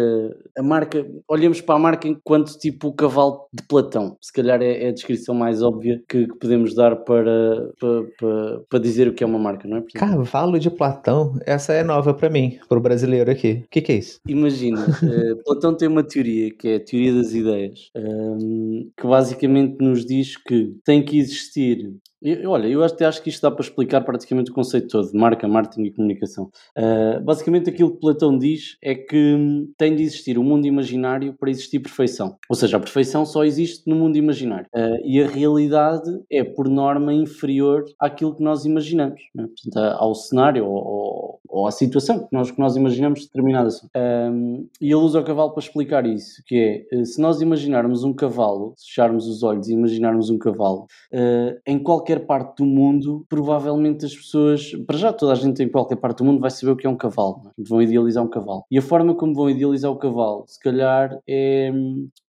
a 0.57 0.63
marca, 0.63 0.94
olhamos 1.27 1.61
para 1.61 1.75
a 1.75 1.79
marca 1.79 2.07
enquanto 2.07 2.57
tipo 2.57 2.89
o 2.89 2.93
cavalo 2.93 3.47
de 3.53 3.63
Platão, 3.63 4.17
se 4.21 4.31
calhar 4.31 4.61
é, 4.61 4.83
é 4.85 4.89
a 4.89 4.93
descrição 4.93 5.33
mais 5.33 5.61
óbvia 5.61 6.01
que, 6.07 6.27
que 6.27 6.35
podemos 6.37 6.75
dar 6.75 6.95
para, 6.97 7.71
para, 7.79 8.03
para, 8.17 8.59
para, 8.69 8.79
dizer 8.79 9.07
o 9.07 9.13
que 9.13 9.23
é 9.23 9.27
uma 9.27 9.39
marca, 9.39 9.67
não 9.67 9.77
é? 9.77 9.81
Portanto, 9.81 9.99
cavalo 9.99 10.59
de 10.59 10.69
Platão, 10.69 11.37
essa 11.45 11.73
é 11.73 11.83
nova 11.83 12.13
para 12.13 12.29
mim, 12.29 12.59
para 12.67 12.77
o 12.77 12.81
brasileiro 12.81 13.31
aqui. 13.31 13.63
O 13.65 13.69
que, 13.69 13.81
que, 13.81 13.91
é 13.91 13.95
isso? 13.95 14.19
Imagina, 14.27 14.81
uh, 14.81 15.35
Platão 15.43 15.75
tem 15.75 15.87
uma 15.87 16.03
teoria 16.03 16.51
que 16.53 16.67
é 16.67 16.75
a 16.75 16.79
teoria 16.79 17.13
das 17.13 17.33
ideias, 17.33 17.89
um, 17.95 18.79
ehm, 18.79 18.89
que 18.97 19.07
basicamente 19.07 19.77
nos 19.79 20.05
diz 20.05 20.37
que 20.37 20.75
tem 20.83 21.03
que 21.03 21.17
existir 21.17 21.93
eu, 22.25 22.49
olha, 22.49 22.67
eu 22.67 22.83
até 22.83 23.05
acho 23.05 23.21
que 23.21 23.29
isto 23.29 23.41
dá 23.41 23.51
para 23.51 23.63
explicar 23.63 24.01
praticamente 24.01 24.51
o 24.51 24.53
conceito 24.53 24.87
todo 24.87 25.11
de 25.11 25.17
marca, 25.17 25.47
marketing 25.47 25.83
e 25.83 25.91
comunicação. 25.91 26.49
Uh, 26.77 27.23
basicamente, 27.23 27.69
aquilo 27.69 27.91
que 27.91 27.99
Platão 27.99 28.37
diz 28.37 28.77
é 28.81 28.95
que 28.95 29.35
hum, 29.35 29.71
tem 29.77 29.95
de 29.95 30.03
existir 30.03 30.39
um 30.39 30.43
mundo 30.43 30.65
imaginário 30.65 31.33
para 31.33 31.49
existir 31.49 31.79
perfeição. 31.79 32.37
Ou 32.49 32.55
seja, 32.55 32.77
a 32.77 32.79
perfeição 32.79 33.25
só 33.25 33.43
existe 33.43 33.87
no 33.87 33.95
mundo 33.95 34.17
imaginário. 34.17 34.65
Uh, 34.75 34.97
e 35.03 35.21
a 35.21 35.27
realidade 35.27 36.09
é, 36.31 36.43
por 36.43 36.67
norma, 36.67 37.13
inferior 37.13 37.85
àquilo 37.99 38.35
que 38.35 38.43
nós 38.43 38.65
imaginamos. 38.65 39.21
Né? 39.33 39.47
Portanto, 39.47 39.95
ao 39.99 40.15
cenário 40.15 40.65
ou, 40.65 41.39
ou, 41.47 41.67
à 41.67 41.71
situação 41.71 42.19
que 42.19 42.33
nós, 42.33 42.51
que 42.51 42.59
nós 42.59 42.75
imaginamos 42.75 43.25
determinada. 43.25 43.69
Um, 43.95 44.67
e 44.81 44.87
ele 44.87 44.95
usa 44.95 45.19
o 45.19 45.23
cavalo 45.23 45.51
para 45.51 45.63
explicar 45.63 46.05
isso, 46.05 46.43
que 46.45 46.85
é, 46.91 47.03
se 47.03 47.19
nós 47.19 47.41
imaginarmos 47.41 48.03
um 48.03 48.13
cavalo, 48.13 48.75
fecharmos 48.77 49.27
os 49.27 49.41
olhos 49.41 49.67
e 49.67 49.73
imaginarmos 49.73 50.29
um 50.29 50.37
cavalo, 50.37 50.87
uh, 51.13 51.59
em 51.65 51.79
qualquer 51.79 52.14
qualquer 52.15 52.19
parte 52.25 52.57
do 52.57 52.65
mundo, 52.65 53.25
provavelmente 53.29 54.05
as 54.05 54.15
pessoas, 54.15 54.71
para 54.85 54.97
já 54.97 55.11
toda 55.11 55.33
a 55.33 55.35
gente 55.35 55.61
em 55.61 55.69
qualquer 55.69 55.97
parte 55.97 56.19
do 56.19 56.25
mundo 56.25 56.39
vai 56.39 56.49
saber 56.49 56.71
o 56.71 56.75
que 56.75 56.87
é 56.87 56.89
um 56.89 56.97
cavalo, 56.97 57.41
é? 57.47 57.51
vão 57.67 57.81
idealizar 57.81 58.23
um 58.23 58.29
cavalo. 58.29 58.63
E 58.71 58.77
a 58.77 58.81
forma 58.81 59.15
como 59.15 59.33
vão 59.33 59.49
idealizar 59.49 59.91
o 59.91 59.97
cavalo, 59.97 60.45
se 60.47 60.59
calhar 60.59 61.17
é 61.27 61.71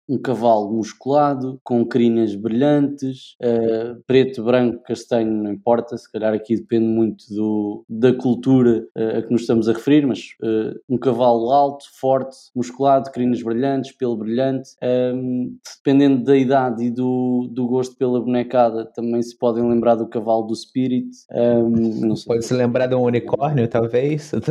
um 0.07 0.17
cavalo 0.17 0.71
musculado, 0.71 1.59
com 1.63 1.85
crinas 1.85 2.35
brilhantes, 2.35 3.35
uh, 3.41 4.01
preto, 4.05 4.43
branco, 4.43 4.83
castanho, 4.83 5.31
não 5.31 5.51
importa, 5.51 5.97
se 5.97 6.09
calhar 6.11 6.33
aqui 6.33 6.55
depende 6.55 6.85
muito 6.85 7.25
do, 7.33 7.85
da 7.89 8.13
cultura 8.13 8.87
uh, 8.95 9.17
a 9.17 9.21
que 9.21 9.31
nos 9.31 9.41
estamos 9.41 9.67
a 9.67 9.73
referir, 9.73 10.05
mas 10.05 10.35
uh, 10.41 10.79
um 10.89 10.97
cavalo 10.97 11.51
alto, 11.51 11.85
forte, 11.99 12.37
musculado, 12.55 13.11
crinas 13.11 13.41
brilhantes, 13.41 13.91
pelo 13.91 14.15
brilhante, 14.15 14.71
um, 14.81 14.87
ehm, 14.87 15.57
dependendo 15.77 16.23
da 16.23 16.37
idade 16.37 16.85
e 16.85 16.91
do, 16.91 17.49
do 17.51 17.67
gosto 17.67 17.95
pela 17.97 18.21
bonecada, 18.21 18.85
também 18.85 19.21
se 19.21 19.37
podem 19.37 19.67
lembrar 19.67 19.95
do 19.95 20.07
cavalo 20.07 20.43
do 20.43 20.55
Spirit. 20.55 21.09
Um, 21.31 21.75
ehm, 21.75 22.13
Pode 22.25 22.45
se 22.45 22.53
lembrar 22.53 22.87
de 22.87 22.95
um 22.95 23.03
unicórnio, 23.03 23.67
talvez? 23.67 24.31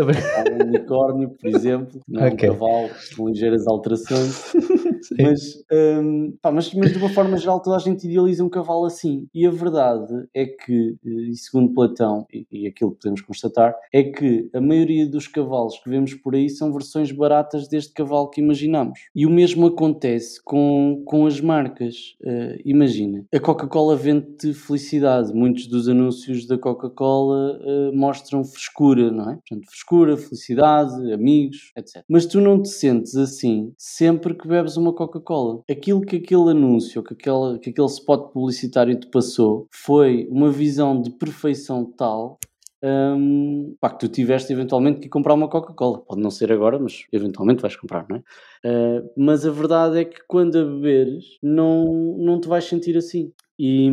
Um 0.47 0.69
unicórnio, 0.69 1.31
por 1.31 1.49
exemplo, 1.49 2.01
não 2.09 2.27
okay. 2.27 2.51
um 2.51 2.53
cavalo 2.53 2.91
com 3.17 3.29
ligeiras 3.29 3.67
alterações. 3.67 4.53
mas, 5.19 5.65
um, 5.73 6.37
pá, 6.41 6.51
mas, 6.51 6.73
mas, 6.75 6.93
de 6.93 6.99
uma 6.99 7.09
forma 7.09 7.37
geral 7.37 7.61
toda 7.61 7.77
a 7.77 7.81
gente 7.81 8.07
idealiza 8.07 8.45
um 8.45 8.49
cavalo 8.49 8.85
assim. 8.85 9.27
E 9.35 9.47
a 9.47 9.51
verdade 9.51 10.29
é 10.35 10.47
que, 10.47 10.97
eh, 11.05 11.31
e 11.31 11.37
segundo 11.37 11.73
Platão, 11.73 12.27
e, 12.33 12.47
e 12.51 12.67
aquilo 12.67 12.93
que 12.93 12.99
podemos 12.99 13.21
constatar, 13.21 13.75
é 13.93 14.03
que 14.03 14.49
a 14.55 14.61
maioria 14.61 15.07
dos 15.07 15.29
cavalos 15.29 15.79
que 15.79 15.89
vemos 15.91 16.15
por 16.15 16.35
aí 16.35 16.49
são 16.49 16.73
versões 16.73 17.13
baratas 17.13 17.69
deste 17.69 17.93
cavalo 17.93 18.31
que 18.31 18.41
imaginamos. 18.41 18.99
E 19.15 19.27
o 19.27 19.31
mesmo 19.31 19.67
acontece 19.67 20.43
com, 20.45 21.03
com 21.05 21.27
as 21.27 21.41
marcas. 21.41 22.17
Uh, 22.23 22.61
imagina, 22.65 23.25
a 23.33 23.41
Coca-Cola 23.41 23.97
vende 23.97 24.55
felicidade. 24.55 25.33
Muitos 25.33 25.67
dos 25.67 25.89
anúncios 25.89 26.47
da 26.47 26.59
Coca-Cola 26.59 27.59
uh, 27.59 27.97
mostram 27.97 28.45
frescura, 28.45 29.11
não 29.11 29.31
é? 29.31 29.35
Portanto, 29.37 29.67
frescura, 29.69 30.17
felicidade, 30.17 31.13
amigos, 31.13 31.73
etc. 31.77 32.03
Mas 32.09 32.27
tu 32.27 32.41
não 32.41 32.61
te 32.61 32.69
sentes 32.69 33.17
assim 33.17 33.73
sempre 33.77 34.35
que 34.35 34.49
bebes 34.49 34.77
uma 34.77 34.93
Coca-Cola. 34.97 35.63
Aquilo 35.71 36.01
que 36.01 36.17
aquele 36.17 36.51
anúncio, 36.51 37.03
que 37.05 37.15
aquele, 37.15 37.59
que 37.61 37.71
aquele 37.71 37.87
spot 37.87 38.33
publicitário 38.33 38.99
te 38.99 39.07
passou, 39.07 39.69
foi 39.71 40.27
uma 40.29 40.51
visão 40.51 41.01
de 41.01 41.11
perfeição 41.11 41.85
tal 41.85 42.39
um, 42.83 43.75
pá, 43.81 43.91
que 43.91 44.01
tu 44.01 44.09
tiveste 44.09 44.53
eventualmente 44.53 45.01
que 45.01 45.09
comprar 45.09 45.35
uma 45.35 45.49
Coca-Cola. 45.49 46.01
Pode 46.01 46.21
não 46.21 46.31
ser 46.31 46.53
agora, 46.53 46.79
mas 46.79 47.05
eventualmente 47.13 47.63
vais 47.63 47.77
comprar, 47.77 48.07
não 48.09 48.17
é? 48.17 48.21
Uh, 48.69 49.11
mas 49.17 49.47
a 49.47 49.51
verdade 49.51 49.99
é 49.99 50.05
que 50.05 50.19
quando 50.27 50.59
a 50.59 50.65
beberes, 50.65 51.39
não, 51.43 52.17
não 52.19 52.41
te 52.41 52.49
vais 52.49 52.65
sentir 52.65 52.97
assim. 52.97 53.33
E 53.59 53.91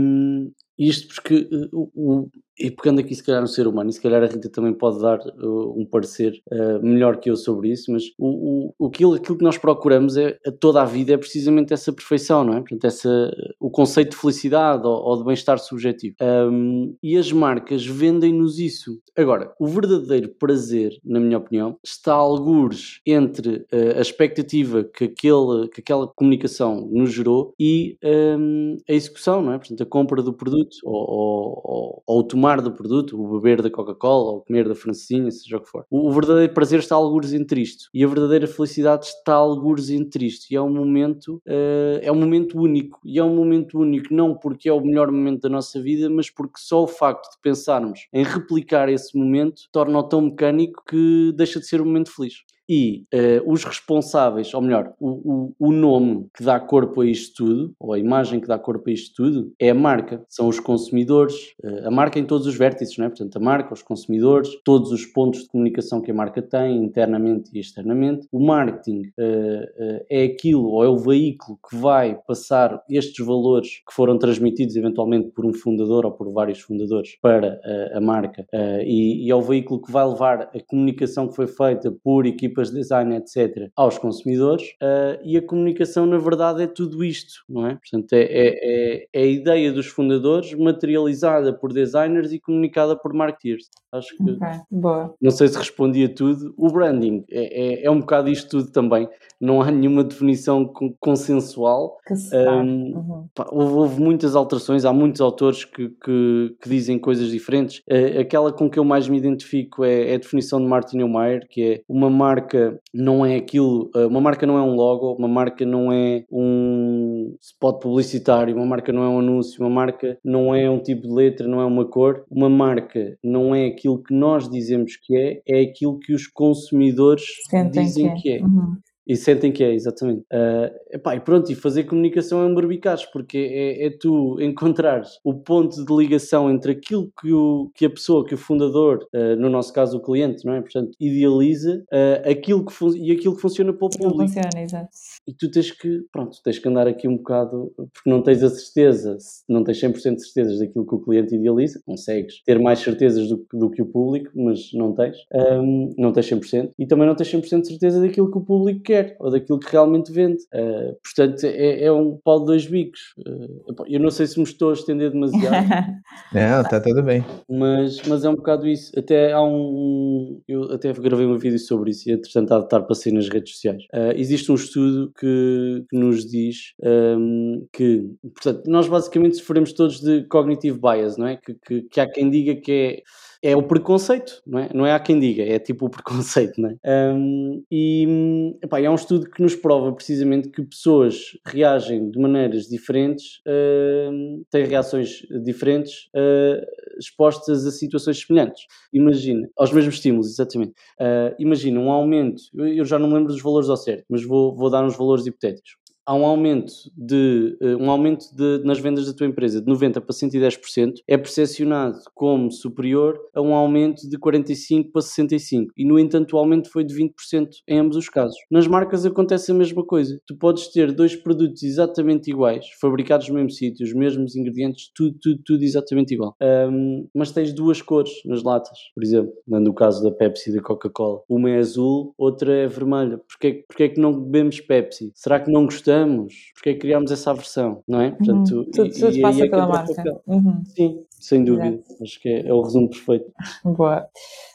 isto 0.77 1.13
porque 1.13 1.47
uh, 1.51 1.91
o, 1.95 2.29
e 2.57 2.69
pegando 2.69 2.99
aqui 2.99 3.15
se 3.15 3.23
calhar 3.23 3.41
no 3.41 3.47
ser 3.47 3.67
humano, 3.67 3.89
e 3.89 3.93
se 3.93 4.01
calhar 4.01 4.21
a 4.21 4.27
Rita 4.27 4.49
também 4.49 4.73
pode 4.73 5.01
dar 5.01 5.19
uh, 5.19 5.79
um 5.79 5.85
parecer 5.85 6.33
uh, 6.51 6.85
melhor 6.85 7.17
que 7.17 7.29
eu 7.29 7.35
sobre 7.35 7.71
isso, 7.71 7.91
mas 7.91 8.03
o, 8.17 8.73
o, 8.77 8.87
aquilo, 8.87 9.13
aquilo 9.15 9.37
que 9.37 9.43
nós 9.43 9.57
procuramos 9.57 10.17
é, 10.17 10.37
a 10.45 10.51
toda 10.51 10.81
a 10.81 10.85
vida 10.85 11.13
é 11.13 11.17
precisamente 11.17 11.73
essa 11.73 11.91
perfeição, 11.91 12.43
não 12.43 12.53
é? 12.53 12.59
Portanto, 12.59 12.85
essa, 12.85 13.31
o 13.59 13.69
conceito 13.69 14.11
de 14.11 14.17
felicidade 14.17 14.85
ou, 14.85 14.93
ou 14.93 15.17
de 15.17 15.23
bem-estar 15.23 15.57
subjetivo. 15.59 16.15
Um, 16.21 16.95
e 17.01 17.17
as 17.17 17.31
marcas 17.31 17.85
vendem-nos 17.85 18.59
isso. 18.59 18.99
Agora, 19.15 19.53
o 19.59 19.67
verdadeiro 19.67 20.29
prazer, 20.39 20.97
na 21.03 21.19
minha 21.19 21.37
opinião, 21.37 21.77
está 21.83 22.13
algures 22.13 22.99
entre 23.05 23.65
uh, 23.73 23.97
a 23.97 24.01
expectativa 24.01 24.83
que, 24.83 25.05
aquele, 25.05 25.67
que 25.69 25.81
aquela 25.81 26.07
comunicação 26.07 26.87
nos 26.91 27.11
gerou 27.11 27.53
e 27.59 27.97
um, 28.03 28.77
a 28.87 28.93
execução, 28.93 29.41
não 29.41 29.53
é? 29.53 29.57
Portanto, 29.57 29.81
a 29.81 29.85
compra 29.85 30.21
do 30.21 30.33
produto 30.33 30.77
ou, 30.83 31.09
ou, 31.09 31.61
ou, 31.63 32.03
ou 32.05 32.19
o 32.19 32.23
tomar 32.43 32.59
do 32.59 32.73
produto, 32.73 33.17
o 33.17 33.39
beber 33.39 33.61
da 33.61 33.69
Coca-Cola 33.69 34.33
ou 34.33 34.41
comer 34.41 34.67
da 34.67 34.75
francesinha, 34.75 35.31
seja 35.31 35.55
o 35.55 35.61
que 35.61 35.69
for. 35.69 35.85
O, 35.89 36.09
o 36.09 36.11
verdadeiro 36.11 36.53
prazer 36.53 36.79
está 36.79 36.93
algures 36.93 37.31
entre 37.31 37.61
isto. 37.61 37.85
E 37.93 38.03
a 38.03 38.07
verdadeira 38.07 38.45
felicidade 38.45 39.05
está 39.05 39.33
algures 39.33 39.89
entre 39.89 40.25
isto. 40.25 40.51
E 40.51 40.55
é 40.57 40.61
um 40.61 40.69
momento, 40.69 41.41
uh, 41.47 41.99
é 42.01 42.11
um 42.11 42.15
momento 42.15 42.59
único. 42.59 42.99
E 43.05 43.17
é 43.17 43.23
um 43.23 43.33
momento 43.33 43.79
único 43.79 44.13
não 44.13 44.35
porque 44.35 44.67
é 44.67 44.73
o 44.73 44.81
melhor 44.81 45.09
momento 45.09 45.43
da 45.43 45.49
nossa 45.49 45.81
vida, 45.81 46.09
mas 46.09 46.29
porque 46.29 46.57
só 46.57 46.83
o 46.83 46.87
facto 46.87 47.31
de 47.31 47.41
pensarmos 47.41 48.07
em 48.11 48.25
replicar 48.25 48.89
esse 48.89 49.17
momento 49.17 49.61
torna-o 49.71 50.03
tão 50.03 50.19
mecânico 50.19 50.83
que 50.85 51.31
deixa 51.35 51.61
de 51.61 51.65
ser 51.65 51.81
um 51.81 51.85
momento 51.85 52.13
feliz 52.13 52.43
e 52.67 53.05
uh, 53.13 53.51
os 53.51 53.63
responsáveis, 53.63 54.53
ou 54.53 54.61
melhor, 54.61 54.93
o, 54.99 55.09
o, 55.09 55.67
o, 55.67 55.71
nome 55.71 56.27
que 56.35 56.43
dá 56.43 56.59
corpo 56.59 57.01
a 57.01 57.05
isto 57.05 57.45
tudo, 57.45 57.75
ou 57.79 57.93
a 57.93 57.99
imagem 57.99 58.39
que 58.39 58.47
dá 58.47 58.57
corpo 58.57 58.89
a 58.89 58.93
isto 58.93 59.13
tudo, 59.15 59.53
é 59.59 59.69
a 59.69 59.75
marca, 59.75 60.23
são 60.29 60.47
os 60.47 60.59
consumidores, 60.59 61.35
uh, 61.63 61.87
a 61.87 61.91
marca 61.91 62.19
em 62.19 62.25
todos 62.25 62.47
os 62.47 62.55
vértices, 62.55 62.97
não 62.97 63.05
é? 63.05 63.09
portanto, 63.09 63.35
a 63.35 63.39
marca, 63.39 63.73
os 63.73 63.81
consumidores, 63.81 64.49
todos 64.63 64.91
os 64.91 65.05
pontos 65.05 65.41
de 65.41 65.49
comunicação 65.49 66.01
que 66.01 66.11
a 66.11 66.13
marca 66.13 66.41
tem, 66.41 66.77
internamente 66.83 67.49
e 67.53 67.59
externamente. 67.59 68.27
O 68.31 68.39
marketing 68.39 69.11
uh, 69.19 70.05
é 70.09 70.23
aquilo, 70.23 70.69
ou 70.69 70.83
é 70.83 70.87
o 70.87 70.97
veículo 70.97 71.59
que 71.69 71.75
vai 71.75 72.17
passar 72.27 72.81
estes 72.89 73.25
valores 73.25 73.81
que 73.87 73.93
foram 73.93 74.17
transmitidos 74.17 74.75
eventualmente 74.75 75.29
por 75.29 75.45
um 75.45 75.53
fundador 75.53 76.05
ou 76.05 76.11
por 76.11 76.31
vários 76.31 76.59
fundadores 76.59 77.17
para 77.21 77.59
a 77.93 78.01
marca, 78.01 78.45
e, 78.85 79.25
e 79.25 79.31
é 79.31 79.35
o 79.35 79.41
veículo 79.41 79.81
que 79.81 79.91
vai 79.91 80.07
levar 80.07 80.49
a 80.53 80.59
comunicação 80.65 81.27
que 81.27 81.35
foi 81.35 81.47
feita 81.47 81.91
por 82.03 82.25
equipas 82.25 82.62
de 82.69 82.75
design, 82.75 83.15
etc., 83.15 83.69
aos 83.75 83.97
consumidores, 83.97 84.63
uh, 84.81 85.19
e 85.23 85.37
a 85.37 85.41
comunicação, 85.41 86.05
na 86.05 86.17
verdade, 86.17 86.63
é 86.63 86.67
tudo 86.67 87.03
isto, 87.03 87.43
não 87.47 87.67
é? 87.67 87.75
Portanto, 87.75 88.13
é, 88.13 88.21
é, 88.21 89.03
é, 89.03 89.07
é 89.13 89.21
a 89.21 89.25
ideia 89.25 89.71
dos 89.71 89.87
fundadores 89.87 90.53
materializada 90.53 91.53
por 91.53 91.73
designers 91.73 92.31
e 92.31 92.39
comunicada 92.39 92.95
por 92.95 93.13
marketeers. 93.13 93.69
Acho 93.93 94.15
que. 94.17 94.23
Okay. 94.23 94.59
Boa. 94.71 95.13
Não 95.21 95.29
sei 95.29 95.47
se 95.47 95.57
respondi 95.57 96.03
a 96.03 96.09
tudo. 96.09 96.51
O 96.57 96.67
branding 96.71 97.23
é, 97.29 97.83
é, 97.83 97.85
é 97.85 97.91
um 97.91 97.99
bocado 97.99 98.29
isto 98.29 98.49
tudo 98.49 98.71
também. 98.71 99.07
Não 99.39 99.61
há 99.61 99.69
nenhuma 99.69 100.03
definição 100.03 100.65
consensual. 100.99 101.97
Que 102.07 102.15
se 102.15 102.35
um, 102.35 102.95
uhum. 102.95 103.27
pá, 103.35 103.47
houve, 103.51 103.73
houve, 103.73 104.01
muitas 104.01 104.35
alterações, 104.35 104.83
há 104.83 104.91
muitos 104.91 105.21
autores 105.21 105.63
que, 105.63 105.89
que, 105.89 106.55
que 106.59 106.69
dizem 106.69 106.97
coisas 106.97 107.29
diferentes. 107.29 107.83
Uh, 107.89 108.19
aquela 108.19 108.51
com 108.51 108.67
que 108.67 108.79
eu 108.79 108.83
mais 108.83 109.07
me 109.07 109.17
identifico 109.17 109.83
é, 109.83 110.11
é 110.11 110.15
a 110.15 110.17
definição 110.17 110.59
de 110.59 110.65
Martin 110.65 110.97
Neumeyer, 110.97 111.47
que 111.47 111.63
é 111.63 111.81
uma 111.87 112.09
marca 112.09 112.42
marca 112.43 112.79
não 112.93 113.25
é 113.25 113.35
aquilo, 113.35 113.89
eh, 113.95 114.05
uma 114.05 114.19
marca 114.19 114.45
não 114.45 114.57
é 114.57 114.61
um 114.61 114.75
logo, 114.75 115.13
uma 115.13 115.27
marca 115.27 115.65
não 115.65 115.91
é 115.91 116.25
um 116.31 117.35
spot 117.41 117.81
publicitário, 117.81 118.55
uma 118.55 118.65
marca 118.65 118.91
não 118.91 119.03
é 119.03 119.07
um 119.07 119.19
anúncio, 119.19 119.61
uma 119.61 119.69
marca 119.69 120.17
não 120.23 120.53
é 120.53 120.69
um 120.69 120.79
tipo 120.79 121.03
de 121.03 121.13
letra, 121.13 121.47
não 121.47 121.61
é 121.61 121.65
uma 121.65 121.85
cor, 121.85 122.25
uma 122.29 122.49
marca 122.49 123.17
não 123.23 123.55
é 123.55 123.67
aquilo 123.67 124.01
que 124.01 124.13
nós 124.13 124.49
dizemos 124.49 124.97
que 124.97 125.15
é, 125.15 125.41
é 125.47 125.61
aquilo 125.61 125.97
que 125.99 126.13
os 126.13 126.27
consumidores 126.27 127.23
Sentem 127.49 127.83
dizem 127.83 128.13
que 128.15 128.29
é. 128.29 128.37
Que 128.37 128.43
é. 128.43 128.45
Uhum. 128.45 128.77
E 129.05 129.15
sentem 129.15 129.51
que 129.51 129.63
é, 129.63 129.73
exatamente. 129.73 130.21
Uh, 130.21 130.71
epá, 130.91 131.15
e 131.15 131.19
pronto, 131.19 131.51
e 131.51 131.55
fazer 131.55 131.83
comunicação 131.83 132.41
é 132.41 132.45
um 132.45 132.55
barbicaz, 132.55 133.05
porque 133.05 133.37
é, 133.37 133.87
é, 133.87 133.89
tu 133.89 134.37
encontrares 134.41 135.19
o 135.23 135.33
ponto 135.33 135.83
de 135.83 135.93
ligação 135.93 136.49
entre 136.49 136.71
aquilo 136.71 137.11
que, 137.19 137.31
o, 137.33 137.69
que 137.75 137.85
a 137.85 137.89
pessoa, 137.89 138.25
que 138.25 138.33
o 138.33 138.37
fundador, 138.37 139.05
uh, 139.13 139.35
no 139.37 139.49
nosso 139.49 139.73
caso 139.73 139.97
o 139.97 140.01
cliente, 140.01 140.45
não 140.45 140.53
é? 140.53 140.61
Portanto, 140.61 140.91
idealiza 140.99 141.83
uh, 141.91 142.29
aquilo 142.29 142.65
que 142.65 142.73
e 142.95 143.11
aquilo 143.11 143.35
que 143.35 143.41
funciona 143.41 143.73
para 143.73 143.85
o 143.85 143.89
público. 143.89 144.27
Funciona, 144.27 144.61
exato. 144.63 144.89
E 145.27 145.33
tu 145.33 145.49
tens 145.51 145.71
que, 145.71 146.01
pronto, 146.11 146.37
tens 146.43 146.59
que 146.59 146.67
andar 146.67 146.87
aqui 146.87 147.07
um 147.07 147.17
bocado, 147.17 147.71
porque 147.75 148.09
não 148.09 148.21
tens 148.21 148.43
a 148.43 148.49
certeza, 148.49 149.17
não 149.47 149.63
tens 149.63 149.79
100% 149.79 150.15
de 150.15 150.23
certezas 150.23 150.59
daquilo 150.59 150.85
que 150.85 150.95
o 150.95 150.99
cliente 150.99 151.35
idealiza, 151.35 151.81
consegues 151.85 152.41
ter 152.45 152.59
mais 152.59 152.79
certezas 152.79 153.27
do, 153.27 153.45
do 153.53 153.69
que 153.69 153.81
o 153.81 153.85
público, 153.85 154.31
mas 154.35 154.71
não 154.73 154.93
tens, 154.93 155.17
um, 155.33 155.93
não 155.97 156.11
tens 156.11 156.29
100%, 156.29 156.71
e 156.77 156.85
também 156.85 157.07
não 157.07 157.15
tens 157.15 157.31
100% 157.31 157.61
de 157.61 157.67
certeza 157.67 158.01
daquilo 158.01 158.31
que 158.31 158.37
o 158.37 158.41
público 158.41 158.81
quer 158.81 158.92
quer 158.93 159.15
ou 159.19 159.31
daquilo 159.31 159.59
que 159.59 159.71
realmente 159.71 160.11
vende. 160.11 160.43
Uh, 160.53 160.95
portanto, 161.03 161.43
é, 161.45 161.85
é, 161.85 161.91
um 161.91 162.17
pau 162.23 162.39
de 162.41 162.45
dois 162.45 162.65
bicos. 162.67 162.99
Uh, 163.19 163.85
eu 163.87 163.99
não 163.99 164.11
sei 164.11 164.27
se 164.27 164.37
me 164.37 164.43
estou 164.43 164.69
a 164.69 164.73
estender 164.73 165.11
demasiado. 165.11 165.67
não, 166.33 166.61
está 166.61 166.79
tudo 166.79 167.01
bem. 167.01 167.25
Mas, 167.49 168.01
mas 168.07 168.23
é 168.23 168.29
um 168.29 168.35
bocado 168.35 168.67
isso. 168.67 168.91
Até 168.97 169.33
há 169.33 169.41
um. 169.41 170.41
Eu 170.47 170.71
até 170.71 170.93
gravei 170.93 171.25
um 171.25 171.37
vídeo 171.37 171.59
sobre 171.59 171.91
isso 171.91 172.09
e 172.09 172.13
entretanto 172.13 172.53
há 172.53 172.59
de 172.59 172.65
estar 172.65 172.81
para 172.81 172.95
sair 172.95 173.13
nas 173.13 173.29
redes 173.29 173.53
sociais. 173.53 173.83
Uh, 173.93 174.13
existe 174.15 174.51
um 174.51 174.55
estudo 174.55 175.11
que, 175.19 175.85
que 175.89 175.97
nos 175.97 176.29
diz 176.29 176.73
um, 176.81 177.65
que, 177.73 178.09
portanto, 178.21 178.63
nós 178.67 178.87
basicamente 178.87 179.37
sofremos 179.37 179.73
todos 179.73 179.99
de 179.99 180.23
cognitive 180.27 180.79
bias, 180.79 181.17
não 181.17 181.27
é? 181.27 181.37
Que, 181.37 181.55
que, 181.65 181.81
que 181.83 181.99
há 181.99 182.09
quem 182.09 182.29
diga 182.29 182.55
que 182.55 182.71
é 182.71 183.01
é 183.43 183.57
o 183.57 183.61
preconceito, 183.61 184.41
não 184.47 184.57
é? 184.57 184.69
Não 184.73 184.85
é 184.85 184.93
há 184.93 184.99
quem 184.99 185.19
diga, 185.19 185.43
é 185.43 185.59
tipo 185.59 185.85
o 185.85 185.89
preconceito, 185.89 186.61
não 186.61 186.69
é? 186.69 187.13
Um, 187.13 187.61
e 187.69 188.55
epá, 188.63 188.79
é 188.79 188.89
um 188.89 188.95
estudo 188.95 189.29
que 189.29 189.41
nos 189.41 189.53
prova 189.53 189.91
precisamente 189.91 190.49
que 190.49 190.63
pessoas 190.63 191.37
reagem 191.45 192.09
de 192.09 192.17
maneiras 192.17 192.67
diferentes, 192.67 193.41
uh, 193.45 194.45
têm 194.49 194.65
reações 194.65 195.23
diferentes 195.43 196.05
uh, 196.15 196.65
expostas 196.97 197.65
a 197.67 197.71
situações 197.71 198.21
semelhantes. 198.25 198.63
Imagina, 198.93 199.49
aos 199.57 199.73
mesmos 199.73 199.95
estímulos, 199.95 200.27
exatamente. 200.27 200.71
Uh, 200.97 201.35
imagina 201.37 201.81
um 201.81 201.91
aumento, 201.91 202.43
eu 202.55 202.85
já 202.85 202.97
não 202.97 203.09
me 203.09 203.15
lembro 203.15 203.33
dos 203.33 203.41
valores 203.41 203.67
ao 203.67 203.75
certo, 203.75 204.05
mas 204.09 204.23
vou, 204.23 204.55
vou 204.55 204.69
dar 204.69 204.85
uns 204.85 204.95
valores 204.95 205.27
hipotéticos 205.27 205.82
há 206.05 206.13
um 206.13 206.25
aumento, 206.25 206.73
de, 206.95 207.57
uh, 207.61 207.77
um 207.77 207.89
aumento 207.89 208.25
de, 208.35 208.61
nas 208.63 208.79
vendas 208.79 209.05
da 209.07 209.13
tua 209.13 209.27
empresa 209.27 209.61
de 209.61 209.71
90% 209.71 210.01
para 210.01 210.15
110%, 210.15 210.93
é 211.07 211.17
percepcionado 211.17 211.99
como 212.13 212.51
superior 212.51 213.19
a 213.33 213.41
um 213.41 213.53
aumento 213.53 214.07
de 214.09 214.17
45% 214.17 214.91
para 214.91 215.01
65%. 215.01 215.67
E, 215.77 215.85
no 215.85 215.97
entanto, 215.97 216.35
o 216.35 216.39
aumento 216.39 216.69
foi 216.69 216.83
de 216.83 216.93
20% 216.93 217.47
em 217.67 217.79
ambos 217.79 217.97
os 217.97 218.09
casos. 218.09 218.37
Nas 218.51 218.67
marcas 218.67 219.05
acontece 219.05 219.51
a 219.51 219.55
mesma 219.55 219.85
coisa. 219.85 220.19
Tu 220.27 220.35
podes 220.35 220.67
ter 220.71 220.91
dois 220.91 221.15
produtos 221.15 221.63
exatamente 221.63 222.29
iguais, 222.29 222.65
fabricados 222.79 223.29
no 223.29 223.35
mesmo 223.35 223.51
sítio, 223.51 223.85
os 223.85 223.93
mesmos 223.93 224.35
ingredientes, 224.35 224.91
tudo, 224.93 225.17
tudo, 225.21 225.41
tudo 225.45 225.63
exatamente 225.63 226.13
igual. 226.13 226.35
Um, 226.41 227.07
mas 227.13 227.31
tens 227.31 227.53
duas 227.53 227.81
cores 227.81 228.11
nas 228.25 228.43
latas, 228.43 228.77
por 228.93 229.03
exemplo, 229.03 229.33
no 229.47 229.73
caso 229.73 230.03
da 230.03 230.11
Pepsi 230.11 230.49
e 230.49 230.55
da 230.55 230.61
Coca-Cola. 230.61 231.21
Uma 231.29 231.49
é 231.49 231.57
azul, 231.57 232.13
outra 232.17 232.53
é 232.53 232.67
vermelha. 232.67 233.17
Porquê, 233.17 233.63
porquê 233.67 233.83
é 233.83 233.89
que 233.89 233.99
não 233.99 234.13
bebemos 234.13 234.59
Pepsi? 234.59 235.11
Será 235.15 235.39
que 235.39 235.51
não 235.51 235.65
gostamos? 235.65 235.92
Gostamos, 235.93 236.33
porque 236.53 236.69
é 236.71 236.73
que 236.73 236.79
criámos 236.79 237.11
essa 237.11 237.31
aversão, 237.31 237.83
não 237.87 238.01
é? 238.01 238.11
Portanto, 238.11 238.57
uhum. 238.57 238.71
Tudo, 238.71 238.93
tudo 238.93 239.15
e, 239.15 239.21
passa 239.21 239.45
e 239.45 239.49
pela 239.49 239.67
marca. 239.67 240.21
Uhum. 240.27 240.63
Sim, 240.65 241.05
sem 241.09 241.43
dúvida. 241.43 241.67
Exato. 241.67 242.03
Acho 242.03 242.21
que 242.21 242.29
é, 242.29 242.47
é, 242.47 242.53
o 242.53 242.61
resumo 242.61 242.89
perfeito. 242.89 243.31
Boa. 243.63 244.07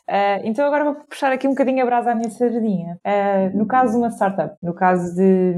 Uh, 0.08 0.40
então 0.44 0.66
agora 0.66 0.84
vou 0.84 0.94
puxar 0.94 1.30
aqui 1.32 1.46
um 1.46 1.50
bocadinho 1.50 1.82
a 1.82 1.86
brasa 1.86 2.12
à 2.12 2.14
minha 2.14 2.30
sardinha. 2.30 2.98
Uh, 3.04 3.56
no 3.56 3.66
caso 3.66 3.92
de 3.92 3.98
uma 3.98 4.10
startup, 4.10 4.56
no 4.62 4.74
caso 4.74 5.14
de, 5.14 5.54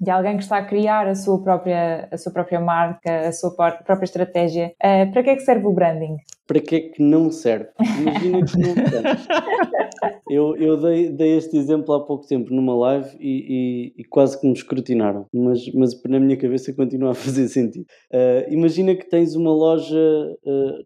de 0.00 0.10
alguém 0.10 0.36
que 0.36 0.42
está 0.42 0.58
a 0.58 0.64
criar 0.64 1.06
a 1.06 1.14
sua 1.14 1.42
própria, 1.42 2.08
a 2.10 2.16
sua 2.16 2.32
própria 2.32 2.60
marca, 2.60 3.28
a 3.28 3.32
sua 3.32 3.54
própria 3.54 4.04
estratégia, 4.04 4.72
uh, 4.82 5.12
para 5.12 5.22
que 5.22 5.30
é 5.30 5.36
que 5.36 5.42
serve 5.42 5.66
o 5.66 5.72
branding? 5.72 6.16
Para 6.48 6.60
que 6.60 6.76
é 6.76 6.80
que 6.80 7.02
não 7.02 7.30
serve? 7.30 7.68
Imagina 8.00 8.44
que 8.44 8.58
não 8.58 8.74
serve. 8.74 9.28
eu 10.30 10.56
eu 10.56 10.76
dei, 10.78 11.10
dei 11.10 11.36
este 11.36 11.58
exemplo 11.58 11.92
há 11.94 12.04
pouco 12.04 12.26
tempo 12.26 12.52
numa 12.54 12.74
live 12.74 13.16
e, 13.20 13.92
e, 13.96 14.00
e, 14.00 14.04
quase 14.04 14.40
que 14.40 14.46
me 14.46 14.54
escrutinaram, 14.54 15.26
mas, 15.32 15.70
mas 15.74 16.02
na 16.04 16.18
minha 16.18 16.38
cabeça 16.38 16.72
continua 16.72 17.10
a 17.10 17.14
fazer 17.14 17.48
sentido. 17.48 17.84
imagina 18.48 18.96
que 18.96 19.08
tens 19.08 19.34
uma 19.34 19.52
loja, 19.52 19.98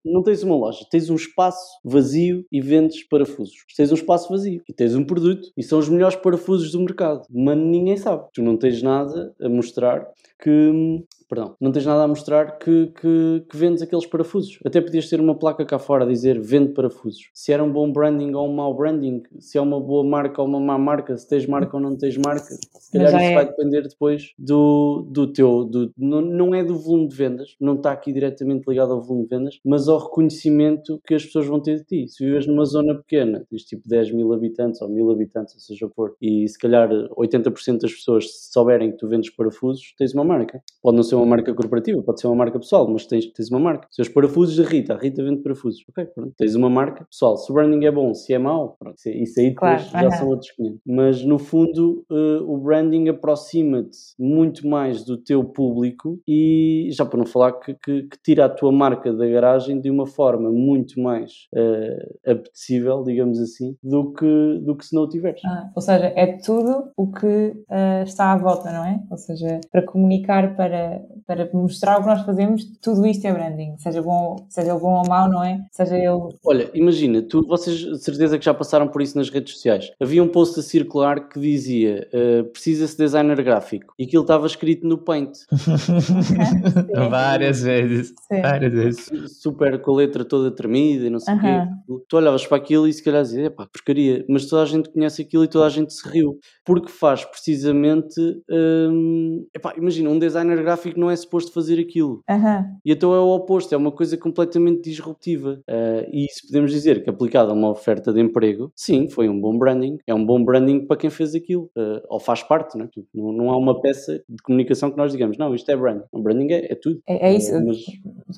não 0.04 0.22
tens 0.22 0.42
uma 0.42 0.56
loja, 0.56 0.84
tens 0.90 1.08
um 1.08 1.14
espaço 1.14 1.78
vazio 1.84 2.44
e 2.50 2.60
vendes 2.60 3.06
parafusos. 3.08 3.54
Tens 3.76 3.92
um 3.92 3.94
espaço 3.94 4.28
vazio 4.28 4.62
e 4.68 4.72
tens 4.72 4.96
um 4.96 5.04
produto 5.04 5.48
e 5.56 5.62
são 5.62 5.78
os 5.78 5.88
melhores 5.88 6.16
parafusos 6.16 6.72
do 6.72 6.80
mercado, 6.80 7.22
mas 7.30 7.56
ninguém 7.56 7.96
sabe. 7.96 8.26
Tu 8.34 8.42
não 8.42 8.56
tens 8.56 8.82
nada 8.82 9.32
a 9.40 9.48
mostrar 9.48 10.08
que 10.42 11.04
perdão, 11.28 11.54
não 11.60 11.72
tens 11.72 11.86
nada 11.86 12.02
a 12.04 12.08
mostrar 12.08 12.58
que, 12.58 12.86
que, 12.88 13.44
que, 13.48 13.56
vendes 13.56 13.82
aqueles 13.82 14.06
parafusos. 14.06 14.58
Até 14.64 14.80
podias 14.80 15.08
ter 15.08 15.20
uma 15.20 15.34
placa 15.34 15.64
cá 15.64 15.78
fora 15.78 16.04
a 16.04 16.08
dizer 16.08 16.40
vende 16.40 16.72
parafusos. 16.72 17.30
Se 17.34 17.52
era 17.52 17.62
um 17.62 17.72
bom 17.72 17.90
branding 17.90 18.34
ou 18.34 18.48
um 18.48 18.54
mau 18.54 18.74
branding, 18.74 19.22
se 19.38 19.58
é 19.58 19.60
uma 19.60 19.80
boa 19.80 20.04
marca 20.04 20.40
ou 20.40 20.48
uma 20.48 20.60
má 20.60 20.78
marca, 20.78 21.16
se 21.16 21.28
tens 21.28 21.46
marca 21.46 21.76
ou 21.76 21.82
não 21.82 21.96
tens 21.96 22.16
marca, 22.16 22.54
se 22.54 22.92
calhar 22.92 23.08
isso 23.08 23.16
é... 23.16 23.34
vai 23.34 23.46
depender 23.46 23.82
depois 23.82 24.32
do, 24.38 25.06
do 25.08 25.32
teu. 25.32 25.64
Do, 25.64 25.92
não, 25.96 26.20
não 26.20 26.54
é 26.54 26.64
do 26.64 26.76
volume 26.76 27.08
de 27.08 27.16
vendas, 27.16 27.56
não 27.60 27.74
está 27.74 27.92
aqui 27.92 28.12
diretamente 28.12 28.68
ligado 28.68 28.92
ao 28.92 29.00
volume 29.00 29.24
de 29.24 29.36
vendas, 29.36 29.60
mas 29.64 29.88
ao 29.88 29.98
reconhecimento 29.98 31.00
que 31.06 31.14
as 31.14 31.24
pessoas 31.24 31.46
vão 31.46 31.60
ter 31.60 31.78
de 31.78 31.84
ti. 31.84 32.08
Se 32.08 32.24
vives 32.24 32.46
numa 32.46 32.64
zona 32.64 32.94
pequena, 32.94 33.46
tens 33.48 33.62
tipo 33.64 33.88
10 33.88 34.12
mil 34.12 34.32
habitantes 34.32 34.80
ou 34.82 34.88
mil 34.88 35.10
habitantes, 35.10 35.54
ou 35.54 35.60
seja 35.60 35.86
o 35.86 35.90
for, 35.90 36.14
e 36.20 36.48
se 36.48 36.58
calhar 36.58 36.88
80% 37.16 37.80
das 37.80 37.92
pessoas 37.92 38.26
souberem 38.52 38.90
que 38.90 38.98
tu 38.98 39.08
vendes 39.08 39.30
parafusos, 39.30 39.94
tens 39.96 40.14
uma 40.14 40.24
marca. 40.24 40.62
Pode 40.82 40.96
não 40.96 41.02
ser 41.02 41.14
uma 41.14 41.21
uma 41.22 41.30
marca 41.30 41.54
corporativa, 41.54 42.02
pode 42.02 42.20
ser 42.20 42.26
uma 42.26 42.36
marca 42.36 42.58
pessoal, 42.58 42.88
mas 42.88 43.06
tens, 43.06 43.26
tens 43.26 43.50
uma 43.50 43.60
marca. 43.60 43.86
Seus 43.90 44.08
parafusos 44.08 44.56
da 44.56 44.64
Rita, 44.64 44.94
a 44.94 44.98
Rita 44.98 45.22
vende 45.22 45.42
parafusos. 45.42 45.84
Ok, 45.88 46.04
pronto. 46.06 46.34
Tens 46.36 46.54
uma 46.54 46.68
marca 46.68 47.04
pessoal. 47.04 47.36
Se 47.36 47.50
o 47.50 47.54
branding 47.54 47.84
é 47.84 47.90
bom, 47.90 48.12
se 48.14 48.32
é 48.32 48.38
mau, 48.38 48.76
pronto. 48.78 48.96
Isso 49.06 49.40
aí 49.40 49.50
depois 49.50 49.88
claro, 49.88 50.10
já 50.10 50.16
são 50.18 50.28
outros 50.28 50.50
500. 50.52 50.80
Mas 50.86 51.24
no 51.24 51.38
fundo, 51.38 52.04
uh, 52.10 52.52
o 52.52 52.58
branding 52.58 53.08
aproxima-te 53.08 53.98
muito 54.18 54.66
mais 54.66 55.04
do 55.04 55.16
teu 55.16 55.44
público 55.44 56.20
e 56.26 56.88
já 56.92 57.04
para 57.04 57.18
não 57.18 57.26
falar 57.26 57.52
que, 57.52 57.74
que, 57.74 58.02
que, 58.02 58.22
tira 58.22 58.46
a 58.46 58.48
tua 58.48 58.72
marca 58.72 59.12
da 59.12 59.26
garagem 59.26 59.80
de 59.80 59.90
uma 59.90 60.06
forma 60.06 60.50
muito 60.50 61.00
mais 61.00 61.48
uh, 61.54 62.30
apetecível, 62.30 63.02
digamos 63.02 63.38
assim, 63.40 63.76
do 63.82 64.12
que, 64.12 64.60
do 64.62 64.76
que 64.76 64.86
se 64.86 64.94
não 64.94 65.02
o 65.02 65.08
tiveres. 65.08 65.40
Ah, 65.44 65.70
ou 65.74 65.82
seja, 65.82 66.12
é 66.16 66.38
tudo 66.38 66.90
o 66.96 67.10
que 67.10 67.26
uh, 67.26 68.02
está 68.04 68.32
à 68.32 68.36
volta, 68.36 68.70
não 68.72 68.84
é? 68.84 69.02
Ou 69.10 69.16
seja, 69.16 69.60
para 69.70 69.82
comunicar 69.82 70.56
para 70.56 71.01
para 71.26 71.48
mostrar 71.52 71.98
o 71.98 72.02
que 72.02 72.08
nós 72.08 72.22
fazemos, 72.22 72.64
tudo 72.80 73.06
isto 73.06 73.26
é 73.26 73.32
branding, 73.32 73.76
seja 73.78 74.02
bom, 74.02 74.36
seja 74.48 74.74
bom 74.74 75.00
ou 75.00 75.08
mau, 75.08 75.28
não 75.28 75.42
é? 75.42 75.60
Seja 75.70 75.96
ele. 75.96 76.36
Olha, 76.44 76.70
imagina, 76.74 77.22
tu, 77.22 77.46
vocês 77.46 77.78
de 77.78 77.98
certeza 77.98 78.38
que 78.38 78.44
já 78.44 78.54
passaram 78.54 78.88
por 78.88 79.02
isso 79.02 79.16
nas 79.16 79.30
redes 79.30 79.54
sociais. 79.54 79.90
Havia 80.00 80.22
um 80.22 80.28
post 80.28 80.58
a 80.58 80.62
circular 80.62 81.28
que 81.28 81.40
dizia 81.40 82.08
uh, 82.12 82.44
precisa-se 82.44 82.96
designer 82.96 83.42
gráfico 83.42 83.94
e 83.98 84.04
aquilo 84.04 84.22
estava 84.22 84.46
escrito 84.46 84.86
no 84.86 84.98
Paint. 84.98 85.38
várias 87.10 87.62
vezes. 87.62 88.14
Sim. 88.30 88.42
Várias 88.42 88.72
vezes. 88.72 89.10
Super 89.40 89.80
com 89.80 89.92
a 89.92 89.96
letra 89.96 90.24
toda 90.24 90.50
tremida 90.50 91.06
e 91.06 91.10
não 91.10 91.18
sei 91.18 91.34
o 91.34 91.36
uh 91.36 91.42
-huh. 91.42 91.66
quê. 91.66 92.04
Tu 92.08 92.16
olhavas 92.16 92.46
para 92.46 92.56
aquilo 92.56 92.86
e 92.86 92.92
se 92.92 93.02
calhar 93.02 93.22
dizia, 93.22 93.50
pá, 93.50 93.66
porcaria, 93.66 94.24
mas 94.28 94.46
toda 94.46 94.62
a 94.62 94.66
gente 94.66 94.90
conhece 94.90 95.22
aquilo 95.22 95.44
e 95.44 95.48
toda 95.48 95.66
a 95.66 95.70
gente 95.70 95.92
se 95.92 96.08
riu. 96.08 96.38
Porque 96.64 96.90
faz 96.90 97.24
precisamente. 97.24 98.20
Um, 98.50 99.46
epá, 99.54 99.74
imagina, 99.76 100.10
um 100.10 100.18
designer 100.18 100.62
gráfico 100.62 100.91
não 100.98 101.10
é 101.10 101.16
suposto 101.16 101.52
fazer 101.52 101.80
aquilo. 101.80 102.22
Uhum. 102.28 102.76
E 102.84 102.92
então 102.92 103.14
é 103.14 103.18
o 103.18 103.34
oposto, 103.34 103.74
é 103.74 103.78
uma 103.78 103.92
coisa 103.92 104.16
completamente 104.16 104.82
disruptiva. 104.82 105.60
Uh, 105.68 106.08
e 106.12 106.26
se 106.30 106.46
podemos 106.46 106.70
dizer 106.70 107.02
que 107.02 107.10
aplicado 107.10 107.50
a 107.50 107.54
uma 107.54 107.70
oferta 107.70 108.12
de 108.12 108.20
emprego, 108.20 108.72
sim, 108.74 109.08
foi 109.08 109.28
um 109.28 109.40
bom 109.40 109.56
branding. 109.56 109.98
É 110.06 110.14
um 110.14 110.24
bom 110.24 110.42
branding 110.42 110.86
para 110.86 110.96
quem 110.96 111.10
fez 111.10 111.34
aquilo. 111.34 111.70
Uh, 111.76 112.00
ou 112.08 112.20
faz 112.20 112.42
parte, 112.42 112.76
não, 112.76 112.84
é? 112.84 112.88
não, 113.14 113.32
não 113.32 113.50
há 113.50 113.56
uma 113.56 113.80
peça 113.80 114.22
de 114.28 114.42
comunicação 114.42 114.90
que 114.90 114.96
nós 114.96 115.12
digamos, 115.12 115.38
não, 115.38 115.54
isto 115.54 115.70
é 115.70 115.76
branding. 115.76 116.04
O 116.12 116.20
branding 116.20 116.52
é, 116.52 116.72
é 116.72 116.74
tudo. 116.74 117.00
É, 117.06 117.28
é 117.28 117.34
isso. 117.34 117.52
Mas... 117.64 117.78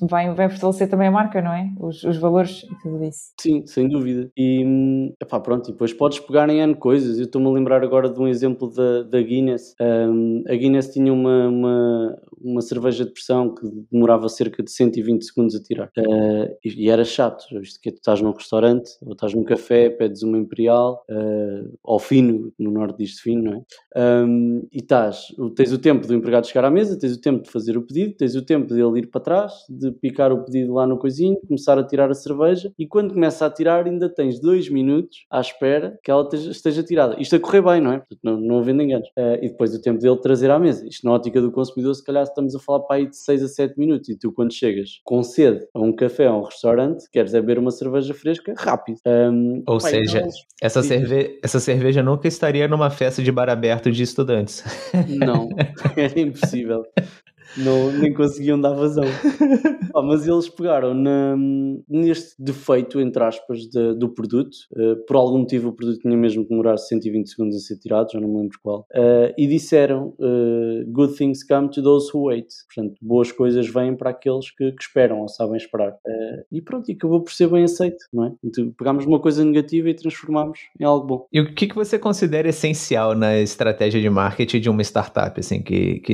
Vai, 0.09 0.33
vai 0.33 0.49
fortalecer 0.49 0.89
também 0.89 1.07
a 1.07 1.11
marca, 1.11 1.41
não 1.41 1.53
é? 1.53 1.71
Os, 1.79 2.03
os 2.03 2.17
valores 2.17 2.63
e 2.63 2.81
tudo 2.81 3.03
isso. 3.03 3.33
Sim, 3.39 3.65
sem 3.65 3.87
dúvida. 3.87 4.29
E 4.37 5.13
epá, 5.21 5.39
pronto, 5.39 5.69
e 5.69 5.71
depois 5.71 5.93
podes 5.93 6.19
pegar 6.19 6.49
em 6.49 6.59
N 6.59 6.75
coisas. 6.75 7.17
Eu 7.17 7.25
estou-me 7.25 7.47
a 7.47 7.51
lembrar 7.51 7.83
agora 7.83 8.09
de 8.09 8.19
um 8.19 8.27
exemplo 8.27 8.71
da, 8.71 9.03
da 9.03 9.21
Guinness. 9.21 9.75
Um, 9.79 10.43
a 10.47 10.55
Guinness 10.55 10.91
tinha 10.91 11.11
uma, 11.11 11.47
uma 11.47 12.17
uma 12.45 12.61
cerveja 12.61 13.05
de 13.05 13.11
pressão 13.11 13.53
que 13.53 13.67
demorava 13.91 14.29
cerca 14.29 14.63
de 14.63 14.71
120 14.71 15.25
segundos 15.25 15.55
a 15.55 15.61
tirar. 15.61 15.91
Uh, 15.97 16.55
e, 16.63 16.85
e, 16.85 16.89
era 16.89 17.03
chato, 17.03 17.45
visto 17.59 17.79
que 17.81 17.91
tu 17.91 17.97
estás 17.97 18.21
num 18.21 18.31
restaurante 18.31 18.91
ou 19.01 19.13
estás 19.13 19.33
num 19.33 19.43
café, 19.43 19.89
pedes 19.89 20.23
uma 20.23 20.37
imperial, 20.37 21.03
uh, 21.09 21.77
ao 21.83 21.99
fino, 21.99 22.53
no 22.59 22.71
norte 22.71 22.97
diz 22.97 23.19
fino, 23.19 23.43
não 23.43 23.53
é? 23.53 24.25
Um, 24.25 24.67
e 24.71 24.77
estás, 24.77 25.27
tens 25.55 25.71
o 25.71 25.77
tempo 25.77 26.05
do 26.05 26.13
empregado 26.13 26.47
chegar 26.47 26.65
à 26.65 26.71
mesa, 26.71 26.97
tens 26.97 27.15
o 27.15 27.21
tempo 27.21 27.43
de 27.43 27.51
fazer 27.51 27.77
o 27.77 27.81
pedido, 27.81 28.15
tens 28.15 28.35
o 28.35 28.45
tempo 28.45 28.73
dele 28.73 28.99
ir 28.99 29.07
para 29.07 29.21
trás, 29.21 29.53
de 29.69 29.91
picar 29.91 30.31
o 30.31 30.43
pedido 30.43 30.73
lá 30.73 30.85
no 30.85 30.97
coisinho, 30.97 31.37
começar 31.47 31.77
a 31.77 31.83
tirar 31.83 32.09
a 32.09 32.13
cerveja 32.13 32.71
e 32.77 32.87
quando 32.87 33.13
começa 33.13 33.45
a 33.45 33.49
tirar 33.49 33.85
ainda 33.85 34.09
tens 34.09 34.39
dois 34.39 34.69
minutos 34.69 35.25
à 35.31 35.39
espera 35.39 35.97
que 36.03 36.11
ela 36.11 36.23
esteja, 36.23 36.51
esteja 36.51 36.83
tirada. 36.83 37.15
Isto 37.19 37.35
a 37.35 37.39
correr 37.39 37.61
bem, 37.61 37.81
não 37.81 37.93
é? 37.93 38.03
Não, 38.23 38.39
não 38.39 38.59
havendo 38.59 38.81
enganos. 38.81 39.07
Uh, 39.09 39.37
e 39.41 39.49
depois 39.49 39.73
o 39.73 39.81
tempo 39.81 39.99
dele 39.99 40.17
trazer 40.17 40.51
à 40.51 40.59
mesa. 40.59 40.85
Isto 40.87 41.05
na 41.05 41.13
ótica 41.13 41.41
do 41.41 41.51
consumidor, 41.51 41.95
se 41.95 42.03
calhar 42.03 42.23
estamos 42.35 42.55
a 42.55 42.59
falar 42.59 42.81
para 42.81 42.97
aí 42.97 43.07
de 43.07 43.15
6 43.15 43.43
a 43.43 43.47
7 43.47 43.79
minutos 43.79 44.09
e 44.09 44.17
tu 44.17 44.31
quando 44.31 44.53
chegas 44.53 44.99
com 45.03 45.23
sede 45.23 45.65
a 45.73 45.79
um 45.79 45.93
café, 45.93 46.27
a 46.27 46.35
um 46.35 46.43
restaurante, 46.43 47.09
queres 47.09 47.33
é 47.33 47.39
beber 47.39 47.57
uma 47.57 47.71
cerveja 47.71 48.13
fresca, 48.13 48.53
rápido. 48.57 48.99
Um, 49.05 49.63
Ou 49.65 49.79
pai, 49.79 49.91
seja, 49.91 50.19
então, 50.19 50.29
essa, 50.61 50.83
cerve 50.83 51.39
essa 51.41 51.59
cerveja 51.59 52.03
nunca 52.03 52.27
estaria 52.27 52.67
numa 52.67 52.89
festa 52.89 53.23
de 53.23 53.31
bar 53.31 53.49
aberto 53.49 53.91
de 53.91 54.03
estudantes. 54.03 54.63
Não, 55.07 55.49
é 55.95 56.19
impossível 56.19 56.85
não, 57.57 57.91
nem 57.91 58.13
conseguiam 58.13 58.59
dar 58.59 58.73
vazão. 58.73 59.03
ah, 59.93 60.01
mas 60.01 60.27
eles 60.27 60.49
pegaram 60.49 60.93
na, 60.93 61.35
neste 61.87 62.35
defeito, 62.41 62.99
entre 62.99 63.23
aspas, 63.23 63.59
de, 63.59 63.93
do 63.95 64.09
produto. 64.09 64.55
Uh, 64.73 64.95
por 65.05 65.15
algum 65.15 65.39
motivo 65.39 65.69
o 65.69 65.73
produto 65.73 65.99
tinha 65.99 66.17
mesmo 66.17 66.43
que 66.43 66.49
demorar 66.49 66.77
120 66.77 67.29
segundos 67.29 67.55
a 67.55 67.59
ser 67.59 67.77
tirado, 67.77 68.11
já 68.11 68.19
não 68.19 68.27
me 68.27 68.41
lembro 68.41 68.57
qual. 68.61 68.87
Uh, 68.93 69.33
e 69.37 69.47
disseram: 69.47 70.13
uh, 70.19 70.91
Good 70.91 71.15
things 71.15 71.43
come 71.43 71.69
to 71.69 71.81
those 71.81 72.09
who 72.13 72.25
wait. 72.25 72.47
Portanto, 72.73 72.95
boas 73.01 73.31
coisas 73.31 73.67
vêm 73.67 73.95
para 73.95 74.09
aqueles 74.09 74.51
que, 74.51 74.71
que 74.71 74.83
esperam 74.83 75.21
ou 75.21 75.27
sabem 75.27 75.57
esperar. 75.57 75.95
e 76.51 76.61
pronto, 76.61 76.89
e 76.89 76.93
acabou 76.93 77.21
por 77.21 77.31
ser 77.31 77.47
bem 77.47 77.63
aceito, 77.63 78.05
não 78.11 78.25
é? 78.25 78.31
Então, 78.43 78.71
pegámos 78.77 79.05
uma 79.05 79.19
coisa 79.19 79.43
negativa 79.43 79.89
e 79.89 79.93
transformámos 79.93 80.59
em 80.79 80.83
algo 80.83 81.05
bom. 81.05 81.27
E 81.31 81.39
o 81.39 81.53
que, 81.53 81.67
que 81.67 81.75
você 81.75 81.97
considera 81.97 82.49
essencial 82.49 83.15
na 83.15 83.37
estratégia 83.39 84.01
de 84.01 84.09
marketing 84.09 84.59
de 84.59 84.69
uma 84.69 84.81
startup, 84.81 85.39
assim, 85.39 85.61
que, 85.61 85.99
que 85.99 86.13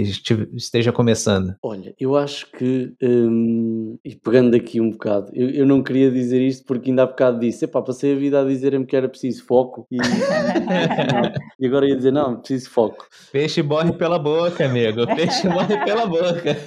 esteja 0.56 0.92
começando? 0.92 1.21
Começando? 1.22 1.56
Olha, 1.62 1.94
eu 2.00 2.16
acho 2.16 2.52
que, 2.52 2.94
hum, 3.02 3.98
e 4.04 4.16
pegando 4.16 4.56
aqui 4.56 4.82
um 4.82 4.90
bocado, 4.90 5.32
eu, 5.34 5.50
eu, 5.50 5.66
não 5.66 5.84
queria 5.84 6.10
dizer 6.10 6.42
isto 6.42 6.66
porque 6.66 6.90
ainda 6.90 7.04
há 7.04 7.08
bocado 7.08 7.40
disse, 7.40 7.66
epá, 7.66 7.82
passei 7.82 8.14
a 8.14 8.18
vida 8.18 8.42
a 8.42 8.46
dizer-me 8.46 8.86
que 8.86 8.96
era 8.96 9.08
preciso 9.08 9.46
foco 9.46 9.86
e, 9.92 9.98
e 11.60 11.68
agora 11.68 11.88
ia 11.88 11.96
dizer, 11.96 12.12
não, 12.12 12.40
preciso 12.40 12.70
foco. 12.70 13.08
Peixe 13.32 13.62
morre 13.62 13.94
pela 13.94 14.18
boca, 14.18 14.66
amigo, 14.66 15.06
peixe 15.16 15.48
morre 15.48 15.78
pela 15.86 16.06
boca. 16.08 16.58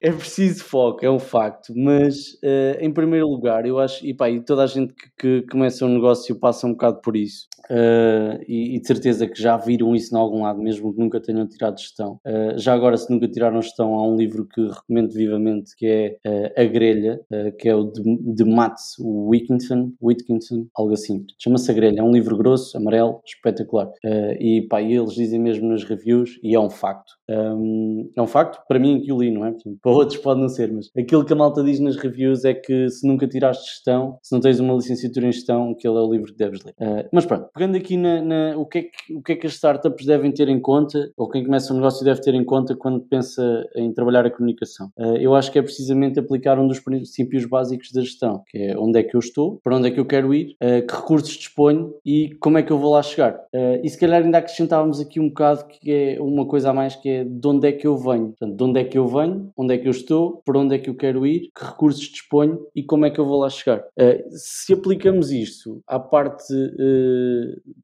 é 0.00 0.12
preciso 0.12 0.64
foco, 0.64 1.04
é 1.04 1.10
um 1.10 1.18
facto, 1.18 1.72
mas 1.76 2.34
uh, 2.44 2.78
em 2.80 2.92
primeiro 2.92 3.26
lugar, 3.26 3.66
eu 3.66 3.78
acho, 3.78 4.04
e 4.06 4.14
pá, 4.14 4.30
e 4.30 4.40
toda 4.40 4.62
a 4.62 4.66
gente 4.66 4.94
que, 4.94 5.42
que 5.42 5.46
começa 5.50 5.84
um 5.84 5.94
negócio 5.94 6.38
passa 6.38 6.66
um 6.66 6.72
bocado 6.72 7.00
por 7.00 7.16
isso, 7.16 7.46
uh, 7.70 8.42
e, 8.46 8.76
e, 8.76 8.80
de 8.80 8.86
certeza 8.86 9.26
que 9.26 9.40
já 9.40 9.56
viram 9.56 9.94
isso 9.94 10.14
em 10.14 10.18
algum 10.18 10.42
lado, 10.42 10.60
mesmo 10.60 10.92
que 10.92 11.00
nunca 11.00 11.20
tenham 11.20 11.46
tirado 11.46 11.78
gestão. 11.78 12.20
Uh, 12.26 12.58
já 12.58 12.74
agora, 12.74 12.96
se 12.96 13.10
nunca 13.10 13.28
tiraram 13.28 13.60
gestão, 13.64 13.94
há 13.94 14.06
um 14.06 14.16
livro 14.16 14.46
que 14.46 14.60
recomendo 14.68 15.12
vivamente 15.12 15.74
que 15.76 15.86
é 15.86 16.18
A 16.56 16.64
Grelha, 16.64 17.20
que 17.58 17.68
é 17.68 17.74
o 17.74 17.84
de, 17.84 18.02
de 18.02 18.44
Mats 18.44 18.96
Wilkinson, 19.00 19.92
Wilkinson, 20.02 20.66
algo 20.76 20.92
assim. 20.92 21.24
Chama-se 21.38 21.70
A 21.70 21.74
Grelha, 21.74 22.00
é 22.00 22.02
um 22.02 22.12
livro 22.12 22.36
grosso, 22.36 22.76
amarelo, 22.76 23.20
espetacular. 23.24 23.90
e 24.38 24.62
pá, 24.68 24.82
eles 24.82 25.14
dizem 25.14 25.40
mesmo 25.40 25.68
nas 25.68 25.84
reviews, 25.84 26.38
e 26.42 26.54
é 26.54 26.60
um 26.60 26.70
facto. 26.70 27.12
Um, 27.28 28.10
é 28.14 28.22
um 28.22 28.26
facto, 28.26 28.62
para 28.68 28.78
mim, 28.78 29.00
que 29.00 29.12
o 29.12 29.20
li, 29.20 29.30
não 29.30 29.44
é? 29.44 29.54
Para 29.82 29.92
outros 29.92 30.18
pode 30.18 30.40
não 30.40 30.48
ser, 30.48 30.72
mas 30.72 30.90
aquilo 30.96 31.24
que 31.24 31.32
a 31.32 31.36
malta 31.36 31.62
diz 31.62 31.80
nas 31.80 31.96
reviews 31.96 32.44
é 32.44 32.54
que 32.54 32.88
se 32.90 33.06
nunca 33.06 33.26
tiraste 33.26 33.70
gestão, 33.70 34.18
se 34.22 34.32
não 34.32 34.40
tens 34.40 34.60
uma 34.60 34.74
licenciatura 34.74 35.26
em 35.26 35.32
gestão, 35.32 35.70
aquele 35.70 35.96
é 35.96 36.00
o 36.00 36.12
livro 36.12 36.32
que 36.32 36.38
deves 36.38 36.60
ler. 36.64 36.74
Uh, 36.80 37.08
mas 37.12 37.24
pronto, 37.24 37.48
pegando 37.54 37.76
aqui 37.76 37.96
na, 37.96 38.22
na, 38.22 38.56
o, 38.56 38.66
que 38.66 38.78
é 38.78 38.82
que, 38.82 39.14
o 39.14 39.22
que 39.22 39.32
é 39.32 39.36
que 39.36 39.46
as 39.46 39.54
startups 39.54 40.06
devem 40.06 40.32
ter 40.32 40.48
em 40.48 40.60
conta, 40.60 41.10
ou 41.16 41.28
quem 41.28 41.44
começa 41.44 41.72
um 41.72 41.76
negócio 41.76 42.04
deve 42.04 42.20
ter 42.20 42.34
em 42.34 42.44
conta 42.44 42.76
quando 42.76 43.00
pensa 43.00 43.53
em 43.76 43.92
trabalhar 43.92 44.26
a 44.26 44.30
comunicação. 44.30 44.90
Uh, 44.96 45.16
eu 45.16 45.34
acho 45.34 45.50
que 45.50 45.58
é 45.58 45.62
precisamente 45.62 46.18
aplicar 46.18 46.58
um 46.58 46.66
dos 46.66 46.80
princípios 46.80 47.44
básicos 47.44 47.90
da 47.92 48.00
gestão, 48.00 48.42
que 48.48 48.58
é 48.58 48.78
onde 48.78 48.98
é 48.98 49.02
que 49.02 49.16
eu 49.16 49.20
estou, 49.20 49.60
para 49.62 49.76
onde 49.76 49.88
é 49.88 49.90
que 49.90 50.00
eu 50.00 50.06
quero 50.06 50.34
ir, 50.34 50.56
uh, 50.62 50.86
que 50.86 50.94
recursos 50.94 51.30
disponho 51.30 51.94
e 52.04 52.34
como 52.40 52.58
é 52.58 52.62
que 52.62 52.70
eu 52.70 52.78
vou 52.78 52.92
lá 52.92 53.02
chegar. 53.02 53.38
e 53.82 53.88
se 53.88 53.98
calhar 53.98 54.22
ainda 54.22 54.38
acrescentávamos 54.38 55.00
aqui 55.00 55.20
um 55.20 55.28
bocado 55.28 55.66
que 55.66 55.92
é 55.92 56.20
uma 56.20 56.46
coisa 56.46 56.70
a 56.70 56.74
mais 56.74 56.96
que 56.96 57.08
é 57.08 57.24
de 57.24 57.46
onde 57.46 57.68
é 57.68 57.72
que 57.72 57.86
eu 57.86 57.96
venho. 57.96 58.28
Portanto, 58.28 58.56
de 58.56 58.64
onde 58.64 58.80
é 58.80 58.84
que 58.84 58.98
eu 58.98 59.06
venho, 59.06 59.52
onde 59.56 59.74
é 59.74 59.78
que 59.78 59.86
eu 59.86 59.90
estou, 59.90 60.42
para 60.44 60.58
onde 60.58 60.74
é 60.74 60.78
que 60.78 60.90
eu 60.90 60.94
quero 60.94 61.26
ir, 61.26 61.50
que 61.56 61.64
recursos 61.64 62.02
disponho 62.02 62.66
e 62.74 62.82
como 62.82 63.06
é 63.06 63.10
que 63.10 63.18
eu 63.18 63.26
vou 63.26 63.40
lá 63.40 63.48
chegar. 63.48 63.84
Se 64.30 64.72
aplicamos 64.72 65.30
isto 65.30 65.82
à 65.86 65.98
parte 65.98 66.52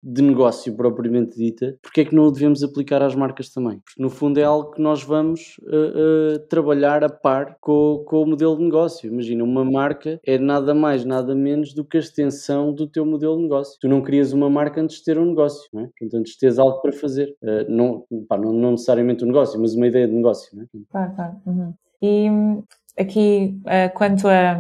de 0.03 0.23
negócio 0.23 0.75
propriamente 0.75 1.37
dita, 1.37 1.77
porque 1.83 2.03
é 2.03 2.05
que 2.05 2.15
não 2.15 2.25
o 2.25 2.31
devemos 2.31 2.63
aplicar 2.63 3.03
às 3.03 3.15
marcas 3.15 3.51
também? 3.51 3.79
Porque 3.79 4.03
no 4.03 4.11
fundo 4.11 4.39
é 4.39 4.45
algo 4.45 4.73
que 4.73 4.83
nós 4.83 5.03
vamos 5.03 5.60
uh, 5.63 6.39
trabalhar 6.49 7.05
a 7.05 7.09
par 7.09 7.57
com, 7.61 8.03
com 8.07 8.23
o 8.23 8.27
modelo 8.27 8.57
de 8.57 8.65
negócio. 8.65 9.09
Imagina, 9.11 9.45
uma 9.45 9.65
marca 9.65 10.21
é 10.27 10.39
nada 10.39 10.75
mais, 10.75 11.05
nada 11.05 11.35
menos 11.35 11.75
do 11.75 11.85
que 11.85 11.97
a 11.97 12.01
extensão 12.01 12.73
do 12.73 12.87
teu 12.87 13.05
modelo 13.05 13.37
de 13.37 13.43
negócio. 13.43 13.79
Tu 13.81 13.89
não 13.89 14.03
crias 14.03 14.33
uma 14.33 14.51
marca 14.51 14.81
antes 14.81 14.97
de 14.97 15.05
ter 15.05 15.19
um 15.19 15.27
negócio, 15.27 15.69
não 15.73 15.83
é? 15.83 15.87
Portanto, 15.87 16.15
antes 16.19 16.33
de 16.33 16.39
teres 16.39 16.59
algo 16.59 16.81
para 16.81 16.93
fazer. 16.93 17.37
não, 17.69 18.05
pá, 18.29 18.37
não, 18.37 18.53
não 18.53 18.73
necessariamente 18.73 19.25
um 19.25 19.29
negócio, 19.29 19.61
mas 19.61 19.75
uma 19.75 19.87
ideia 19.87 20.07
de 20.07 20.15
negócio, 20.15 20.57
não 20.57 20.65
é? 20.65 20.67
Claro, 20.91 21.15
claro. 21.15 21.37
Uhum. 21.47 21.75
E 22.03 22.29
aqui, 22.99 23.61
uh, 23.65 23.95
quanto 23.95 24.27
a, 24.27 24.57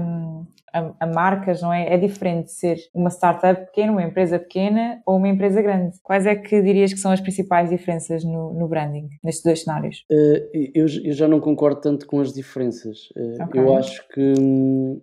a, 0.73 0.95
a, 1.01 1.07
marcas, 1.07 1.63
não 1.63 1.73
é? 1.73 1.95
É 1.95 1.97
diferente 1.97 2.51
ser 2.53 2.77
uma 2.95 3.11
startup 3.11 3.67
pequena, 3.67 3.93
uma 3.93 4.03
empresa 4.03 4.39
pequena 4.39 5.01
ou 5.07 5.17
uma 5.17 5.29
empresa 5.29 5.61
grande. 5.63 5.99
Quais 6.03 6.27
é 6.27 6.35
que 6.35 6.63
dirias 6.63 6.93
que 6.93 6.99
são 6.99 7.11
as 7.11 7.21
principais 7.21 7.71
diferenças 7.71 8.25
no, 8.25 8.53
no 8.53 8.69
branding, 8.69 9.09
nestes 9.23 9.45
dois 9.45 9.63
cenários? 9.63 10.05
Uh, 10.11 10.71
eu, 10.75 10.87
eu, 11.05 11.13
já 11.13 11.29
não 11.29 11.41
concordo 11.41 11.81
tanto 11.81 12.07
com 12.07 12.21
as 12.21 12.33
diferenças. 12.33 13.11
Uh, 13.17 13.45
okay. 13.45 13.61
Eu 13.61 13.77
acho 13.77 14.09
que, 14.09 14.35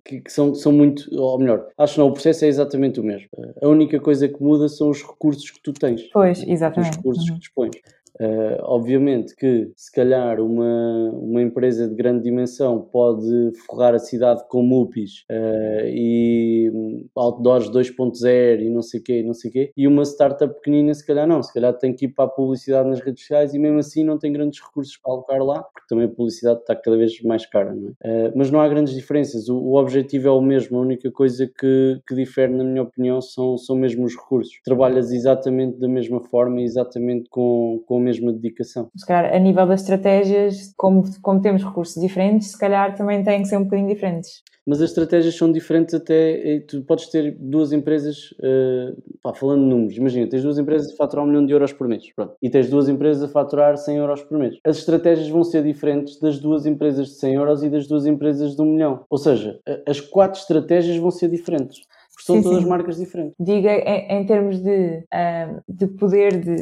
que, 0.05 0.21
que, 0.21 0.31
são, 0.31 0.53
são 0.53 0.71
muito, 0.71 1.07
ou 1.13 1.37
melhor, 1.39 1.67
acho 1.77 1.93
que 1.93 1.99
não, 1.99 2.07
o 2.07 2.13
processo 2.13 2.45
é 2.45 2.47
exatamente 2.47 2.99
o 2.99 3.03
mesmo. 3.03 3.27
a 3.61 3.67
única 3.67 3.99
coisa 3.99 4.27
que 4.27 4.41
muda 4.41 4.67
são 4.67 4.89
os 4.89 5.01
recursos 5.01 5.49
que 5.51 5.61
tu 5.61 5.73
tens. 5.73 6.03
Pois, 6.11 6.43
exatamente. 6.47 6.91
Os 6.91 6.97
recursos 6.97 7.27
uhum. 7.27 7.33
que 7.33 7.39
dispões. 7.39 7.71
Uh, 8.19 8.57
obviamente 8.63 9.35
que, 9.35 9.71
se 9.75 9.91
calhar, 9.91 10.39
uma, 10.39 11.11
uma 11.11 11.41
empresa 11.41 11.87
de 11.87 11.95
grande 11.95 12.23
dimensão 12.23 12.81
pode 12.81 13.51
forrar 13.65 13.93
a 13.93 13.99
cidade 13.99 14.43
com 14.49 14.63
MUPIs 14.63 15.23
uh, 15.29 15.85
e 15.85 16.71
outdoors 17.15 17.69
2.0 17.69 18.61
e 18.61 18.69
não 18.69 18.81
sei 18.81 18.99
o 18.99 19.03
quê, 19.03 19.23
não 19.23 19.33
sei 19.33 19.51
quê, 19.51 19.71
e 19.77 19.87
uma 19.87 20.03
startup 20.03 20.53
pequenina, 20.55 20.93
se 20.93 21.05
calhar 21.05 21.27
não, 21.27 21.43
se 21.43 21.53
calhar 21.53 21.73
tem 21.77 21.93
que 21.93 22.05
ir 22.05 22.09
para 22.09 22.25
a 22.25 22.27
publicidade 22.29 22.89
nas 22.89 22.99
redes 22.99 23.21
sociais 23.21 23.53
e 23.53 23.59
mesmo 23.59 23.79
assim 23.79 24.03
não 24.03 24.17
tem 24.17 24.33
grandes 24.33 24.59
recursos 24.61 24.97
para 24.97 25.13
alocar 25.13 25.43
lá, 25.43 25.63
porque 25.63 25.87
também 25.87 26.05
a 26.05 26.09
publicidade 26.09 26.61
está 26.61 26.75
cada 26.75 26.97
vez 26.97 27.21
mais 27.21 27.45
cara, 27.45 27.73
não 27.73 27.93
é? 28.01 28.27
Uh, 28.27 28.33
mas 28.35 28.49
não 28.49 28.59
há 28.59 28.67
grandes 28.67 28.95
diferenças, 28.95 29.47
o, 29.47 29.57
o, 29.57 29.75
objetivo 29.77 30.27
é 30.27 30.31
o 30.31 30.41
mesmo, 30.41 30.77
a 30.77 30.81
única 30.81 31.11
coisa 31.11 31.47
que, 31.47 32.01
que 32.07 32.15
difere, 32.15 32.53
na 32.53 32.63
minha 32.63 32.81
opinião, 32.81 33.21
são, 33.21 33.57
são 33.57 33.75
mesmo 33.75 34.05
os 34.05 34.15
recursos. 34.15 34.59
Trabalhas 34.63 35.11
exatamente 35.11 35.77
da 35.77 35.87
mesma 35.87 36.19
forma, 36.19 36.61
exatamente 36.61 37.29
com, 37.29 37.83
com 37.85 38.06
mesma 38.07 38.33
dedicação. 38.33 38.89
Se 38.95 39.05
calhar, 39.05 39.33
a 39.33 39.39
nível 39.39 39.67
das 39.67 39.81
estratégias, 39.81 40.73
como, 40.75 41.03
como 41.21 41.41
temos 41.41 41.63
recursos 41.63 42.01
diferentes, 42.01 42.51
se 42.51 42.57
calhar 42.57 42.95
também 42.95 43.23
têm 43.23 43.41
que 43.41 43.47
ser 43.47 43.57
um 43.57 43.63
bocadinho 43.63 43.87
diferentes. 43.87 44.41
Mas 44.67 44.81
as 44.81 44.89
estratégias 44.89 45.33
são 45.35 45.49
diferentes 45.49 45.93
até. 45.93 46.59
Tu 46.67 46.81
podes 46.81 47.07
ter 47.07 47.37
duas 47.39 47.71
empresas, 47.71 48.31
uh, 48.33 49.01
pá, 49.23 49.33
falando 49.33 49.61
de 49.61 49.69
números, 49.69 49.95
imagina, 49.95 50.27
tens 50.27 50.43
duas 50.43 50.59
empresas 50.59 50.91
a 50.91 50.95
faturar 50.97 51.23
um 51.23 51.29
milhão 51.29 51.45
de 51.45 51.53
euros 51.53 51.71
por 51.71 51.87
mês, 51.87 52.03
pronto, 52.13 52.35
e 52.41 52.49
tens 52.49 52.69
duas 52.69 52.89
empresas 52.89 53.23
a 53.23 53.29
faturar 53.29 53.77
100 53.77 53.95
euros 53.95 54.23
por 54.23 54.37
mês. 54.37 54.57
As 54.65 54.77
estratégias 54.77 55.29
vão 55.29 55.43
ser 55.45 55.63
diferentes 55.63 56.19
das 56.19 56.37
duas 56.37 56.65
empresas 56.65 57.07
de 57.07 57.13
100 57.13 57.35
euros 57.35 57.63
e 57.63 57.69
das 57.69 57.87
duas 57.87 58.05
empresas 58.05 58.57
de 58.57 58.61
um 58.61 58.65
milhão. 58.65 59.05
Ou 59.09 59.17
seja, 59.17 59.57
as 59.87 60.01
quatro 60.01 60.37
estratégias 60.37 60.97
vão 60.97 61.11
ser 61.11 61.29
diferentes 61.29 61.79
são 62.27 62.35
sim, 62.35 62.43
todas 62.43 62.63
sim. 62.63 62.69
marcas 62.69 62.97
diferentes. 62.97 63.33
Diga 63.39 63.71
em, 63.71 64.19
em 64.19 64.25
termos 64.25 64.61
de, 64.61 65.03
uh, 65.13 65.63
de 65.67 65.87
poder 65.87 66.37
de, 66.39 66.55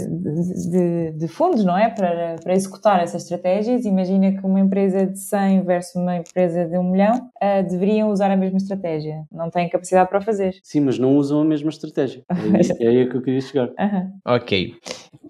de, 0.69 1.12
de, 1.17 1.28
fundos, 1.28 1.65
não 1.65 1.75
é? 1.75 1.89
Para, 1.89 2.36
para 2.41 2.54
executar 2.54 3.01
essas 3.01 3.23
estratégias, 3.23 3.84
imagina 3.84 4.32
que 4.32 4.45
uma 4.45 4.60
empresa 4.60 5.08
de 5.08 5.19
100 5.19 5.63
versus 5.63 5.95
uma 5.95 6.17
empresa 6.17 6.65
de 6.65 6.78
1 6.78 6.84
milhão 6.84 7.15
uh, 7.15 7.67
deveriam 7.67 8.12
usar 8.12 8.30
a 8.30 8.38
mesma 8.38 8.58
estratégia. 8.58 9.23
Não 9.32 9.49
têm 9.49 9.67
capacidade 9.67 10.08
para 10.08 10.21
fazer. 10.21 10.56
Sim, 10.62 10.82
mas 10.82 10.99
não 10.99 11.17
usam 11.17 11.41
a 11.41 11.45
mesma 11.45 11.69
estratégia. 11.69 12.23
É, 12.30 12.86
é 12.86 12.88
aí 12.88 13.10
que 13.10 13.17
eu 13.17 13.21
queria 13.21 13.41
chegar. 13.41 13.69
Uhum. 13.69 14.12
Ok. 14.25 14.75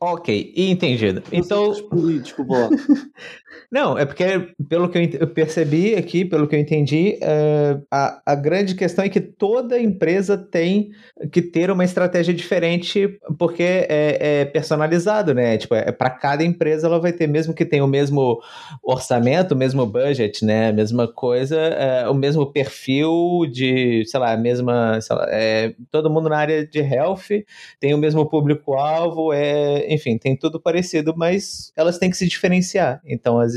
Ok, 0.01 0.53
entendido. 0.55 1.23
Então. 1.31 1.73
Desculpa 2.21 2.53
lá. 2.53 2.69
Não, 3.71 3.97
é 3.97 4.05
porque, 4.05 4.53
pelo 4.69 4.89
que 4.89 5.17
eu 5.19 5.27
percebi 5.27 5.95
aqui, 5.95 6.23
pelo 6.23 6.47
que 6.47 6.55
eu 6.55 6.59
entendi, 6.59 7.17
uh, 7.21 7.85
a, 7.91 8.21
a 8.25 8.35
grande 8.35 8.75
questão 8.75 9.03
é 9.03 9.09
que 9.09 9.19
toda 9.19 9.79
empresa 9.79 10.37
tem 10.37 10.91
que 11.31 11.41
ter 11.41 11.71
uma 11.71 11.83
estratégia 11.83 12.33
diferente, 12.33 13.17
porque 13.37 13.63
é, 13.63 14.41
é 14.41 14.45
personalizado, 14.45 15.33
né? 15.33 15.57
Tipo, 15.57 15.75
é, 15.75 15.91
para 15.91 16.09
cada 16.09 16.43
empresa 16.43 16.87
ela 16.87 16.99
vai 16.99 17.11
ter, 17.11 17.27
mesmo 17.27 17.53
que 17.53 17.65
tenha 17.65 17.83
o 17.83 17.87
mesmo 17.87 18.39
orçamento, 18.83 19.53
o 19.53 19.57
mesmo 19.57 19.85
budget, 19.85 20.45
né? 20.45 20.69
A 20.69 20.73
mesma 20.73 21.07
coisa, 21.07 21.57
é, 21.57 22.07
o 22.07 22.13
mesmo 22.13 22.45
perfil 22.51 23.45
de, 23.51 24.03
sei 24.05 24.19
lá, 24.19 24.33
a 24.33 24.37
mesma. 24.37 24.99
Lá, 25.09 25.25
é, 25.29 25.73
todo 25.91 26.09
mundo 26.09 26.29
na 26.29 26.37
área 26.37 26.65
de 26.65 26.79
health 26.79 27.43
tem 27.79 27.93
o 27.93 27.97
mesmo 27.97 28.25
público-alvo, 28.25 29.33
é, 29.33 29.84
enfim, 29.89 30.17
tem 30.17 30.37
tudo 30.37 30.59
parecido, 30.59 31.13
mas 31.15 31.71
elas 31.75 31.97
têm 31.97 32.09
que 32.09 32.17
se 32.17 32.27
diferenciar. 32.27 33.01
Então, 33.05 33.39
as, 33.39 33.53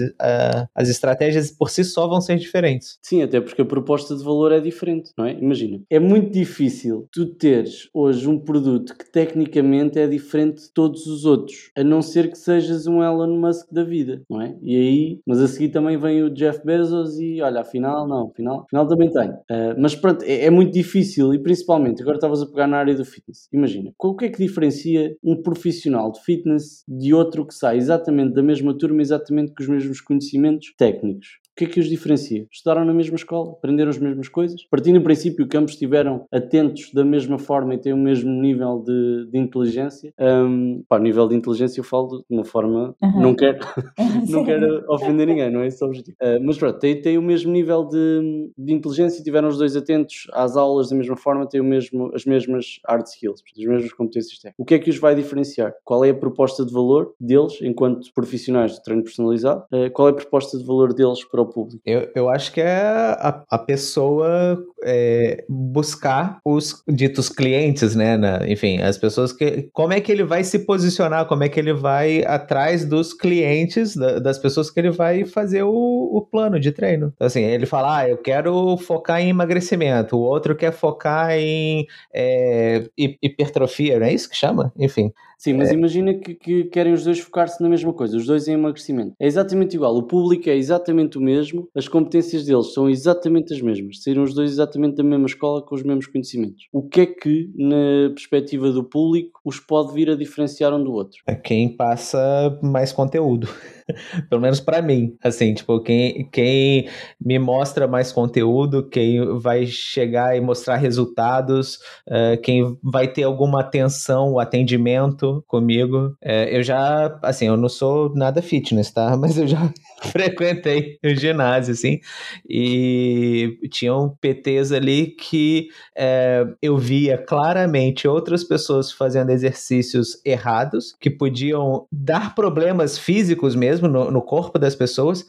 as 0.75 0.88
estratégias 0.88 1.51
por 1.51 1.71
si 1.71 1.85
só 1.85 2.07
vão 2.07 2.21
ser 2.21 2.37
diferentes. 2.37 2.99
Sim, 3.03 3.23
até 3.23 3.41
porque 3.41 3.62
a 3.62 3.64
proposta 3.64 4.17
de 4.17 4.25
valor 4.25 4.53
é 4.53 4.61
diferente, 4.61 5.12
não 5.17 5.25
é? 5.25 5.33
Imagina, 5.33 5.81
é 5.91 5.99
muito 5.99 6.31
difícil 6.31 7.09
tu 7.12 7.27
teres 7.27 7.88
hoje 7.93 8.29
um 8.29 8.38
produto 8.38 8.97
que 8.97 9.11
tecnicamente 9.11 9.99
é 9.99 10.07
diferente 10.07 10.62
de 10.62 10.73
todos 10.73 11.07
os 11.07 11.25
outros, 11.25 11.71
a 11.77 11.83
não 11.83 12.03
ser 12.03 12.31
que 12.31 12.38
sejas 12.38 12.87
um 12.87 13.03
Elon 13.03 13.38
Musk 13.38 13.73
da 13.73 13.85
vida, 13.85 14.23
não 14.29 14.41
é? 14.41 14.57
E 14.62 14.77
aí, 14.77 15.21
mas 15.27 15.41
a 15.41 15.49
seguir 15.49 15.71
também 15.71 15.97
vem 15.97 16.23
o 16.23 16.31
Jeff 16.31 16.64
Bezos 16.64 17.19
e 17.19 17.41
olha, 17.41 17.61
afinal, 17.61 18.07
não, 18.07 18.29
afinal, 18.29 18.64
afinal 18.67 18.87
também 18.87 19.11
tenho. 19.11 19.33
Uh, 19.33 19.75
mas 19.79 19.95
pronto, 19.95 20.23
é, 20.25 20.45
é, 20.45 20.51
muito 20.51 20.73
difícil 20.73 21.35
e 21.35 21.38
principalmente, 21.38 22.03
agora 22.03 22.17
estavas 22.17 22.43
a 22.43 22.47
pegar 22.47 22.67
na 22.67 22.79
área 22.79 22.95
do 22.95 23.05
fitness. 23.05 23.49
Imagina, 23.53 23.93
o 23.99 24.17
que 24.17 24.27
é 24.27 24.29
que 24.29 24.38
diferencia 24.38 25.17
um 25.23 25.41
profissional 25.43 26.12
de 26.12 26.17
fitness 26.24 26.85
de 26.87 27.14
outro 27.14 27.46
que 27.46 27.54
sai 27.54 27.76
exatamente 27.76 28.35
da 28.35 28.42
mesma 28.42 28.76
turma, 28.76 29.02
exatamente 29.02 29.52
com 29.52 29.62
os 29.62 29.69
mesmos 29.69 30.00
conhecimentos 30.00 30.75
técnicos? 30.77 31.38
O 31.59 31.61
que 31.61 31.65
é 31.65 31.69
que 31.69 31.81
os 31.81 31.88
diferencia? 31.88 32.46
Estudaram 32.52 32.85
na 32.85 32.94
mesma 32.94 33.17
escola, 33.17 33.50
aprenderam 33.50 33.90
as 33.90 33.98
mesmas 33.98 34.29
coisas, 34.29 34.65
partindo 34.71 35.00
do 35.00 35.02
princípio 35.02 35.48
que 35.48 35.56
ambos 35.56 35.73
estiveram 35.73 36.25
atentos 36.31 36.92
da 36.94 37.04
mesma 37.04 37.37
forma 37.37 37.75
e 37.75 37.79
têm 37.79 37.92
o 37.92 37.96
mesmo 37.96 38.31
nível 38.31 38.81
de, 38.87 39.29
de 39.29 39.38
inteligência. 39.38 40.15
Um, 40.21 40.85
pá, 40.88 41.00
nível 41.00 41.27
de 41.27 41.35
inteligência 41.35 41.81
eu 41.81 41.85
falo 41.85 42.19
de 42.19 42.25
uma 42.31 42.44
forma, 42.44 42.94
uhum. 43.02 43.21
não 43.21 43.35
quero, 43.35 43.59
não 44.31 44.44
quero 44.44 44.85
ofender 44.88 45.27
ninguém, 45.27 45.50
não 45.50 45.63
é 45.63 45.67
esse 45.67 45.83
o 45.83 45.88
objetivo. 45.88 46.17
Uh, 46.23 46.38
mas 46.40 46.56
pronto, 46.56 46.79
têm, 46.79 47.02
têm 47.02 47.19
o 47.19 47.23
mesmo 47.23 47.50
nível 47.50 47.85
de, 47.88 48.52
de 48.56 48.73
inteligência 48.73 49.21
e 49.21 49.25
tiveram 49.25 49.48
os 49.48 49.59
dois 49.59 49.75
atentos 49.75 50.29
às 50.35 50.56
aulas 50.56 50.90
da 50.90 50.94
mesma 50.94 51.17
forma, 51.17 51.44
têm 51.44 51.61
o 51.61 51.65
mesmo, 51.65 52.13
as 52.15 52.25
mesmas 52.25 52.79
hard 52.87 53.04
skills, 53.04 53.42
as 53.59 53.65
mesmas 53.65 53.92
competências 53.92 54.38
técnicas. 54.38 54.54
O 54.59 54.65
que 54.65 54.75
é 54.75 54.79
que 54.79 54.90
os 54.90 54.98
vai 54.98 55.17
diferenciar? 55.17 55.75
Qual 55.83 56.04
é 56.04 56.11
a 56.11 56.15
proposta 56.15 56.65
de 56.65 56.73
valor 56.73 57.15
deles 57.19 57.59
enquanto 57.63 58.15
profissionais 58.15 58.77
de 58.77 58.83
treino 58.85 59.02
personalizado? 59.02 59.65
Uh, 59.73 59.90
qual 59.92 60.06
é 60.06 60.13
a 60.13 60.15
proposta 60.15 60.56
de 60.56 60.65
valor 60.65 60.94
deles 60.94 61.25
para 61.25 61.42
o 61.42 61.48
público? 61.49 61.83
Eu, 61.85 62.11
eu 62.15 62.29
acho 62.29 62.53
que 62.53 62.61
é 62.61 62.77
a, 62.77 63.44
a 63.51 63.59
pessoa 63.59 64.59
é, 64.85 65.44
buscar 65.49 66.40
os 66.44 66.83
ditos 66.88 67.29
clientes, 67.29 67.94
né? 67.94 68.17
Na, 68.17 68.49
enfim, 68.49 68.81
as 68.81 68.99
pessoas 68.99 69.33
que. 69.33 69.69
Como 69.73 69.92
é 69.92 70.01
que 70.01 70.11
ele 70.11 70.25
vai 70.25 70.44
se 70.44 70.61
posicionar? 70.61 71.27
Como 71.27 71.44
é 71.44 71.49
que 71.49 71.59
ele 71.59 71.73
vai 71.73 72.25
atrás 72.25 72.85
dos 72.85 73.13
clientes, 73.13 73.96
da, 73.96 74.19
das 74.19 74.38
pessoas 74.38 74.71
que 74.71 74.79
ele 74.79 74.90
vai 74.90 75.25
fazer 75.25 75.63
o, 75.63 75.71
o 75.71 76.21
plano 76.23 76.59
de 76.61 76.73
treino? 76.73 77.13
Então, 77.15 77.27
assim, 77.27 77.42
ele 77.42 77.67
fala, 77.67 77.99
ah, 77.99 78.09
eu 78.09 78.19
quero 78.19 78.77
focar 78.79 79.21
em 79.21 79.31
emagrecimento, 79.31 80.17
o 80.17 80.21
outro 80.21 80.55
quer 80.55 80.73
focar 80.73 81.33
em 81.33 81.87
é, 82.15 82.88
hipertrofia, 82.96 83.99
não 83.99 84.07
é 84.07 84.13
isso 84.13 84.29
que 84.29 84.37
chama? 84.37 84.73
Enfim. 84.79 85.13
Sim, 85.39 85.53
mas 85.55 85.71
é. 85.71 85.75
imagina 85.75 86.13
que, 86.15 86.35
que, 86.35 86.65
querem 86.65 86.93
os 86.93 87.05
dois 87.05 87.21
focar-se 87.21 87.63
na 87.63 87.69
mesma 87.69 87.93
coisa, 87.93 88.17
os 88.17 88.27
dois 88.27 88.49
em 88.49 88.55
emagrecimento. 88.55 89.15
É 89.21 89.27
exatamente 89.27 89.77
igual, 89.77 89.97
o 89.97 90.03
público 90.03 90.51
é 90.51 90.57
exatamente 90.57 91.17
o 91.17 91.21
mesmo, 91.21 91.69
as 91.75 91.87
competências 91.87 92.45
deles 92.45 92.75
são 92.75 92.91
exatamente 92.91 93.55
as 93.55 93.61
mesmas, 93.63 94.03
saíram 94.03 94.25
os 94.25 94.35
dois 94.35 94.51
exatamente 94.51 94.97
da 94.97 95.05
mesma 95.05 95.27
escola 95.27 95.63
com 95.63 95.77
os 95.77 95.85
mesmos 95.85 96.09
conhecimentos. 96.09 96.67
O 96.73 96.83
que 96.83 97.03
é 97.03 97.07
que, 97.07 97.51
na 97.57 98.11
perspectiva 98.11 98.73
do 98.73 98.83
público, 98.83 99.41
os 99.45 99.61
pode 99.61 99.95
vir 99.95 100.11
a 100.11 100.17
diferenciar 100.17 100.75
um 100.75 100.83
do 100.83 100.93
outro? 100.93 101.23
É 101.27 101.37
quem 101.37 101.69
passa 101.69 102.59
mais 102.61 102.93
conteúdo. 102.93 103.49
Pelo 104.29 104.41
menos 104.41 104.61
para 104.61 104.83
mim, 104.83 105.17
assim, 105.23 105.55
tipo, 105.55 105.81
quem, 105.81 106.29
quem 106.31 106.89
me 107.21 107.39
mostra 107.39 107.87
mais 107.87 108.13
conteúdo, 108.13 108.89
quem 108.89 109.39
vai 109.39 109.67
chegar 109.67 110.37
e 110.37 110.41
mostrar 110.41 110.77
resultados, 110.77 111.77
uh, 112.09 112.41
quem 112.43 112.77
vai 112.83 113.09
ter 113.09 113.23
alguma 113.23 113.61
atenção, 113.61 114.39
atendimento 114.39 115.45
comigo. 115.47 116.17
Uh, 116.23 116.49
eu 116.51 116.63
já, 116.63 117.19
assim, 117.23 117.47
eu 117.47 117.57
não 117.57 117.69
sou 117.69 118.15
nada 118.15 118.43
fitness, 118.43 118.93
tá? 118.93 119.17
Mas 119.19 119.39
eu 119.39 119.47
já 119.47 119.73
frequentei 120.13 120.99
o 121.05 121.09
ginásio, 121.11 121.73
assim, 121.73 122.01
e 122.49 123.59
tinham 123.71 124.17
PTs 124.21 124.73
ali 124.73 125.09
que 125.09 125.69
uh, 125.96 126.55
eu 126.61 126.77
via 126.77 127.17
claramente 127.19 128.07
outras 128.09 128.44
pessoas 128.44 128.92
fazendo 128.92 129.31
exercícios 129.31 130.21
errados, 130.25 130.94
que 131.01 131.11
podiam 131.11 131.87
dar 131.92 132.35
problemas 132.35 132.99
físicos 132.99 133.55
mesmo 133.55 133.69
mesmo 133.69 133.88
no, 133.88 134.11
no 134.11 134.23
corpo 134.23 134.59
das 134.59 134.75
pessoas 134.75 135.27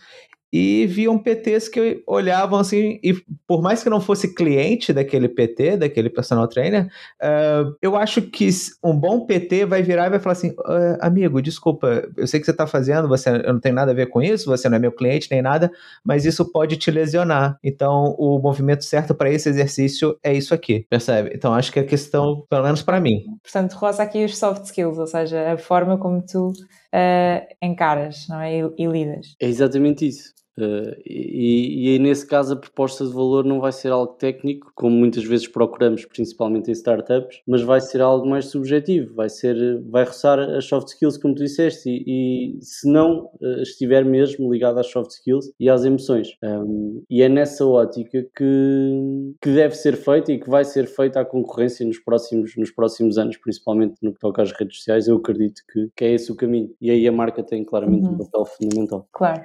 e 0.52 0.86
viam 0.88 1.18
PTs 1.18 1.70
que 1.70 2.04
olhavam 2.08 2.60
assim, 2.60 3.00
e 3.04 3.14
por 3.48 3.62
mais 3.62 3.84
que 3.84 3.90
não 3.90 4.02
fosse 4.02 4.34
cliente 4.34 4.92
daquele 4.92 5.30
PT, 5.30 5.78
daquele 5.78 6.10
personal 6.10 6.48
trainer, 6.48 6.88
uh, 7.22 7.76
eu 7.82 7.96
acho 7.96 8.22
que 8.22 8.50
um 8.84 8.96
bom 8.96 9.26
PT 9.26 9.66
vai 9.66 9.84
virar 9.84 10.08
e 10.08 10.10
vai 10.10 10.20
falar 10.20 10.34
assim: 10.34 10.50
uh, 10.50 10.98
amigo, 11.00 11.42
desculpa, 11.42 12.08
eu 12.18 12.28
sei 12.28 12.40
que 12.40 12.46
você 12.46 12.52
está 12.52 12.66
fazendo, 12.66 13.08
você 13.08 13.30
eu 13.30 13.54
não 13.54 13.60
tem 13.60 13.72
nada 13.72 13.92
a 13.92 13.96
ver 13.96 14.08
com 14.08 14.22
isso, 14.22 14.50
você 14.50 14.68
não 14.68 14.78
é 14.78 14.80
meu 14.80 14.92
cliente 14.92 15.28
nem 15.30 15.42
nada, 15.42 15.72
mas 16.04 16.26
isso 16.26 16.52
pode 16.52 16.78
te 16.78 16.90
lesionar. 16.90 17.58
Então, 17.64 18.16
o 18.18 18.40
movimento 18.40 18.84
certo 18.84 19.14
para 19.14 19.30
esse 19.30 19.50
exercício 19.50 20.18
é 20.24 20.34
isso 20.34 20.54
aqui, 20.54 20.86
percebe? 20.90 21.32
Então, 21.34 21.54
acho 21.54 21.72
que 21.72 21.80
a 21.80 21.86
questão, 21.86 22.46
pelo 22.50 22.64
menos 22.64 22.82
para 22.82 23.00
mim. 23.00 23.24
Portanto, 23.44 23.74
roça 23.74 24.04
aqui 24.04 24.26
os 24.26 24.38
soft 24.38 24.66
skills, 24.66 24.98
ou 24.98 25.08
seja, 25.08 25.54
a 25.54 25.58
forma 25.58 25.98
como 25.98 26.24
tu 26.26 26.50
uh, 26.50 27.56
encaras 27.62 28.28
não 28.28 28.42
é? 28.42 28.60
e, 28.60 28.74
e 28.78 28.86
lidas. 28.88 29.36
É 29.42 29.48
exatamente 29.48 30.08
isso. 30.08 30.39
Uh, 30.60 30.96
e, 31.06 31.96
e 31.96 32.00
nesse 32.00 32.28
caso 32.28 32.54
a 32.54 32.58
proposta 32.58 33.06
de 33.06 33.14
valor 33.14 33.46
não 33.46 33.62
vai 33.62 33.72
ser 33.72 33.92
algo 33.92 34.14
técnico, 34.14 34.72
como 34.76 34.96
muitas 34.96 35.24
vezes 35.24 35.48
procuramos, 35.48 36.06
principalmente 36.06 36.70
em 36.70 36.74
startups, 36.74 37.42
mas 37.48 37.62
vai 37.62 37.80
ser 37.80 38.02
algo 38.02 38.28
mais 38.28 38.46
subjetivo, 38.46 39.16
vai 39.16 39.30
ser, 39.30 39.82
vai 39.84 40.04
roçar 40.04 40.40
as 40.40 40.66
soft 40.66 40.90
skills, 40.90 41.18
como 41.18 41.34
tu 41.34 41.44
disseste, 41.44 41.90
e, 41.90 42.58
e 42.58 42.60
se 42.62 42.92
não 42.92 43.30
uh, 43.42 43.62
estiver 43.62 44.04
mesmo 44.04 44.52
ligado 44.52 44.80
às 44.80 44.88
soft 44.88 45.12
skills 45.12 45.52
e 45.60 45.70
às 45.70 45.86
emoções. 45.86 46.36
Um, 46.44 47.02
e 47.10 47.22
é 47.22 47.30
nessa 47.30 47.66
ótica 47.66 48.26
que, 48.36 49.34
que 49.42 49.50
deve 49.54 49.76
ser 49.76 49.96
feita 49.96 50.32
e 50.34 50.40
que 50.40 50.50
vai 50.50 50.66
ser 50.66 50.88
feita 50.88 51.22
a 51.22 51.26
concorrência 51.26 51.86
nos 51.86 52.00
próximos, 52.00 52.56
nos 52.58 52.72
próximos 52.72 53.18
anos, 53.18 53.38
principalmente 53.38 53.96
no 54.02 54.14
que 54.14 54.20
toca 54.20 54.42
às 54.42 54.52
redes 54.52 54.78
sociais. 54.78 55.08
Eu 55.08 55.18
acredito 55.18 55.62
que, 55.72 55.90
que 55.96 56.06
é 56.06 56.14
esse 56.14 56.32
o 56.32 56.36
caminho. 56.36 56.70
E 56.82 56.92
aí 56.92 57.08
a 57.08 57.12
marca 57.12 57.44
tem 57.44 57.64
claramente 57.64 58.06
uhum. 58.06 58.14
um 58.14 58.18
papel 58.18 58.46
fundamental. 58.46 59.08
Claro. 59.12 59.44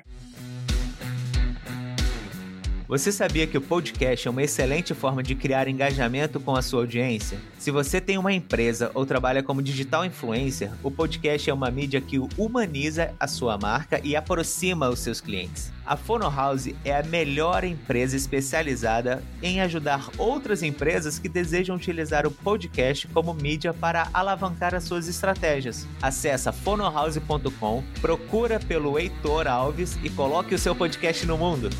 Você 2.87 3.11
sabia 3.11 3.47
que 3.47 3.57
o 3.57 3.62
podcast 3.62 4.28
é 4.28 4.30
uma 4.30 4.43
excelente 4.43 4.93
forma 4.93 5.22
de 5.22 5.35
criar 5.35 5.68
engajamento 5.68 6.39
com 6.39 6.55
a 6.55 6.61
sua 6.61 6.80
audiência? 6.80 7.39
Se 7.59 7.70
você 7.70 7.99
tem 7.99 8.18
uma 8.18 8.30
empresa 8.30 8.91
ou 8.93 9.07
trabalha 9.07 9.43
como 9.43 9.62
digital 9.62 10.05
influencer, 10.05 10.70
o 10.82 10.91
podcast 10.91 11.49
é 11.49 11.55
uma 11.55 11.70
mídia 11.70 11.99
que 11.99 12.18
humaniza 12.37 13.14
a 13.18 13.26
sua 13.26 13.57
marca 13.57 13.99
e 14.05 14.14
aproxima 14.14 14.91
os 14.91 14.99
seus 14.99 15.18
clientes. 15.18 15.72
A 15.87 15.97
Fono 15.97 16.28
House 16.30 16.74
é 16.85 16.95
a 16.95 17.03
melhor 17.03 17.64
empresa 17.64 18.16
especializada 18.16 19.24
em 19.43 19.62
ajudar 19.62 20.11
outras 20.18 20.62
empresas 20.62 21.18
que 21.18 21.28
desejam 21.28 21.76
utilizar 21.76 22.26
o 22.26 22.30
podcast 22.30 23.09
como 23.09 23.32
mídia 23.32 23.72
para 23.72 24.11
alavancar 24.12 24.74
as 24.74 24.85
suas 24.85 25.09
estratégias. 25.09 25.87
Acesse 26.03 26.53
fonohouse.com, 26.53 27.82
procura 28.03 28.61
pelo 28.61 28.99
Heitor 28.99 29.47
Alves 29.47 29.99
e 30.03 30.11
coloque 30.11 30.55
o 30.55 30.59
seu 30.59 30.74
podcast 30.74 31.24
no 31.24 31.39
mundo. 31.39 31.70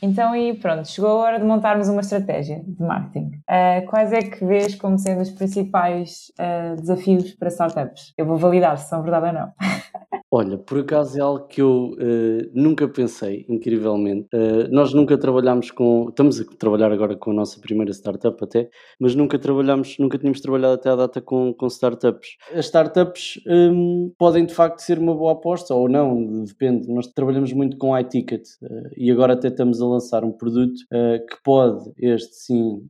Então, 0.00 0.34
e 0.34 0.54
pronto, 0.54 0.88
chegou 0.88 1.10
a 1.10 1.14
hora 1.14 1.38
de 1.38 1.44
montarmos 1.44 1.88
uma 1.88 2.00
estratégia 2.00 2.62
de 2.64 2.82
marketing. 2.82 3.40
Uh, 3.48 3.86
quais 3.88 4.12
é 4.12 4.22
que 4.22 4.44
vês 4.44 4.74
como 4.74 4.98
sendo 4.98 5.20
os 5.20 5.30
principais 5.30 6.32
uh, 6.38 6.76
desafios 6.76 7.34
para 7.34 7.48
startups? 7.48 8.12
Eu 8.16 8.24
vou 8.24 8.36
validar 8.36 8.78
se 8.78 8.88
são 8.88 9.02
verdade 9.02 9.26
ou 9.26 9.32
não. 9.32 9.52
Olha, 10.30 10.58
por 10.58 10.80
acaso 10.80 11.18
é 11.18 11.22
algo 11.22 11.46
que 11.46 11.62
eu 11.62 11.92
uh, 11.92 12.50
nunca 12.52 12.86
pensei, 12.86 13.46
incrivelmente. 13.48 14.28
Uh, 14.34 14.68
nós 14.70 14.92
nunca 14.92 15.16
trabalhámos 15.16 15.70
com. 15.70 16.08
Estamos 16.10 16.38
a 16.38 16.44
trabalhar 16.58 16.92
agora 16.92 17.16
com 17.16 17.30
a 17.30 17.34
nossa 17.34 17.58
primeira 17.58 17.90
startup 17.92 18.36
até, 18.44 18.68
mas 19.00 19.14
nunca 19.14 19.38
trabalhámos, 19.38 19.96
nunca 19.98 20.18
tínhamos 20.18 20.42
trabalhado 20.42 20.74
até 20.74 20.90
à 20.90 20.96
data 20.96 21.22
com, 21.22 21.54
com 21.54 21.66
startups. 21.68 22.36
As 22.52 22.66
startups 22.66 23.40
um, 23.46 24.12
podem 24.18 24.44
de 24.44 24.52
facto 24.52 24.80
ser 24.80 24.98
uma 24.98 25.14
boa 25.14 25.32
aposta 25.32 25.74
ou 25.74 25.88
não, 25.88 26.44
depende. 26.44 26.92
Nós 26.92 27.06
trabalhamos 27.06 27.50
muito 27.54 27.78
com 27.78 27.98
iTicket 27.98 28.46
uh, 28.62 28.90
e 28.98 29.10
agora 29.10 29.32
até 29.32 29.48
estamos 29.48 29.80
a 29.80 29.86
lançar 29.86 30.24
um 30.24 30.32
produto 30.32 30.78
que 30.90 31.42
pode, 31.42 31.90
este 31.98 32.34
sim, 32.34 32.82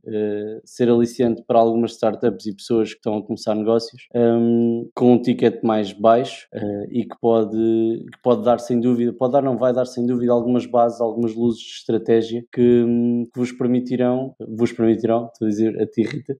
ser 0.65 0.89
aliciante 0.89 1.43
para 1.45 1.59
algumas 1.59 1.91
startups 1.91 2.45
e 2.45 2.55
pessoas 2.55 2.89
que 2.89 2.97
estão 2.97 3.17
a 3.17 3.23
começar 3.23 3.55
negócios, 3.55 4.07
um, 4.15 4.89
com 4.93 5.13
um 5.13 5.21
ticket 5.21 5.63
mais 5.63 5.93
baixo 5.93 6.47
e 6.89 7.03
que 7.03 7.15
pode 7.21 7.28
pode, 7.29 8.05
que 8.11 8.21
pode 8.23 8.43
dar 8.43 8.59
sem 8.59 8.79
dúvida, 8.79 9.13
pode 9.13 9.33
dar, 9.33 9.43
não 9.43 9.55
vai 9.55 9.71
dar 9.71 9.85
sem 9.85 10.03
dúvida 10.03 10.31
algumas 10.31 10.65
bases, 10.65 10.99
algumas 10.99 11.35
luzes 11.35 11.61
de 11.61 11.73
estratégia 11.73 12.43
que, 12.51 12.85
que 13.31 13.39
vos 13.39 13.51
permitirão, 13.51 14.33
vos 14.57 14.71
permitirão, 14.71 15.29
estou 15.31 15.45
a 15.45 15.49
dizer 15.49 15.79
a 15.79 15.85
ti 15.85 16.01
Rita, 16.01 16.35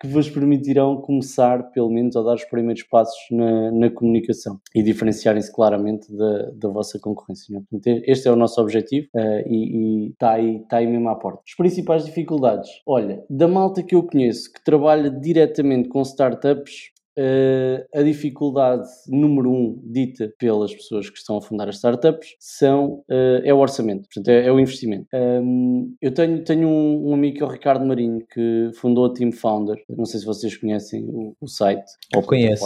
que 0.00 0.06
vos 0.06 0.30
permitirão 0.30 1.00
começar 1.00 1.64
pelo 1.72 1.90
menos 1.90 2.14
a 2.14 2.22
dar 2.22 2.34
os 2.34 2.44
primeiros 2.44 2.84
passos 2.84 3.18
na, 3.32 3.72
na 3.72 3.90
comunicação 3.90 4.60
e 4.72 4.84
diferenciarem-se 4.84 5.52
claramente 5.52 6.14
da, 6.16 6.50
da 6.52 6.68
vossa 6.68 7.00
concorrência. 7.00 7.56
É? 7.84 8.02
Este 8.06 8.28
é 8.28 8.30
o 8.30 8.36
nosso 8.36 8.60
objetivo 8.60 9.08
uh, 9.16 9.48
e 9.48 10.10
está 10.10 10.34
aí, 10.34 10.64
tá 10.68 10.76
aí 10.76 10.86
mesmo 10.86 11.08
à 11.08 11.16
porta. 11.16 11.42
As 11.44 11.56
principais 11.56 12.04
dificuldades, 12.04 12.70
olha, 12.86 13.24
da 13.28 13.48
malta 13.48 13.82
que 13.82 13.96
eu 13.96 14.04
conheço 14.04 14.52
que 14.52 14.62
trabalha 14.62 15.10
diretamente 15.10 15.88
com 15.88 16.02
startups, 16.02 16.91
Uh, 17.18 17.84
a 17.94 18.02
dificuldade 18.02 18.88
número 19.08 19.50
um 19.50 19.78
dita 19.84 20.32
pelas 20.38 20.74
pessoas 20.74 21.10
que 21.10 21.18
estão 21.18 21.36
a 21.36 21.42
fundar 21.42 21.68
as 21.68 21.76
startups 21.76 22.34
são, 22.38 23.04
uh, 23.10 23.42
é 23.44 23.52
o 23.52 23.58
orçamento, 23.58 24.08
portanto, 24.08 24.28
é, 24.28 24.46
é 24.46 24.52
o 24.52 24.58
investimento. 24.58 25.06
Um, 25.12 25.94
eu 26.00 26.12
tenho, 26.12 26.42
tenho 26.42 26.66
um, 26.66 27.10
um, 27.10 27.14
amigo 27.14 27.36
que 27.36 27.42
é 27.42 27.46
o 27.46 27.50
Ricardo 27.50 27.84
Marinho, 27.84 28.24
que 28.32 28.70
fundou 28.74 29.04
a 29.04 29.12
Team 29.12 29.30
Founder. 29.30 29.76
Não 29.90 30.06
sei 30.06 30.20
se 30.20 30.26
vocês 30.26 30.56
conhecem 30.56 31.04
o, 31.04 31.36
o 31.40 31.46
site. 31.46 31.84
Eu 32.14 32.22
conheço. 32.22 32.64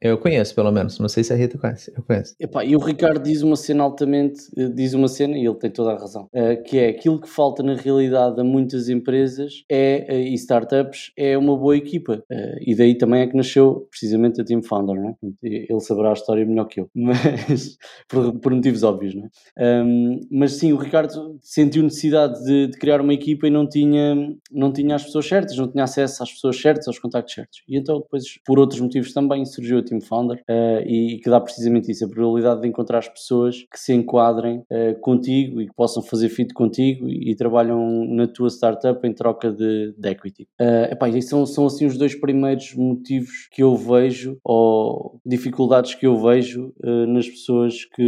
Eu 0.00 0.18
conheço, 0.18 0.54
pelo 0.54 0.72
menos. 0.72 0.98
Não 0.98 1.08
sei 1.08 1.22
se 1.22 1.32
a 1.32 1.36
Rita 1.36 1.56
conhece. 1.56 1.92
Eu 1.96 2.02
conheço. 2.02 2.34
Epá, 2.40 2.64
e 2.64 2.74
o 2.74 2.78
Ricardo 2.78 3.22
diz 3.22 3.42
uma 3.42 3.56
cena 3.56 3.84
altamente, 3.84 4.40
eh, 4.56 4.68
diz 4.68 4.92
uma 4.94 5.08
cena, 5.08 5.36
e 5.36 5.46
ele 5.46 5.54
tem 5.54 5.70
toda 5.70 5.92
a 5.92 5.98
razão, 5.98 6.28
uh, 6.34 6.62
que 6.64 6.78
é 6.78 6.88
aquilo 6.88 7.20
que 7.20 7.28
falta 7.28 7.62
na 7.62 7.74
realidade 7.74 8.40
a 8.40 8.44
muitas 8.44 8.88
empresas 8.88 9.64
é, 9.70 10.20
e 10.20 10.34
startups 10.34 11.12
é 11.16 11.38
uma 11.38 11.56
boa 11.56 11.76
equipa. 11.76 12.22
e 12.60 12.74
daí 12.74 12.96
também 12.96 13.22
é 13.22 13.26
que 13.26 13.36
nasceu 13.36 13.83
precisamente 13.94 14.40
a 14.40 14.44
Team 14.44 14.60
Founder, 14.60 14.96
não 14.96 15.10
é? 15.10 15.16
ele 15.42 15.80
saberá 15.80 16.10
a 16.10 16.14
história 16.14 16.44
melhor 16.44 16.64
que 16.64 16.80
eu, 16.80 16.90
mas 16.94 17.78
por, 18.08 18.40
por 18.40 18.52
motivos 18.52 18.82
óbvios, 18.82 19.14
não 19.14 19.30
é? 19.56 19.84
Um, 19.84 20.20
mas 20.32 20.54
sim, 20.54 20.72
o 20.72 20.76
Ricardo 20.76 21.38
sentiu 21.40 21.84
necessidade 21.84 22.42
de, 22.44 22.66
de, 22.68 22.78
criar 22.78 23.00
uma 23.00 23.14
equipa 23.14 23.46
e 23.46 23.50
não 23.50 23.68
tinha, 23.68 24.16
não 24.50 24.72
tinha 24.72 24.96
as 24.96 25.04
pessoas 25.04 25.28
certas, 25.28 25.56
não 25.56 25.70
tinha 25.70 25.84
acesso 25.84 26.24
às 26.24 26.32
pessoas 26.32 26.60
certas, 26.60 26.88
aos 26.88 26.98
contactos 26.98 27.34
certos. 27.34 27.62
E 27.68 27.78
então 27.78 28.00
depois, 28.00 28.24
por 28.44 28.58
outros 28.58 28.80
motivos 28.80 29.12
também, 29.12 29.44
surgiu 29.44 29.78
a 29.78 29.82
Team 29.82 30.00
Founder 30.00 30.38
uh, 30.38 30.82
e, 30.84 31.14
e, 31.14 31.20
que 31.20 31.30
dá 31.30 31.40
precisamente 31.40 31.92
isso, 31.92 32.04
a 32.04 32.08
probabilidade 32.08 32.62
de 32.62 32.68
encontrar 32.68 32.98
as 32.98 33.08
pessoas 33.08 33.64
que 33.70 33.78
se 33.78 33.92
enquadrem 33.92 34.58
uh, 34.58 34.98
contigo 35.00 35.60
e 35.60 35.68
que 35.68 35.74
possam 35.74 36.02
fazer 36.02 36.28
fit 36.30 36.52
contigo 36.52 37.08
e, 37.08 37.30
e, 37.30 37.36
trabalham 37.36 38.04
na 38.06 38.26
tua 38.26 38.48
startup 38.48 39.06
em 39.06 39.12
troca 39.12 39.52
de, 39.52 39.94
de 39.96 40.08
equity. 40.08 40.48
Uh, 40.60 40.92
epá, 40.92 41.06
são, 41.22 41.46
são 41.46 41.66
assim 41.66 41.86
os 41.86 41.96
dois 41.96 42.14
primeiros 42.14 42.74
motivos 42.74 43.48
que 43.52 43.62
eu 43.62 43.76
vejo 43.84 44.38
ou 44.44 45.20
dificuldades 45.24 45.94
que 45.94 46.06
eu 46.06 46.16
vejo 46.16 46.72
uh, 46.84 47.06
nas 47.06 47.28
pessoas 47.28 47.84
que, 47.84 48.02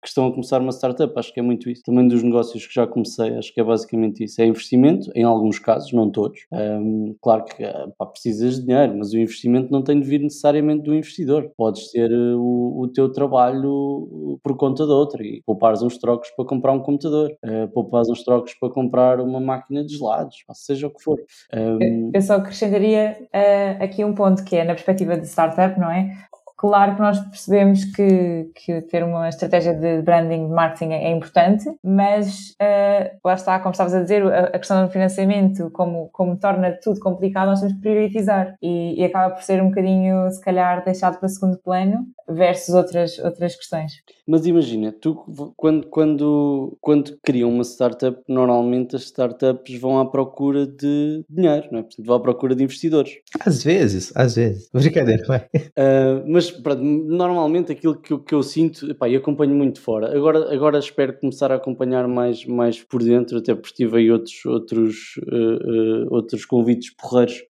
que, 0.00 0.08
estão 0.08 0.26
a 0.26 0.30
começar 0.30 0.60
uma 0.60 0.72
startup. 0.72 1.12
Acho 1.16 1.32
que 1.32 1.40
é 1.40 1.42
muito 1.42 1.70
isso. 1.70 1.82
Também 1.84 2.06
dos 2.06 2.22
negócios 2.22 2.66
que 2.66 2.74
já 2.74 2.86
comecei, 2.86 3.36
acho 3.36 3.52
que 3.52 3.60
é 3.60 3.64
basicamente 3.64 4.24
isso. 4.24 4.40
É 4.40 4.46
investimento, 4.46 5.10
em 5.14 5.24
alguns 5.24 5.58
casos, 5.58 5.92
não 5.92 6.10
todos. 6.10 6.40
Um, 6.52 7.14
claro 7.20 7.44
que 7.44 7.64
pá, 7.96 8.06
precisas 8.06 8.56
de 8.56 8.66
dinheiro, 8.66 8.96
mas 8.96 9.12
o 9.12 9.18
investimento 9.18 9.70
não 9.70 9.82
tem 9.82 10.00
de 10.00 10.06
vir 10.06 10.20
necessariamente 10.20 10.82
do 10.82 10.94
investidor. 10.94 11.50
Podes 11.56 11.90
ter 11.90 12.10
uh, 12.10 12.40
o, 12.40 12.82
o, 12.82 12.88
teu 12.88 13.10
trabalho 13.12 14.38
por 14.42 14.56
conta 14.56 14.84
de 14.84 14.92
outra 14.92 15.22
e 15.22 15.42
poupares 15.44 15.82
uns 15.82 15.98
trocos 15.98 16.30
para 16.30 16.44
comprar 16.44 16.72
um 16.72 16.80
computador, 16.80 17.30
uh, 17.44 17.68
poupares 17.72 18.08
uns 18.08 18.22
trocos 18.24 18.54
para 18.54 18.70
comprar 18.70 19.20
uma 19.20 19.40
máquina 19.40 19.84
de 19.84 19.96
gelados, 19.96 20.44
seja 20.52 20.86
o 20.86 20.90
que 20.90 21.02
for. 21.02 21.18
Um, 21.54 22.10
eu 22.12 22.22
só 22.22 22.34
acrescentaria 22.34 23.16
uh, 23.22 23.82
aqui 23.82 24.04
um 24.04 24.14
ponto 24.14 24.44
que 24.44 24.56
é 24.56 24.64
na 24.64 24.74
perspectiva 24.78 25.16
de 25.16 25.26
startup, 25.26 25.78
não 25.78 25.90
é? 25.90 26.16
Claro 26.58 26.96
que 26.96 27.00
nós 27.00 27.20
percebemos 27.20 27.84
que, 27.84 28.50
que 28.52 28.82
ter 28.82 29.04
uma 29.04 29.28
estratégia 29.28 29.72
de 29.72 30.02
branding, 30.02 30.48
de 30.48 30.52
marketing 30.52 30.90
é 30.92 31.12
importante, 31.12 31.70
mas 31.84 32.56
uh, 32.60 33.16
lá 33.24 33.34
está, 33.34 33.60
como 33.60 33.70
estavas 33.70 33.94
a 33.94 34.02
dizer, 34.02 34.24
a, 34.24 34.40
a, 34.46 34.58
questão 34.58 34.84
do 34.84 34.90
financiamento, 34.90 35.70
como, 35.70 36.08
como 36.08 36.36
torna 36.36 36.76
tudo 36.82 36.98
complicado, 36.98 37.46
nós 37.46 37.60
temos 37.60 37.76
que 37.76 37.80
priorizar 37.80 38.56
e, 38.60 39.00
e 39.00 39.04
acaba 39.04 39.36
por 39.36 39.42
ser 39.44 39.62
um 39.62 39.68
bocadinho, 39.68 40.28
se 40.32 40.40
calhar, 40.40 40.84
deixado 40.84 41.20
para 41.20 41.28
segundo 41.28 41.58
plano 41.58 42.04
versus 42.28 42.74
outras, 42.74 43.18
outras 43.20 43.54
questões. 43.54 43.92
Mas 44.26 44.44
imagina, 44.44 44.92
tu 44.92 45.14
quando, 45.56 45.86
quando, 45.86 46.76
quando 46.80 47.18
criam 47.22 47.48
uma 47.50 47.62
startup, 47.62 48.20
normalmente 48.28 48.96
as 48.96 49.04
startups 49.04 49.80
vão 49.80 49.98
à 49.98 50.04
procura 50.04 50.66
de 50.66 51.24
dinheiro, 51.30 51.68
não 51.70 51.78
é? 51.78 51.82
Portanto, 51.82 52.04
vão 52.04 52.16
à 52.16 52.20
procura 52.20 52.54
de 52.54 52.62
investidores. 52.62 53.14
Às 53.40 53.62
vezes, 53.62 54.12
às 54.14 54.36
vezes. 54.36 54.68
Brincadeira, 54.70 55.24
vai. 55.26 55.38
Uh, 55.38 56.24
mas 56.26 56.47
pronto, 56.50 56.82
normalmente 56.82 57.72
aquilo 57.72 57.96
que 57.96 58.12
eu, 58.12 58.18
que 58.18 58.34
eu 58.34 58.42
sinto, 58.42 58.90
epá, 58.90 59.08
e 59.08 59.16
acompanho 59.16 59.54
muito 59.54 59.80
fora. 59.80 60.16
Agora, 60.16 60.52
agora 60.52 60.78
espero 60.78 61.18
começar 61.18 61.50
a 61.52 61.56
acompanhar 61.56 62.06
mais, 62.08 62.44
mais 62.44 62.82
por 62.82 63.02
dentro, 63.02 63.38
até 63.38 63.54
porque 63.54 63.74
tive 63.74 63.98
aí 63.98 64.10
outros, 64.10 64.44
outros, 64.44 64.96
uh, 65.30 66.04
uh, 66.04 66.14
outros 66.14 66.44
convites 66.44 66.94
porreiros 66.94 67.42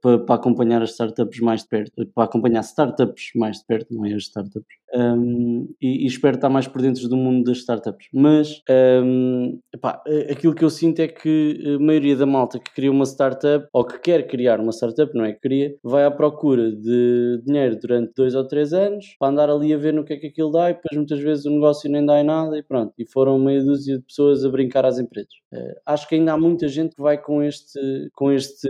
para, 0.00 0.18
para 0.18 0.34
acompanhar 0.34 0.82
as 0.82 0.90
startups 0.90 1.40
mais 1.40 1.62
de 1.62 1.68
perto, 1.68 2.06
para 2.14 2.24
acompanhar 2.24 2.60
startups 2.60 3.30
mais 3.34 3.58
de 3.58 3.66
perto, 3.66 3.94
não 3.94 4.04
é 4.04 4.14
as 4.14 4.24
startups 4.24 4.76
um, 4.94 5.68
e, 5.80 6.04
e, 6.04 6.06
espero 6.06 6.36
estar 6.36 6.48
mais 6.48 6.66
por 6.66 6.80
dentro 6.80 7.08
do 7.08 7.16
mundo 7.16 7.44
das 7.44 7.58
startups. 7.58 8.08
Mas 8.12 8.62
um, 9.04 9.58
epá, 9.74 10.02
aquilo 10.30 10.54
que 10.54 10.64
eu 10.64 10.70
sinto 10.70 11.00
é 11.00 11.08
que 11.08 11.76
a 11.76 11.82
maioria 11.82 12.16
da 12.16 12.26
malta 12.26 12.58
que 12.58 12.72
cria 12.72 12.90
uma 12.90 13.04
startup 13.04 13.66
ou 13.72 13.84
que 13.84 13.98
quer 13.98 14.26
criar 14.26 14.60
uma 14.60 14.72
startup, 14.72 15.12
não 15.14 15.24
é 15.24 15.32
que 15.32 15.40
cria, 15.40 15.74
vai 15.82 16.04
à 16.04 16.10
procura 16.10 16.70
de 16.72 17.42
dinheiro 17.44 17.78
durante 17.80 18.15
dois 18.16 18.34
ou 18.34 18.46
três 18.46 18.72
anos 18.72 19.14
para 19.18 19.28
andar 19.28 19.50
ali 19.50 19.72
a 19.72 19.76
ver 19.76 19.92
no 19.92 20.04
que 20.04 20.14
é 20.14 20.16
que 20.16 20.28
aquilo 20.28 20.50
dá 20.50 20.70
e 20.70 20.74
depois 20.74 20.96
muitas 20.96 21.20
vezes 21.20 21.44
o 21.44 21.50
negócio 21.50 21.90
nem 21.90 22.04
dá 22.04 22.20
em 22.20 22.24
nada 22.24 22.56
e 22.58 22.62
pronto. 22.62 22.92
E 22.98 23.04
foram 23.04 23.38
meia 23.38 23.62
dúzia 23.62 23.98
de 23.98 24.04
pessoas 24.04 24.44
a 24.44 24.48
brincar 24.48 24.84
às 24.84 24.98
empresas. 24.98 25.32
Uh, 25.52 25.74
acho 25.86 26.08
que 26.08 26.14
ainda 26.14 26.32
há 26.32 26.38
muita 26.38 26.66
gente 26.68 26.96
que 26.96 27.02
vai 27.02 27.18
com 27.18 27.42
este, 27.42 27.78
com 28.14 28.32
este, 28.32 28.68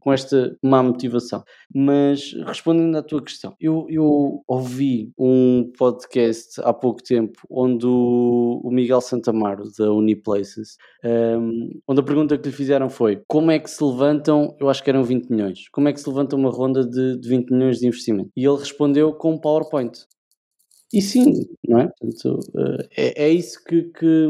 com 0.00 0.12
esta 0.12 0.56
má 0.62 0.82
motivação. 0.82 1.42
Mas 1.74 2.32
respondendo 2.46 2.96
à 2.96 3.02
tua 3.02 3.22
questão, 3.22 3.54
eu, 3.60 3.86
eu 3.88 4.42
ouvi 4.46 5.12
um 5.18 5.70
podcast 5.76 6.60
há 6.62 6.72
pouco 6.72 7.02
tempo 7.02 7.40
onde 7.50 7.86
o, 7.86 8.60
o 8.62 8.70
Miguel 8.70 9.00
Santamaro, 9.00 9.64
da 9.78 9.92
Uniplaces, 9.92 10.76
um, 11.04 11.80
onde 11.86 12.00
a 12.00 12.04
pergunta 12.04 12.38
que 12.38 12.48
lhe 12.48 12.54
fizeram 12.54 12.88
foi 12.88 13.22
como 13.26 13.50
é 13.50 13.58
que 13.58 13.70
se 13.70 13.82
levantam, 13.82 14.56
eu 14.60 14.68
acho 14.68 14.82
que 14.82 14.90
eram 14.90 15.02
20 15.02 15.30
milhões, 15.30 15.68
como 15.70 15.88
é 15.88 15.92
que 15.92 16.00
se 16.00 16.08
levanta 16.08 16.36
uma 16.36 16.50
ronda 16.50 16.84
de, 16.86 17.18
de 17.18 17.28
20 17.28 17.50
milhões 17.50 17.78
de 17.78 17.86
investimento? 17.86 18.30
E 18.36 18.44
ele 18.44 18.51
respondeu 18.56 19.12
com 19.12 19.38
PowerPoint. 19.38 20.06
E 20.92 21.00
sim, 21.00 21.48
não 21.66 21.78
é? 21.78 21.88
Portanto, 21.88 22.38
eh, 22.54 22.88
é, 22.98 23.24
é 23.24 23.30
isso 23.30 23.64
que, 23.64 23.84
que, 23.84 24.28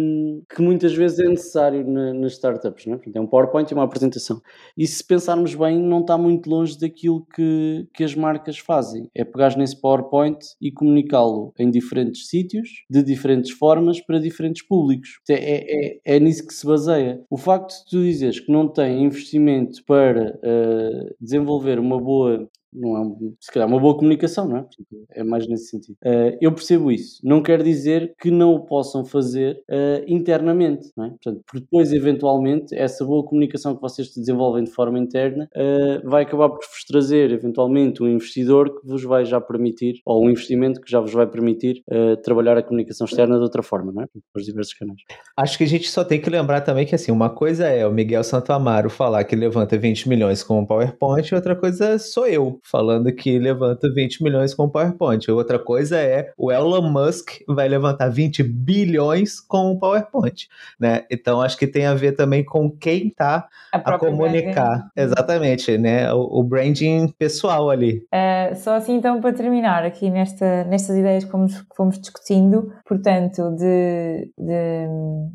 que, 0.48 0.62
muitas 0.62 0.94
vezes 0.94 1.18
é 1.18 1.28
necessário 1.28 1.84
na, 1.84 2.14
nas 2.14 2.34
startups, 2.34 2.86
não 2.86 2.94
é? 2.94 2.96
Portanto, 2.98 3.16
é 3.16 3.20
um 3.20 3.26
PowerPoint 3.26 3.68
e 3.68 3.74
uma 3.74 3.82
apresentação. 3.82 4.40
E 4.78 4.86
se 4.86 5.04
pensarmos 5.04 5.56
bem, 5.56 5.76
não 5.76 6.02
está 6.02 6.16
muito 6.16 6.48
longe 6.48 6.78
daquilo 6.78 7.26
que, 7.34 7.88
que 7.92 8.04
as 8.04 8.14
marcas 8.14 8.58
fazem. 8.58 9.08
É 9.12 9.24
pegar 9.24 9.56
nesse 9.56 9.80
PowerPoint 9.80 10.38
e 10.60 10.70
comunicá-lo 10.70 11.52
em 11.58 11.68
diferentes 11.68 12.28
sítios, 12.28 12.68
de 12.88 13.02
diferentes 13.02 13.50
formas, 13.50 14.00
para 14.00 14.20
diferentes 14.20 14.64
públicos. 14.64 15.18
É, 15.28 15.96
é, 15.96 16.00
é 16.04 16.20
nisso 16.20 16.46
que 16.46 16.54
se 16.54 16.64
baseia. 16.64 17.20
O 17.28 17.36
facto 17.36 17.72
de 17.72 17.90
tu 17.90 18.02
dizeres 18.04 18.38
que 18.38 18.52
não 18.52 18.68
tem 18.68 19.02
investimento 19.02 19.84
para 19.84 20.38
uh, 20.38 21.14
desenvolver 21.20 21.80
uma 21.80 22.00
boa 22.00 22.48
não 22.72 22.96
é, 22.96 23.32
se 23.38 23.52
calhar, 23.52 23.68
uma 23.68 23.78
boa 23.78 23.94
comunicação, 23.94 24.48
não 24.48 24.56
é? 24.58 24.66
É 25.10 25.22
mais 25.22 25.46
nesse 25.46 25.66
sentido. 25.66 25.96
Uh, 26.02 26.36
eu 26.40 26.52
percebo 26.52 26.90
isso. 26.90 27.20
Não 27.22 27.42
quer 27.42 27.62
dizer 27.62 28.14
que 28.18 28.30
não 28.30 28.54
o 28.54 28.60
possam 28.60 29.04
fazer 29.04 29.62
uh, 29.68 30.04
internamente, 30.06 30.90
não 30.96 31.04
é? 31.04 31.08
Portanto, 31.10 31.42
depois, 31.52 31.92
eventualmente, 31.92 32.74
essa 32.74 33.04
boa 33.04 33.24
comunicação 33.24 33.74
que 33.74 33.82
vocês 33.82 34.14
desenvolvem 34.14 34.64
de 34.64 34.70
forma 34.70 34.98
interna 34.98 35.50
uh, 35.54 36.08
vai 36.08 36.22
acabar 36.22 36.48
por 36.48 36.60
vos 36.60 36.84
trazer, 36.86 37.30
eventualmente, 37.30 38.02
um 38.02 38.08
investidor 38.08 38.80
que 38.80 38.86
vos 38.86 39.02
vai 39.02 39.24
já 39.24 39.40
permitir, 39.40 40.00
ou 40.06 40.24
um 40.24 40.30
investimento 40.30 40.80
que 40.80 40.90
já 40.90 41.00
vos 41.00 41.12
vai 41.12 41.26
permitir 41.26 41.82
trabalhar 42.22 42.56
a 42.56 42.62
comunicação 42.62 43.04
externa 43.04 43.36
de 43.36 43.42
outra 43.42 43.62
forma, 43.62 43.92
não 43.92 44.02
é? 44.02 44.06
Por 44.32 44.42
diversos 44.42 44.74
canais. 44.74 44.98
Acho 45.36 45.58
que 45.58 45.64
a 45.64 45.66
gente 45.66 45.90
só 45.90 46.04
tem 46.04 46.20
que 46.20 46.30
lembrar 46.30 46.62
também 46.62 46.86
que, 46.86 46.94
assim, 46.94 47.12
uma 47.12 47.30
coisa 47.30 47.66
é 47.66 47.86
o 47.86 47.92
Miguel 47.92 48.24
Santo 48.24 48.52
Amaro 48.52 48.88
falar 48.88 49.24
que 49.24 49.36
levanta 49.36 49.76
20 49.76 50.08
milhões 50.08 50.42
com 50.42 50.60
um 50.60 50.66
PowerPoint, 50.66 51.34
outra 51.34 51.54
coisa 51.54 51.98
sou 51.98 52.26
eu 52.26 52.61
falando 52.62 53.12
que 53.12 53.38
levanta 53.38 53.92
20 53.92 54.22
milhões 54.22 54.54
com 54.54 54.64
o 54.64 54.70
PowerPoint. 54.70 55.30
Outra 55.30 55.58
coisa 55.58 55.98
é 55.98 56.32
o 56.38 56.50
Elon 56.50 56.82
Musk 56.82 57.40
vai 57.48 57.68
levantar 57.68 58.08
20 58.08 58.42
bilhões 58.42 59.40
com 59.40 59.72
o 59.72 59.78
PowerPoint, 59.78 60.48
né? 60.78 61.04
Então 61.10 61.40
acho 61.40 61.58
que 61.58 61.66
tem 61.66 61.86
a 61.86 61.94
ver 61.94 62.12
também 62.12 62.44
com 62.44 62.70
quem 62.70 63.10
tá 63.10 63.48
a, 63.72 63.78
a 63.78 63.98
comunicar. 63.98 64.70
Branding. 64.70 64.90
Exatamente, 64.96 65.78
né? 65.78 66.12
O, 66.12 66.40
o, 66.40 66.44
branding 66.44 67.08
pessoal 67.18 67.70
ali. 67.70 68.04
Uh, 68.12 68.54
só 68.56 68.74
assim 68.76 68.94
então 68.94 69.20
para 69.20 69.32
terminar 69.32 69.84
aqui 69.84 70.10
nesta, 70.10 70.64
nestas 70.64 70.96
ideias 70.96 71.24
que 71.24 71.30
fomos, 71.30 71.60
que 71.60 71.76
fomos 71.76 71.98
discutindo, 71.98 72.72
portanto, 72.86 73.50
de, 73.56 74.30
de, 74.38 74.86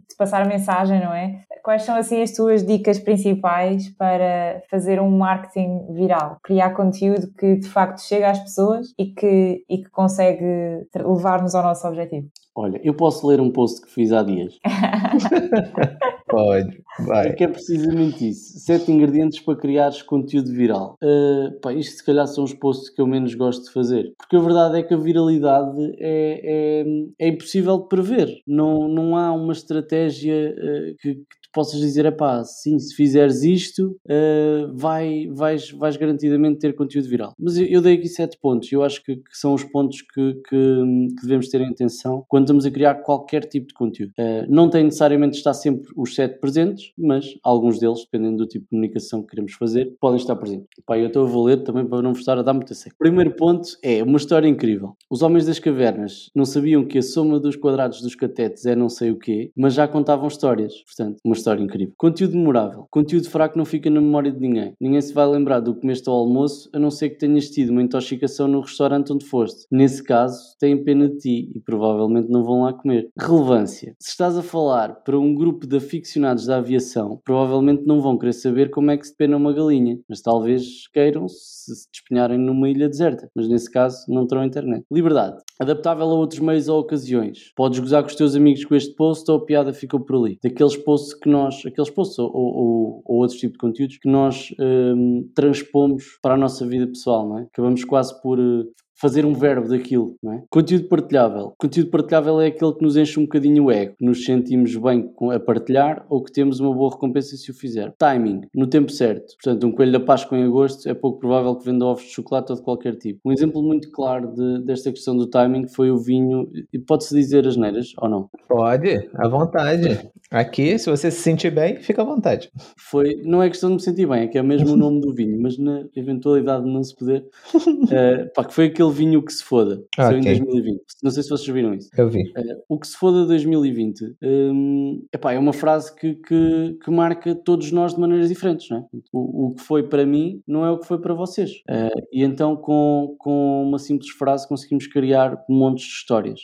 de 0.09 0.15
passar 0.17 0.41
a 0.41 0.45
mensagem, 0.45 0.99
não 0.99 1.13
é? 1.13 1.41
Quais 1.63 1.83
são 1.83 1.97
assim 1.97 2.21
as 2.21 2.31
tuas 2.31 2.65
dicas 2.65 2.97
principais 2.97 3.89
para 3.89 4.61
fazer 4.69 5.01
um 5.01 5.09
marketing 5.09 5.93
viral? 5.93 6.37
Criar 6.41 6.69
conteúdo 6.69 7.16
que 7.37 7.55
de 7.57 7.67
facto 7.67 7.99
chega 7.99 8.31
às 8.31 8.39
pessoas 8.39 8.93
e 8.97 9.05
que, 9.07 9.63
e 9.69 9.77
que 9.79 9.89
consegue 9.89 10.87
levar-nos 10.95 11.55
ao 11.55 11.63
nosso 11.63 11.87
objetivo. 11.87 12.27
Olha, 12.55 12.81
eu 12.83 12.95
posso 12.95 13.27
ler 13.27 13.39
um 13.39 13.51
post 13.51 13.81
que 13.81 13.91
fiz 13.91 14.11
há 14.11 14.23
dias. 14.23 14.57
Pode, 16.27 16.83
vai. 17.05 17.29
É 17.29 17.33
que 17.33 17.43
é 17.43 17.47
precisamente 17.47 18.27
isso. 18.27 18.59
Sete 18.59 18.91
ingredientes 18.91 19.39
para 19.39 19.57
criares 19.57 20.01
conteúdo 20.01 20.51
viral. 20.51 20.97
Uh, 21.01 21.57
pá, 21.61 21.71
isto 21.71 21.97
se 21.97 22.05
calhar 22.05 22.27
são 22.27 22.43
os 22.43 22.53
posts 22.53 22.89
que 22.89 22.99
eu 22.99 23.07
menos 23.07 23.33
gosto 23.35 23.65
de 23.65 23.71
fazer. 23.71 24.13
Porque 24.17 24.35
a 24.35 24.39
verdade 24.39 24.79
é 24.79 24.83
que 24.83 24.93
a 24.93 24.97
viralidade 24.97 25.79
é, 25.99 26.81
é, 26.81 26.85
é 27.19 27.27
impossível 27.29 27.77
de 27.77 27.87
prever. 27.87 28.41
Não, 28.45 28.87
não 28.87 29.15
há 29.15 29.31
uma 29.31 29.53
estratégia 29.53 30.53
uh, 30.57 30.95
que, 30.99 31.15
que 31.15 31.36
possas 31.57 31.79
dizer, 31.79 32.15
pá, 32.15 32.43
sim, 32.43 32.77
se 32.77 32.93
fizeres 32.93 33.41
isto, 33.41 33.99
uh, 34.05 34.71
vai, 34.75 35.27
vais, 35.31 35.71
vais 35.71 35.97
garantidamente 35.97 36.59
ter 36.59 36.75
conteúdo 36.75 37.09
viral. 37.09 37.33
Mas 37.39 37.57
eu, 37.57 37.65
eu 37.65 37.81
dei 37.81 37.95
aqui 37.95 38.07
sete 38.07 38.37
pontos. 38.37 38.71
Eu 38.71 38.83
acho 38.83 39.03
que, 39.03 39.15
que 39.15 39.35
são 39.35 39.55
os 39.55 39.63
pontos 39.63 40.03
que, 40.03 40.33
que, 40.47 41.13
que, 41.17 41.21
devemos 41.23 41.49
ter 41.49 41.61
em 41.61 41.69
atenção 41.69 42.23
quando 42.27 42.43
estamos 42.43 42.63
a 42.63 42.69
criar 42.69 42.93
qualquer 42.95 43.45
tipo 43.45 43.69
de 43.69 43.73
conteúdo. 43.73 44.13
não 44.47 44.69
tem 44.69 44.83
necessariamente 44.83 45.31
de 45.31 45.37
estar 45.39 45.55
sempre 45.55 45.89
os 45.95 46.13
sete 46.13 46.39
presentes, 46.39 46.91
mas 46.95 47.25
alguns 47.43 47.79
deles, 47.79 48.01
dependendo 48.01 48.37
do 48.37 48.45
tipo 48.45 48.65
de 48.65 48.69
comunicação 48.69 49.23
que 49.23 49.29
queremos 49.29 49.53
fazer, 49.53 49.95
podem 49.99 50.17
estar 50.17 50.35
presentes. 50.35 50.67
Pá, 50.85 50.95
eu 50.99 51.07
estou 51.07 51.25
a 51.25 51.45
ler 51.45 51.63
também 51.63 51.87
para 51.87 52.03
não 52.03 52.11
vos 52.11 52.19
estar 52.19 52.37
a 52.37 52.43
dar 52.43 52.53
muita 52.53 52.75
seca. 52.75 52.95
Primeiro 52.99 53.31
ponto 53.31 53.67
é 53.81 54.03
uma 54.03 54.17
história 54.17 54.47
incrível. 54.47 54.95
Os 55.09 55.23
homens 55.23 55.47
das 55.47 55.57
cavernas 55.57 56.29
não 56.35 56.45
sabiam 56.45 56.85
que 56.85 56.99
a 56.99 57.01
soma 57.01 57.39
dos 57.39 57.55
quadrados 57.55 57.99
dos 57.99 58.13
catetes 58.13 58.67
é 58.67 58.75
não 58.75 58.89
sei 58.89 59.09
o 59.09 59.17
quê, 59.17 59.51
mas 59.57 59.73
já 59.73 59.87
contavam 59.87 60.27
histórias. 60.27 60.83
Portanto, 60.83 61.17
uma 61.23 61.33
história 61.33 61.46
incrível. 61.55 61.93
Conteúdo 61.97 62.35
memorável. 62.35 62.87
Conteúdo 62.91 63.29
fraco 63.29 63.57
não 63.57 63.65
fica 63.65 63.89
na 63.89 64.01
memória 64.01 64.31
de 64.31 64.39
ninguém. 64.39 64.73
Ninguém 64.79 65.01
se 65.01 65.13
vai 65.13 65.27
lembrar 65.27 65.59
do 65.59 65.73
que 65.73 65.81
comeste 65.81 66.09
ao 66.09 66.15
almoço, 66.15 66.69
a 66.73 66.79
não 66.79 66.91
ser 66.91 67.09
que 67.11 67.19
tenhas 67.19 67.49
tido 67.49 67.69
uma 67.69 67.81
intoxicação 67.81 68.47
no 68.47 68.61
restaurante 68.61 69.13
onde 69.13 69.25
foste. 69.25 69.65
Nesse 69.71 70.03
caso, 70.03 70.55
têm 70.59 70.83
pena 70.83 71.09
de 71.09 71.17
ti 71.17 71.51
e 71.55 71.59
provavelmente 71.59 72.29
não 72.29 72.43
vão 72.43 72.63
lá 72.63 72.73
comer. 72.73 73.09
Relevância. 73.17 73.95
Se 73.99 74.09
estás 74.09 74.37
a 74.37 74.43
falar 74.43 75.03
para 75.03 75.17
um 75.17 75.33
grupo 75.33 75.65
de 75.65 75.77
aficionados 75.77 76.07
aficionados 76.17 76.45
da 76.45 76.57
aviação 76.57 77.19
provavelmente 77.23 77.83
não 77.85 78.01
vão 78.01 78.17
querer 78.17 78.33
saber 78.33 78.69
como 78.69 78.91
é 78.91 78.97
que 78.97 79.07
se 79.07 79.15
pena 79.15 79.37
uma 79.37 79.53
galinha, 79.53 79.99
mas 80.09 80.21
talvez 80.21 80.87
queiram 80.93 81.27
se 81.27 81.57
se 81.75 81.89
despenharem 81.91 82.37
numa 82.37 82.69
ilha 82.69 82.87
deserta, 82.87 83.29
mas 83.35 83.47
nesse 83.47 83.69
caso 83.69 84.05
não 84.07 84.25
terão 84.25 84.43
internet. 84.43 84.85
Liberdade. 84.91 85.37
Adaptável 85.59 86.05
a 86.05 86.13
outros 86.13 86.39
meios 86.39 86.69
ou 86.69 86.79
ocasiões. 86.79 87.51
Podes 87.55 87.79
gozar 87.79 88.03
com 88.03 88.09
os 88.09 88.15
teus 88.15 88.35
amigos 88.35 88.63
com 88.63 88.75
este 88.75 88.95
post 88.95 89.29
ou 89.29 89.37
a 89.37 89.45
piada 89.45 89.73
ficou 89.73 89.99
por 89.99 90.15
ali. 90.17 90.39
Daqueles 90.41 90.77
posts 90.77 91.13
que 91.13 91.26
nós, 91.29 91.65
aqueles 91.65 91.89
posts 91.89 92.17
ou, 92.19 92.31
ou, 92.33 93.01
ou 93.05 93.17
outros 93.17 93.39
tipos 93.39 93.53
de 93.53 93.59
conteúdos 93.59 93.97
que 93.97 94.09
nós 94.09 94.53
hum, 94.59 95.29
transpomos 95.35 96.17
para 96.21 96.35
a 96.35 96.37
nossa 96.37 96.65
vida 96.65 96.87
pessoal, 96.87 97.27
não 97.27 97.39
é? 97.39 97.43
Acabamos 97.43 97.83
quase 97.83 98.19
por 98.21 98.39
uh, 98.39 98.65
fazer 98.99 99.25
um 99.25 99.33
verbo 99.33 99.67
daquilo, 99.67 100.15
não 100.21 100.33
é? 100.33 100.43
Conteúdo 100.49 100.87
partilhável. 100.87 101.53
Conteúdo 101.57 101.89
partilhável 101.89 102.41
é 102.41 102.47
aquele 102.47 102.73
que 102.73 102.81
nos 102.81 102.97
enche 102.97 103.19
um 103.19 103.23
bocadinho 103.23 103.65
o 103.65 103.71
ego, 103.71 103.95
que 103.97 104.05
nos 104.05 104.25
sentimos 104.25 104.75
bem 104.75 105.09
a 105.33 105.39
partilhar 105.39 106.05
ou 106.09 106.23
que 106.23 106.31
temos 106.31 106.59
uma 106.59 106.73
boa 106.73 106.91
recompensa 106.91 107.35
se 107.37 107.51
o 107.51 107.53
fizer. 107.53 107.93
Timing, 107.97 108.41
no 108.53 108.67
tempo 108.67 108.91
certo. 108.91 109.35
Portanto, 109.41 109.67
um 109.67 109.71
coelho 109.71 109.91
da 109.91 109.99
Páscoa 109.99 110.37
em 110.37 110.43
agosto 110.43 110.89
é 110.89 110.93
pouco 110.93 111.19
provável 111.19 111.55
que 111.55 111.65
venda 111.65 111.85
ovos 111.85 112.03
de 112.03 112.09
chocolate 112.09 112.51
ou 112.51 112.57
de 112.57 112.63
qualquer 112.63 112.95
tipo. 112.95 113.19
Um 113.25 113.31
exemplo 113.31 113.61
muito 113.61 113.91
claro 113.91 114.33
de, 114.33 114.65
desta 114.65 114.91
questão 114.91 115.15
do 115.15 115.27
timing 115.27 115.67
foi 115.67 115.91
o 115.91 115.97
vinho, 115.97 116.49
e 116.73 116.79
pode-se 116.79 117.13
dizer 117.15 117.47
as 117.47 117.55
neiras 117.55 117.93
ou 117.99 118.09
não? 118.09 118.29
Pode, 118.47 119.09
à 119.15 119.27
vontade. 119.27 120.09
Aqui, 120.29 120.77
se 120.77 120.89
você 120.89 121.09
se 121.09 121.21
sentir 121.21 121.51
bem, 121.51 121.77
fica 121.79 122.01
à 122.01 122.05
vontade. 122.05 122.49
Foi, 122.77 123.21
não 123.23 123.41
é 123.41 123.49
questão 123.49 123.69
de 123.69 123.75
me 123.75 123.81
sentir 123.81 124.07
bem, 124.07 124.23
é 124.23 124.27
que 124.27 124.37
é 124.37 124.43
mesmo 124.43 124.73
o 124.73 124.77
nome 124.77 124.99
do 124.99 125.13
vinho, 125.13 125.39
mas 125.41 125.57
na 125.57 125.85
eventualidade 125.95 126.65
de 126.65 126.71
não 126.71 126.83
se 126.83 126.95
poder, 126.95 127.25
uh, 127.55 128.31
pá, 128.35 128.43
que 128.43 128.53
foi 128.53 128.65
aquele 128.65 128.86
vinho 128.91 129.23
que 129.23 129.31
se 129.31 129.43
foda, 129.43 129.77
que 129.93 130.01
okay. 130.01 130.05
saiu 130.05 130.17
em 130.19 130.45
2020. 130.45 130.81
Não 131.03 131.11
sei 131.11 131.23
se 131.23 131.29
vocês 131.29 131.47
viram 131.47 131.73
isso. 131.73 131.89
Eu 131.97 132.09
vi. 132.09 132.21
Uh, 132.21 132.63
o 132.69 132.79
que 132.79 132.87
se 132.87 132.97
foda 132.97 133.25
2020 133.25 134.15
um, 134.23 135.05
epá, 135.13 135.33
é 135.33 135.39
uma 135.39 135.53
frase 135.53 135.93
que, 135.95 136.15
que, 136.15 136.77
que, 136.83 136.91
marca 136.91 137.35
todos 137.35 137.71
nós 137.71 137.93
de 137.93 137.99
maneiras 137.99 138.29
diferentes, 138.29 138.69
não 138.69 138.77
é? 138.77 138.83
O, 139.11 139.47
o, 139.47 139.55
que 139.55 139.61
foi 139.61 139.83
para 139.83 140.05
mim 140.05 140.41
não 140.47 140.65
é 140.65 140.71
o 140.71 140.79
que 140.79 140.87
foi 140.87 140.99
para 140.99 141.13
vocês. 141.13 141.51
Uh, 141.69 142.01
e 142.11 142.23
então, 142.23 142.55
com, 142.55 143.15
com 143.17 143.63
uma 143.67 143.79
simples 143.79 144.09
frase, 144.11 144.47
conseguimos 144.47 144.87
criar 144.87 145.43
montes 145.49 145.85
de 145.85 145.91
histórias. 145.91 146.39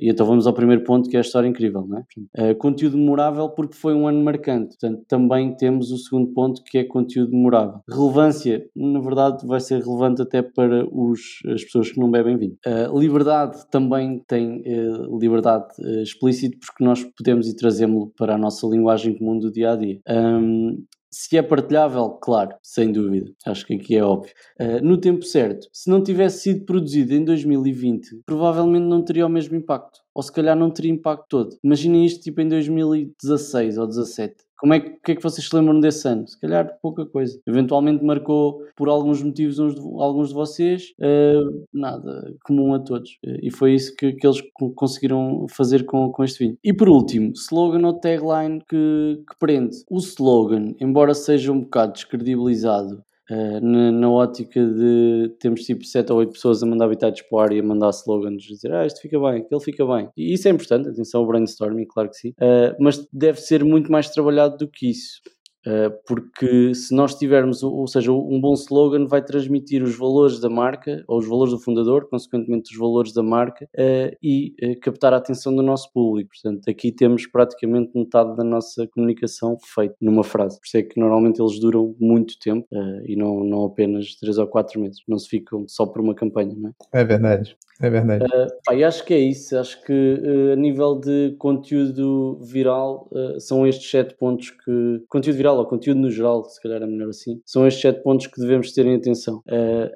e 0.00 0.10
então 0.10 0.26
vamos 0.26 0.46
ao 0.46 0.52
primeiro 0.52 0.84
ponto, 0.84 1.08
que 1.08 1.16
é 1.16 1.20
a 1.20 1.22
história 1.22 1.48
incrível, 1.48 1.86
não 1.86 1.98
é? 1.98 2.54
conteúdo 2.54 2.96
memorável 2.96 3.48
porque 3.50 3.74
foi 3.74 3.94
um 3.94 4.06
ano 4.06 4.22
marcante. 4.22 4.76
Portanto, 4.78 5.04
também 5.08 5.56
temos 5.56 5.90
o 5.90 5.98
segundo 5.98 6.32
ponto 6.32 6.62
que 6.64 6.78
é 6.78 6.84
conteúdo 6.84 7.32
memorável. 7.32 7.80
Relevância, 7.88 8.68
na 8.74 9.00
verdade, 9.00 9.46
vai 9.46 9.60
ser 9.60 9.82
relevante 9.82 10.22
até 10.22 10.42
para 10.42 10.86
os, 10.90 11.20
as 11.46 11.64
pessoas 11.64 11.85
que 11.90 12.00
não 12.00 12.10
bebem 12.10 12.36
vinho. 12.36 12.56
Uh, 12.66 12.98
liberdade 12.98 13.68
também 13.70 14.22
tem 14.26 14.62
uh, 14.62 15.18
liberdade 15.18 15.66
uh, 15.80 16.02
explícita 16.02 16.56
porque 16.64 16.84
nós 16.84 17.04
podemos 17.16 17.48
ir 17.48 17.56
trazê-lo 17.56 18.12
para 18.16 18.34
a 18.34 18.38
nossa 18.38 18.66
linguagem 18.66 19.16
comum 19.16 19.38
do 19.38 19.50
dia 19.50 19.72
a 19.72 19.76
dia. 19.76 20.00
Um, 20.08 20.84
se 21.18 21.36
é 21.36 21.42
partilhável, 21.42 22.10
claro, 22.10 22.54
sem 22.62 22.92
dúvida. 22.92 23.32
Acho 23.46 23.66
que 23.66 23.74
aqui 23.74 23.96
é 23.96 24.04
óbvio. 24.04 24.32
Uh, 24.60 24.84
no 24.84 24.98
tempo 24.98 25.24
certo, 25.24 25.66
se 25.72 25.88
não 25.88 26.02
tivesse 26.02 26.42
sido 26.42 26.66
produzido 26.66 27.14
em 27.14 27.24
2020, 27.24 28.22
provavelmente 28.26 28.84
não 28.84 29.02
teria 29.02 29.24
o 29.24 29.30
mesmo 29.30 29.56
impacto. 29.56 30.00
Ou 30.14 30.22
se 30.22 30.30
calhar 30.30 30.54
não 30.54 30.70
teria 30.70 30.92
impacto 30.92 31.24
todo. 31.28 31.56
Imaginem 31.64 32.04
isto 32.04 32.22
tipo 32.22 32.40
em 32.40 32.48
2016 32.48 33.78
ou 33.78 33.86
2017. 33.86 34.45
Como 34.58 34.74
é 34.74 34.80
que, 34.80 34.90
que, 35.04 35.12
é 35.12 35.14
que 35.16 35.22
vocês 35.22 35.46
se 35.46 35.54
lembram 35.54 35.80
desse 35.80 36.06
ano? 36.08 36.26
Se 36.26 36.38
calhar 36.40 36.78
pouca 36.80 37.04
coisa. 37.04 37.38
Eventualmente 37.46 38.04
marcou 38.04 38.62
por 38.74 38.88
alguns 38.88 39.22
motivos 39.22 39.58
uns 39.58 39.74
de, 39.74 39.80
alguns 39.80 40.28
de 40.28 40.34
vocês, 40.34 40.94
uh, 40.98 41.66
nada 41.72 42.34
comum 42.44 42.74
a 42.74 42.78
todos. 42.78 43.10
Uh, 43.24 43.38
e 43.42 43.50
foi 43.50 43.74
isso 43.74 43.94
que, 43.96 44.12
que 44.12 44.26
eles 44.26 44.42
conseguiram 44.74 45.46
fazer 45.48 45.84
com, 45.84 46.10
com 46.10 46.24
este 46.24 46.44
vinho. 46.44 46.58
E 46.64 46.72
por 46.72 46.88
último, 46.88 47.32
slogan 47.34 47.86
ou 47.86 47.94
tagline 47.94 48.62
que, 48.68 49.22
que 49.28 49.38
prende. 49.38 49.76
O 49.90 49.98
slogan, 49.98 50.74
embora 50.80 51.14
seja 51.14 51.52
um 51.52 51.60
bocado 51.60 51.92
descredibilizado 51.92 53.02
Uh, 53.30 53.60
na, 53.60 53.90
na, 53.90 54.08
ótica 54.08 54.64
de 54.64 55.34
temos 55.40 55.62
tipo 55.62 55.84
7 55.84 56.12
ou 56.12 56.18
8 56.18 56.32
pessoas 56.32 56.62
a 56.62 56.66
mandar 56.66 56.84
habitados 56.84 57.22
para 57.22 57.36
o 57.36 57.40
ar 57.40 57.52
e 57.52 57.58
a 57.58 57.62
mandar 57.62 57.90
slogans, 57.90 58.42
dizer 58.44 58.72
ah, 58.72 58.86
isto 58.86 59.00
fica 59.00 59.18
bem, 59.18 59.40
aquele 59.40 59.60
fica 59.60 59.84
bem. 59.84 60.08
E 60.16 60.32
isso 60.32 60.46
é 60.46 60.50
importante, 60.52 60.88
atenção 60.88 61.22
ao 61.22 61.26
brainstorming, 61.26 61.86
claro 61.86 62.08
que 62.08 62.16
sim, 62.16 62.28
uh, 62.30 62.76
mas 62.78 63.04
deve 63.12 63.40
ser 63.40 63.64
muito 63.64 63.90
mais 63.90 64.08
trabalhado 64.10 64.56
do 64.56 64.68
que 64.68 64.90
isso. 64.90 65.20
Eh, 65.66 65.90
porque 66.06 66.72
se 66.74 66.94
nós 66.94 67.16
tivermos, 67.16 67.62
ou 67.62 67.88
seja, 67.88 68.12
um 68.12 68.40
bom 68.40 68.54
slogan 68.54 69.06
vai 69.06 69.20
transmitir 69.20 69.82
os 69.82 69.96
valores 69.96 70.38
da 70.38 70.48
marca, 70.48 71.02
ou 71.08 71.18
os 71.18 71.26
valores 71.26 71.52
do 71.52 71.58
fundador, 71.58 72.08
consequentemente 72.08 72.72
os 72.72 72.78
valores 72.78 73.12
da 73.12 73.22
marca, 73.22 73.68
uh, 73.74 74.16
e 74.22 74.54
uh, 74.62 74.80
captar 74.80 75.12
a 75.12 75.16
atenção 75.16 75.54
do 75.54 75.62
nosso 75.62 75.92
público. 75.92 76.30
Portanto, 76.30 76.70
aqui 76.70 76.92
temos 76.92 77.26
praticamente 77.26 77.90
metade 77.94 78.36
da 78.36 78.44
nossa 78.44 78.86
comunicação 78.86 79.56
feita 79.60 79.96
numa 80.00 80.22
frase. 80.22 80.60
Por 80.60 80.66
isso 80.66 80.76
é 80.76 80.82
que 80.82 81.00
normalmente 81.00 81.40
eles 81.40 81.58
duram 81.58 81.96
muito 81.98 82.38
tempo 82.38 82.66
e 83.04 83.16
não, 83.16 83.42
não 83.42 83.64
apenas 83.64 84.14
3 84.16 84.38
ou 84.38 84.46
4 84.46 84.80
meses. 84.80 85.02
Não 85.08 85.18
se 85.18 85.28
ficam 85.28 85.64
só 85.66 85.86
por 85.86 86.00
uma 86.00 86.14
campanha, 86.14 86.54
não 86.56 86.70
é? 86.70 87.00
É 87.00 87.04
verdade. 87.04 87.56
É 87.80 87.90
verdade. 87.90 88.24
Uh, 88.24 88.48
pá, 88.64 88.74
acho 88.74 89.04
que 89.04 89.12
é 89.12 89.18
isso. 89.18 89.56
Acho 89.58 89.82
que 89.82 89.92
uh, 89.92 90.52
a 90.52 90.56
nível 90.56 90.98
de 90.98 91.34
conteúdo 91.38 92.38
viral 92.42 93.08
uh, 93.12 93.38
são 93.38 93.66
estes 93.66 93.90
sete 93.90 94.14
pontos 94.14 94.50
que. 94.50 95.02
Conteúdo 95.08 95.36
viral 95.36 95.58
ou 95.58 95.66
conteúdo 95.66 96.00
no 96.00 96.10
geral, 96.10 96.44
se 96.44 96.60
calhar 96.62 96.82
é 96.82 96.86
melhor 96.86 97.10
assim. 97.10 97.40
São 97.44 97.66
estes 97.66 97.82
sete 97.82 98.02
pontos 98.02 98.26
que 98.26 98.40
devemos 98.40 98.72
ter 98.72 98.86
em 98.86 98.96
atenção. 98.96 99.42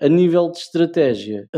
a 0.00 0.08
nível 0.08 0.50
de 0.50 0.58
estratégia. 0.58 1.48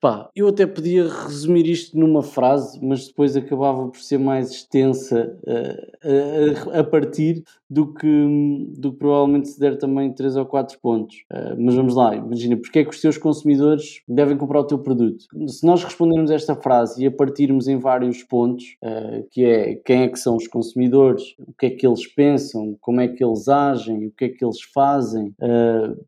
Pá, 0.00 0.30
eu 0.36 0.48
até 0.48 0.66
podia 0.66 1.08
resumir 1.08 1.66
isto 1.66 1.98
numa 1.98 2.22
frase, 2.22 2.78
mas 2.82 3.08
depois 3.08 3.36
acabava 3.36 3.88
por 3.88 4.00
ser 4.00 4.18
mais 4.18 4.50
extensa 4.50 5.38
uh, 5.42 6.70
a, 6.72 6.80
a, 6.80 6.84
partir 6.84 7.42
do 7.68 7.92
que, 7.94 8.66
do 8.78 8.92
que 8.92 8.98
provavelmente 8.98 9.48
se 9.48 9.58
der 9.58 9.78
também 9.78 10.12
3 10.12 10.36
ou 10.36 10.46
4 10.46 10.78
pontos. 10.80 11.16
Uh, 11.32 11.56
mas 11.58 11.74
vamos 11.74 11.94
lá, 11.94 12.14
imagina, 12.14 12.56
porque 12.56 12.80
é 12.80 12.84
que 12.84 12.90
os 12.90 13.00
teus 13.00 13.16
consumidores 13.16 14.02
devem 14.06 14.36
comprar 14.36 14.60
o 14.60 14.66
teu 14.66 14.78
produto? 14.78 15.24
Se 15.48 15.64
nós 15.64 15.82
respondermos 15.82 16.30
esta 16.30 16.54
frase 16.54 17.02
e 17.02 17.06
a 17.06 17.10
partirmos 17.10 17.66
em 17.66 17.78
vários 17.78 18.22
pontos, 18.22 18.76
uh, 18.82 19.26
que 19.30 19.44
é 19.44 19.74
quem 19.76 20.02
é 20.02 20.08
que 20.08 20.18
são 20.18 20.36
os 20.36 20.46
consumidores, 20.46 21.34
o 21.38 21.52
que 21.58 21.66
é 21.66 21.70
que 21.70 21.86
eles 21.86 22.06
pensam, 22.06 22.76
como 22.80 23.00
é 23.00 23.08
que 23.08 23.24
eles 23.24 23.48
agem, 23.48 24.06
o 24.06 24.10
que 24.10 24.26
é 24.26 24.28
que 24.28 24.44
eles 24.44 24.60
fazem, 24.74 25.34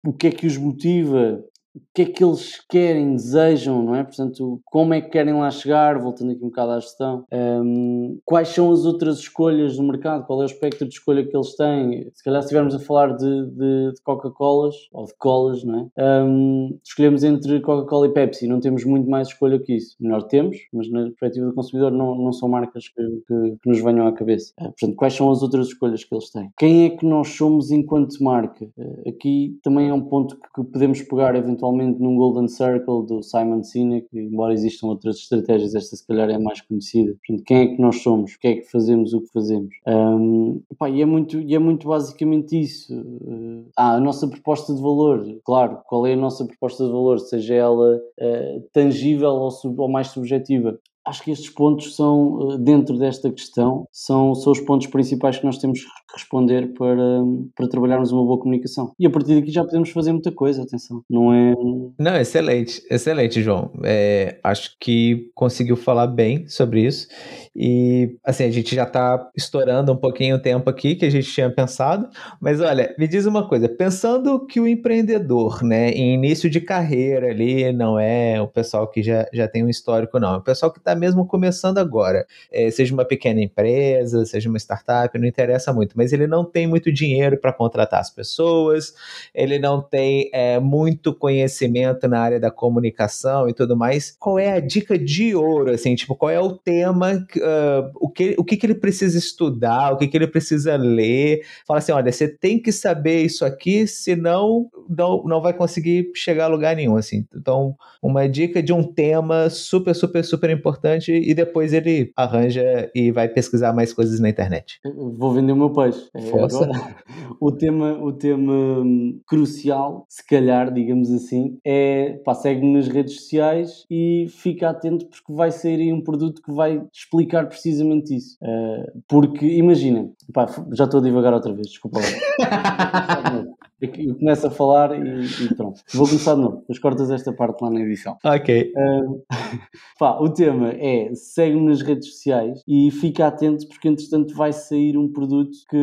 o 0.04 0.12
que 0.12 0.26
é 0.26 0.30
que 0.30 0.46
os 0.46 0.56
motiva 0.56 1.42
o 1.78 1.94
que 1.94 2.02
é 2.02 2.04
que 2.06 2.24
eles 2.24 2.60
querem, 2.68 3.14
desejam, 3.14 3.82
não 3.82 3.94
é? 3.94 4.04
Portanto, 4.04 4.60
como 4.64 4.94
é 4.94 5.00
que 5.00 5.10
querem 5.10 5.34
lá 5.34 5.50
chegar, 5.50 5.98
voltando 5.98 6.32
aqui 6.32 6.44
um 6.44 6.48
bocado 6.48 6.72
à 6.72 6.80
gestão, 6.80 7.24
um, 7.32 8.18
quais 8.24 8.48
são 8.48 8.70
as 8.70 8.84
outras 8.84 9.18
escolhas 9.18 9.76
do 9.76 9.82
mercado, 9.82 10.26
qual 10.26 10.40
é 10.40 10.44
o 10.44 10.46
espectro 10.46 10.86
de 10.86 10.94
escolha 10.94 11.24
que 11.24 11.36
eles 11.36 11.54
têm. 11.56 12.10
Se 12.14 12.22
calhar, 12.22 12.42
se 12.42 12.46
estivermos 12.46 12.74
a 12.74 12.78
falar 12.78 13.16
de, 13.16 13.46
de, 13.46 13.92
de 13.92 14.02
Coca-Colas 14.02 14.74
ou 14.92 15.06
de 15.06 15.14
colas, 15.18 15.64
não 15.64 15.90
é? 15.96 16.24
Um, 16.24 16.78
escolhemos 16.84 17.24
entre 17.24 17.60
Coca-Cola 17.60 18.06
e 18.06 18.12
Pepsi, 18.12 18.46
não 18.46 18.60
temos 18.60 18.84
muito 18.84 19.08
mais 19.08 19.28
escolha 19.28 19.58
que 19.58 19.74
isso. 19.74 19.96
Melhor 20.00 20.22
temos, 20.24 20.56
mas 20.72 20.90
na 20.90 21.02
perspectiva 21.04 21.46
do 21.46 21.54
consumidor 21.54 21.92
não, 21.92 22.14
não 22.14 22.32
são 22.32 22.48
marcas 22.48 22.88
que, 22.88 23.02
que, 23.26 23.56
que 23.62 23.68
nos 23.68 23.80
venham 23.80 24.06
à 24.06 24.12
cabeça. 24.12 24.52
Uh, 24.58 24.64
portanto, 24.64 24.96
quais 24.96 25.14
são 25.14 25.30
as 25.30 25.42
outras 25.42 25.68
escolhas 25.68 26.04
que 26.04 26.14
eles 26.14 26.30
têm? 26.30 26.50
Quem 26.58 26.86
é 26.86 26.90
que 26.90 27.06
nós 27.06 27.28
somos 27.28 27.70
enquanto 27.70 28.22
marca? 28.22 28.64
Uh, 28.76 29.08
aqui 29.08 29.58
também 29.62 29.88
é 29.88 29.94
um 29.94 30.02
ponto 30.02 30.36
que, 30.36 30.64
podemos 30.64 31.02
pegar 31.02 31.34
eventualmente 31.34 31.67
num 31.72 32.16
Golden 32.16 32.48
Circle 32.48 33.06
do 33.06 33.22
Simon 33.22 33.62
Sinek, 33.62 34.06
embora 34.12 34.52
existam 34.52 34.86
outras 34.88 35.16
estratégias, 35.16 35.74
esta 35.74 35.96
se 35.96 36.06
calhar 36.06 36.28
é 36.30 36.38
mais 36.38 36.60
conhecida. 36.60 37.14
Portanto, 37.14 37.44
quem 37.46 37.56
é 37.58 37.66
que 37.68 37.80
nós 37.80 38.02
somos? 38.02 38.34
O 38.34 38.38
que 38.38 38.48
é 38.48 38.54
que 38.56 38.70
fazemos? 38.70 39.12
O 39.12 39.20
que 39.20 39.32
fazemos? 39.32 39.74
Um, 39.86 40.60
e, 40.92 41.02
é 41.02 41.06
muito, 41.06 41.40
e 41.40 41.54
é 41.54 41.58
muito 41.58 41.88
basicamente 41.88 42.58
isso. 42.58 42.94
Uh, 42.94 43.66
ah, 43.76 43.94
a 43.94 44.00
nossa 44.00 44.28
proposta 44.28 44.74
de 44.74 44.80
valor, 44.80 45.24
claro, 45.44 45.80
qual 45.86 46.06
é 46.06 46.14
a 46.14 46.16
nossa 46.16 46.44
proposta 46.44 46.84
de 46.84 46.90
valor, 46.90 47.18
seja 47.18 47.54
ela 47.54 47.96
uh, 47.96 48.60
tangível 48.72 49.30
ou, 49.30 49.50
sub, 49.50 49.80
ou 49.80 49.88
mais 49.88 50.08
subjetiva 50.08 50.78
acho 51.08 51.22
que 51.22 51.30
estes 51.30 51.50
pontos 51.50 51.96
são, 51.96 52.52
eh, 52.52 52.58
dentro 52.58 52.98
desta 52.98 53.30
questão, 53.30 53.86
são, 53.92 54.34
são 54.34 54.52
os 54.52 54.60
pontos 54.60 54.86
principais 54.86 55.38
que 55.38 55.44
nós 55.44 55.58
temos 55.58 55.80
que 55.80 55.88
responder 56.14 56.72
para, 56.74 57.22
para 57.54 57.68
trabalharmos 57.68 58.12
uma 58.12 58.24
boa 58.24 58.38
comunicação. 58.38 58.92
E 58.98 59.06
a 59.06 59.10
partir 59.10 59.34
daqui 59.34 59.50
já 59.50 59.64
podemos 59.64 59.90
fazer 59.90 60.12
muita 60.12 60.32
coisa, 60.32 60.62
atenção. 60.62 61.02
Não 61.08 61.32
é. 61.32 61.54
Não, 61.98 62.16
excelente, 62.16 62.82
excelente, 62.90 63.42
João. 63.42 63.70
É, 63.84 64.38
acho 64.42 64.76
que 64.80 65.30
conseguiu 65.34 65.76
falar 65.76 66.06
bem 66.06 66.46
sobre 66.46 66.82
isso. 66.86 67.08
E 67.54 68.16
assim, 68.24 68.44
a 68.44 68.50
gente 68.50 68.74
já 68.74 68.84
está 68.84 69.30
estourando 69.36 69.92
um 69.92 69.96
pouquinho 69.96 70.36
o 70.36 70.42
tempo 70.42 70.68
aqui 70.70 70.94
que 70.94 71.04
a 71.04 71.10
gente 71.10 71.30
tinha 71.30 71.50
pensado. 71.50 72.08
Mas 72.40 72.60
olha, 72.60 72.94
me 72.98 73.06
diz 73.06 73.26
uma 73.26 73.48
coisa: 73.48 73.68
pensando 73.68 74.46
que 74.46 74.60
o 74.60 74.66
empreendedor, 74.66 75.62
né, 75.62 75.90
em 75.90 76.14
início 76.14 76.48
de 76.48 76.60
carreira 76.60 77.30
ali, 77.30 77.72
não 77.72 77.98
é 77.98 78.40
o 78.40 78.48
pessoal 78.48 78.88
que 78.88 79.02
já, 79.02 79.26
já 79.32 79.48
tem 79.48 79.64
um 79.64 79.68
histórico, 79.68 80.18
não. 80.18 80.34
É 80.34 80.38
o 80.38 80.42
pessoal 80.42 80.72
que 80.72 80.78
está 80.78 80.94
mesmo 80.98 81.26
começando 81.26 81.78
agora. 81.78 82.26
É, 82.50 82.70
seja 82.70 82.92
uma 82.92 83.04
pequena 83.04 83.40
empresa, 83.40 84.24
seja 84.24 84.48
uma 84.48 84.58
startup, 84.58 85.16
não 85.18 85.26
interessa 85.26 85.72
muito, 85.72 85.96
mas 85.96 86.12
ele 86.12 86.26
não 86.26 86.44
tem 86.44 86.66
muito 86.66 86.92
dinheiro 86.92 87.38
para 87.38 87.52
contratar 87.52 88.00
as 88.00 88.10
pessoas, 88.10 88.94
ele 89.34 89.58
não 89.58 89.80
tem 89.80 90.30
é, 90.32 90.58
muito 90.58 91.14
conhecimento 91.14 92.08
na 92.08 92.20
área 92.20 92.40
da 92.40 92.50
comunicação 92.50 93.48
e 93.48 93.52
tudo 93.52 93.76
mais. 93.76 94.16
Qual 94.18 94.38
é 94.38 94.52
a 94.52 94.60
dica 94.60 94.98
de 94.98 95.34
ouro, 95.34 95.70
assim, 95.70 95.94
tipo, 95.94 96.14
qual 96.14 96.30
é 96.30 96.40
o 96.40 96.52
tema, 96.52 97.14
uh, 97.14 97.90
o, 97.94 98.08
que, 98.08 98.34
o 98.38 98.44
que, 98.44 98.56
que 98.56 98.66
ele 98.66 98.74
precisa 98.74 99.16
estudar, 99.18 99.92
o 99.92 99.96
que, 99.96 100.08
que 100.08 100.16
ele 100.16 100.26
precisa 100.26 100.76
ler? 100.76 101.42
Fala 101.66 101.78
assim, 101.78 101.92
olha, 101.92 102.10
você 102.10 102.28
tem 102.28 102.60
que 102.60 102.72
saber 102.72 103.22
isso 103.22 103.44
aqui, 103.44 103.86
senão 103.86 104.68
não, 104.88 105.22
não 105.24 105.40
vai 105.40 105.52
conseguir 105.52 106.10
chegar 106.14 106.44
a 106.44 106.48
lugar 106.48 106.74
nenhum, 106.76 106.96
assim. 106.96 107.26
Então, 107.34 107.74
uma 108.02 108.28
dica 108.28 108.62
de 108.62 108.72
um 108.72 108.82
tema 108.82 109.50
super, 109.50 109.94
super, 109.94 110.24
super 110.24 110.50
importante 110.50 110.87
importante 110.88 111.12
e 111.12 111.34
depois 111.34 111.72
ele 111.72 112.12
arranja 112.16 112.90
e 112.94 113.10
vai 113.10 113.28
pesquisar 113.28 113.72
mais 113.72 113.92
coisas 113.92 114.18
na 114.20 114.28
internet. 114.28 114.80
Vou 114.84 115.32
vender 115.32 115.52
o 115.52 115.56
meu 115.56 115.70
peixe. 115.70 116.08
É, 116.14 116.20
Força. 116.22 116.64
Agora, 116.64 116.96
o 117.40 117.52
tema, 117.52 117.92
o 118.00 118.12
tema 118.12 118.52
hum, 118.52 119.20
crucial, 119.26 120.06
se 120.08 120.24
calhar, 120.26 120.72
digamos 120.72 121.10
assim, 121.10 121.58
é 121.64 122.18
pá, 122.24 122.34
segue-me 122.34 122.72
nas 122.72 122.88
redes 122.88 123.14
sociais 123.14 123.84
e 123.90 124.26
fica 124.28 124.70
atento 124.70 125.06
porque 125.06 125.32
vai 125.32 125.50
sair 125.50 125.80
aí 125.80 125.92
um 125.92 126.02
produto 126.02 126.42
que 126.42 126.52
vai 126.52 126.82
explicar 126.92 127.46
precisamente 127.48 128.14
isso. 128.14 128.38
Uh, 128.42 129.02
porque 129.08 129.46
imagina, 129.46 130.08
pá, 130.32 130.46
já 130.72 130.84
estou 130.84 131.00
a 131.00 131.02
divagar 131.02 131.34
outra 131.34 131.52
vez, 131.52 131.68
desculpa 131.68 132.00
lá. 132.00 133.44
Eu 133.80 134.16
começo 134.16 134.46
a 134.46 134.50
falar 134.50 134.92
e, 134.92 135.24
e, 135.24 135.54
pronto. 135.54 135.80
Vou 135.94 136.06
começar 136.06 136.34
de 136.34 136.40
novo. 136.40 136.56
Depois 136.58 136.78
cortas 136.78 137.10
esta 137.10 137.32
parte 137.32 137.62
lá 137.62 137.70
na 137.70 137.80
edição. 137.80 138.16
Ok. 138.24 138.72
Uh, 138.76 139.22
pá, 139.98 140.18
o 140.20 140.28
tema 140.28 140.70
é 140.70 141.14
segue-me 141.14 141.66
nas 141.66 141.80
redes 141.80 142.10
sociais 142.10 142.60
e 142.66 142.90
fica 142.90 143.26
atento 143.26 143.68
porque 143.68 143.88
entretanto 143.88 144.34
vai 144.34 144.52
sair 144.52 144.98
um 144.98 145.12
produto 145.12 145.56
que, 145.70 145.76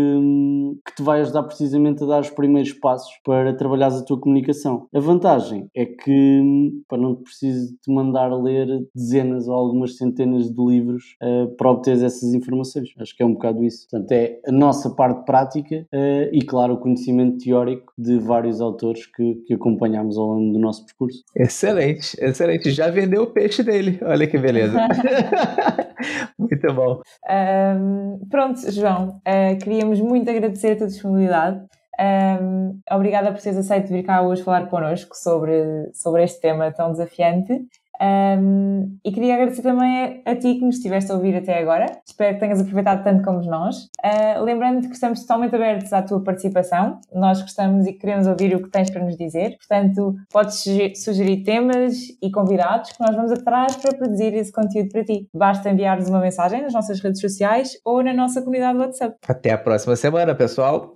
que 0.86 0.96
te 0.96 1.04
vai 1.04 1.22
ajudar 1.22 1.44
precisamente 1.44 2.04
a 2.04 2.08
dar 2.08 2.22
os 2.22 2.30
primeiros 2.30 2.74
passos 2.74 3.12
para 3.24 3.56
trabalhares 3.56 3.98
a 3.98 4.04
tua 4.04 4.20
comunicação. 4.20 4.88
A 4.94 5.00
vantagem 5.00 5.70
é 5.74 5.86
que 5.86 6.44
para 6.90 6.98
não 6.98 7.16
te 7.16 7.24
preciso 7.24 7.76
te 7.82 7.92
mandar 7.92 8.28
ler 8.36 8.68
dezenas 8.94 9.48
ou 9.48 9.54
algumas 9.54 9.96
centenas 9.98 10.52
de 10.52 10.66
livros 10.66 11.16
uh, 11.24 11.56
para 11.56 11.72
obter 11.72 11.96
essas 12.04 12.34
informações. 12.34 12.90
Acho 13.00 13.16
que 13.16 13.24
é 13.24 13.26
um 13.26 13.34
bocado 13.34 13.64
isso. 13.64 13.88
Portanto, 13.90 14.12
é 14.12 14.40
a 14.46 14.52
nossa 14.52 14.90
parte 14.90 15.26
prática 15.26 15.88
uh, 15.94 16.30
e, 16.32 16.42
claro, 16.42 16.74
o 16.74 16.78
conhecimento 16.78 17.38
teórico 17.38 17.85
de 17.98 18.20
vários 18.20 18.62
autores 18.62 19.06
que, 19.06 19.36
que 19.46 19.54
acompanhámos 19.54 20.18
ao 20.18 20.26
longo 20.26 20.54
do 20.54 20.60
nosso 20.60 20.86
percurso. 20.86 21.24
Excelente, 21.36 22.18
excelente. 22.20 22.72
Já 22.72 22.90
vendeu 22.90 23.24
o 23.24 23.28
peixe 23.28 23.64
dele. 23.64 24.00
Olha 24.04 24.28
que 24.28 24.38
beleza. 24.38 24.78
muito 26.38 26.74
bom. 26.74 27.02
Um, 27.30 28.20
pronto, 28.30 28.60
João, 28.72 29.22
uh, 29.28 29.58
queríamos 29.64 30.00
muito 30.00 30.30
agradecer 30.30 30.74
a 30.74 30.76
tua 30.78 30.88
disponibilidade. 30.88 31.66
Um, 31.98 32.80
obrigada 32.92 33.32
por 33.32 33.42
teres 33.42 33.58
aceito 33.58 33.88
vir 33.88 34.04
cá 34.04 34.22
hoje 34.22 34.44
falar 34.44 34.68
connosco 34.68 35.16
sobre, 35.16 35.90
sobre 35.94 36.24
este 36.24 36.42
tema 36.42 36.72
tão 36.72 36.92
desafiante. 36.92 37.66
Um, 38.02 38.98
e 39.04 39.12
queria 39.12 39.36
agradecer 39.36 39.62
também 39.62 40.22
a, 40.26 40.36
ti 40.36 40.56
que 40.56 40.66
nos 40.66 40.78
estiveste 40.78 41.12
a 41.12 41.16
ouvir 41.16 41.36
até 41.36 41.60
agora. 41.60 41.86
Espero 42.06 42.34
que 42.34 42.40
tenhas 42.40 42.60
aproveitado 42.60 43.04
tanto 43.04 43.24
como 43.24 43.42
nós. 43.44 43.90
Uh, 44.04 44.44
Lembrando-te 44.44 44.88
que 44.88 44.94
estamos 44.94 45.22
totalmente 45.22 45.56
abertos 45.56 45.92
à 45.94 46.02
tua 46.02 46.22
participação. 46.22 47.00
Nós 47.14 47.42
gostamos 47.42 47.88
e 47.88 47.94
queremos 47.94 48.28
ouvir 48.28 48.56
o 48.56 48.62
que 48.62 48.70
tens 48.70 48.90
para 48.90 49.04
nos 49.04 49.18
dizer. 49.18 49.58
Portanto, 49.58 50.16
podes 50.32 50.64
sugerir 50.96 51.44
temas 51.44 51.96
e 52.22 52.32
convidados 52.32 52.92
que 52.92 53.02
nós 53.02 53.16
vamos 53.16 53.32
atrás 53.32 53.76
para 53.78 53.96
produzir 53.96 54.34
esse 54.34 54.52
conteúdo 54.52 54.90
para 54.90 55.04
ti. 55.04 55.28
Basta 55.34 55.70
enviar-nos 55.70 56.10
uma 56.10 56.20
mensagem 56.20 56.62
nas 56.62 56.74
nossas 56.74 57.00
redes 57.00 57.22
sociais 57.22 57.80
ou 57.84 58.04
na 58.04 58.14
nossa 58.14 58.42
comunidade 58.42 58.78
WhatsApp. 58.78 59.16
Até 59.28 59.52
a 59.52 59.58
próxima 59.58 59.96
semana, 59.96 60.36
pessoal. 60.36 60.94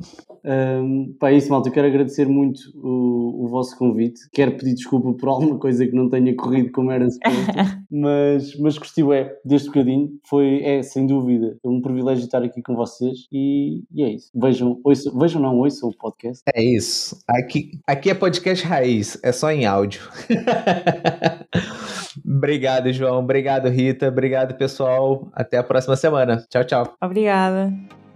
Um, 0.49 1.15
para 1.19 1.31
isso, 1.31 1.47
malta, 1.51 1.69
eu 1.69 1.73
quero 1.73 1.85
agradecer 1.85 2.27
muito 2.27 2.59
o, 2.75 3.45
o 3.45 3.47
vosso 3.47 3.77
convite. 3.77 4.21
Quero 4.33 4.53
pedir 4.53 4.73
desculpa 4.73 5.13
por 5.13 5.29
alguma 5.29 5.59
coisa 5.59 5.85
que 5.85 5.95
não 5.95 6.09
tenha 6.09 6.35
corrido 6.35 6.71
como 6.71 6.89
era 6.89 7.07
suposto, 7.07 7.53
mas, 7.91 8.57
mas 8.57 8.77
gostei 8.79 9.03
é, 9.13 9.31
deste 9.45 9.67
bocadinho. 9.67 10.09
Foi, 10.27 10.63
é, 10.63 10.81
sem 10.81 11.05
dúvida, 11.05 11.55
um 11.63 11.79
privilégio 11.81 12.25
estar 12.25 12.41
aqui 12.41 12.63
com 12.63 12.75
vocês 12.75 13.27
e, 13.31 13.83
e 13.93 14.03
é 14.03 14.09
isso. 14.09 14.31
Vejam, 14.33 14.79
ouçam, 14.83 15.17
vejam 15.19 15.39
não, 15.39 15.57
ouçam 15.57 15.89
o 15.89 15.95
podcast. 15.95 16.41
É 16.51 16.63
isso. 16.63 17.21
Aqui, 17.27 17.79
aqui 17.85 18.09
é 18.09 18.15
podcast 18.15 18.65
raiz, 18.65 19.19
é 19.21 19.31
só 19.31 19.51
em 19.51 19.67
áudio. 19.67 20.01
Obrigado, 22.25 22.91
João. 22.91 23.19
Obrigado, 23.19 23.69
Rita. 23.69 24.07
Obrigado, 24.07 24.55
pessoal. 24.55 25.29
Até 25.31 25.57
a 25.57 25.63
próxima 25.63 25.95
semana. 25.95 26.43
Tchau, 26.49 26.63
tchau. 26.63 26.95
Obrigada. 27.01 28.09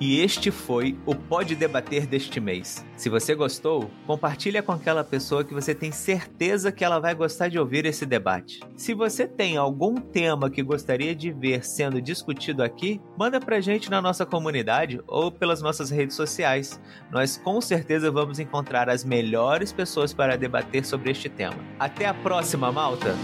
E 0.00 0.18
este 0.22 0.50
foi 0.50 0.98
o 1.04 1.14
Pode 1.14 1.54
Debater 1.54 2.06
deste 2.06 2.40
mês. 2.40 2.86
Se 2.96 3.10
você 3.10 3.34
gostou, 3.34 3.90
compartilha 4.06 4.62
com 4.62 4.72
aquela 4.72 5.04
pessoa 5.04 5.44
que 5.44 5.52
você 5.52 5.74
tem 5.74 5.92
certeza 5.92 6.72
que 6.72 6.82
ela 6.82 6.98
vai 6.98 7.14
gostar 7.14 7.48
de 7.48 7.58
ouvir 7.58 7.84
esse 7.84 8.06
debate. 8.06 8.60
Se 8.74 8.94
você 8.94 9.28
tem 9.28 9.58
algum 9.58 9.96
tema 9.96 10.48
que 10.48 10.62
gostaria 10.62 11.14
de 11.14 11.30
ver 11.30 11.62
sendo 11.66 12.00
discutido 12.00 12.62
aqui, 12.62 12.98
manda 13.18 13.38
pra 13.38 13.60
gente 13.60 13.90
na 13.90 14.00
nossa 14.00 14.24
comunidade 14.24 15.02
ou 15.06 15.30
pelas 15.30 15.60
nossas 15.60 15.90
redes 15.90 16.16
sociais. 16.16 16.80
Nós 17.12 17.36
com 17.36 17.60
certeza 17.60 18.10
vamos 18.10 18.38
encontrar 18.38 18.88
as 18.88 19.04
melhores 19.04 19.70
pessoas 19.70 20.14
para 20.14 20.38
debater 20.38 20.82
sobre 20.82 21.10
este 21.10 21.28
tema. 21.28 21.58
Até 21.78 22.06
a 22.06 22.14
próxima, 22.14 22.72
malta! 22.72 23.14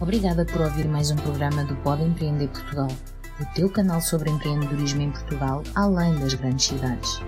Obrigada 0.00 0.44
por 0.44 0.60
ouvir 0.60 0.86
mais 0.86 1.10
um 1.10 1.16
programa 1.16 1.64
do 1.64 1.74
Pode 1.76 2.04
Empreender 2.04 2.48
Portugal, 2.48 2.88
o 3.40 3.54
teu 3.54 3.68
canal 3.68 4.00
sobre 4.00 4.30
empreendedorismo 4.30 5.02
em 5.02 5.10
Portugal, 5.10 5.62
além 5.74 6.14
das 6.20 6.34
grandes 6.34 6.66
cidades. 6.66 7.20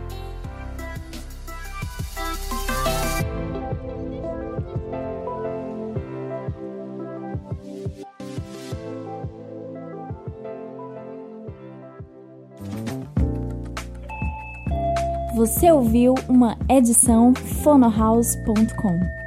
Você 15.35 15.73
ouviu 15.73 16.15
uma 16.29 16.57
edição 16.69 17.35
fonohouse.com. 17.35 19.20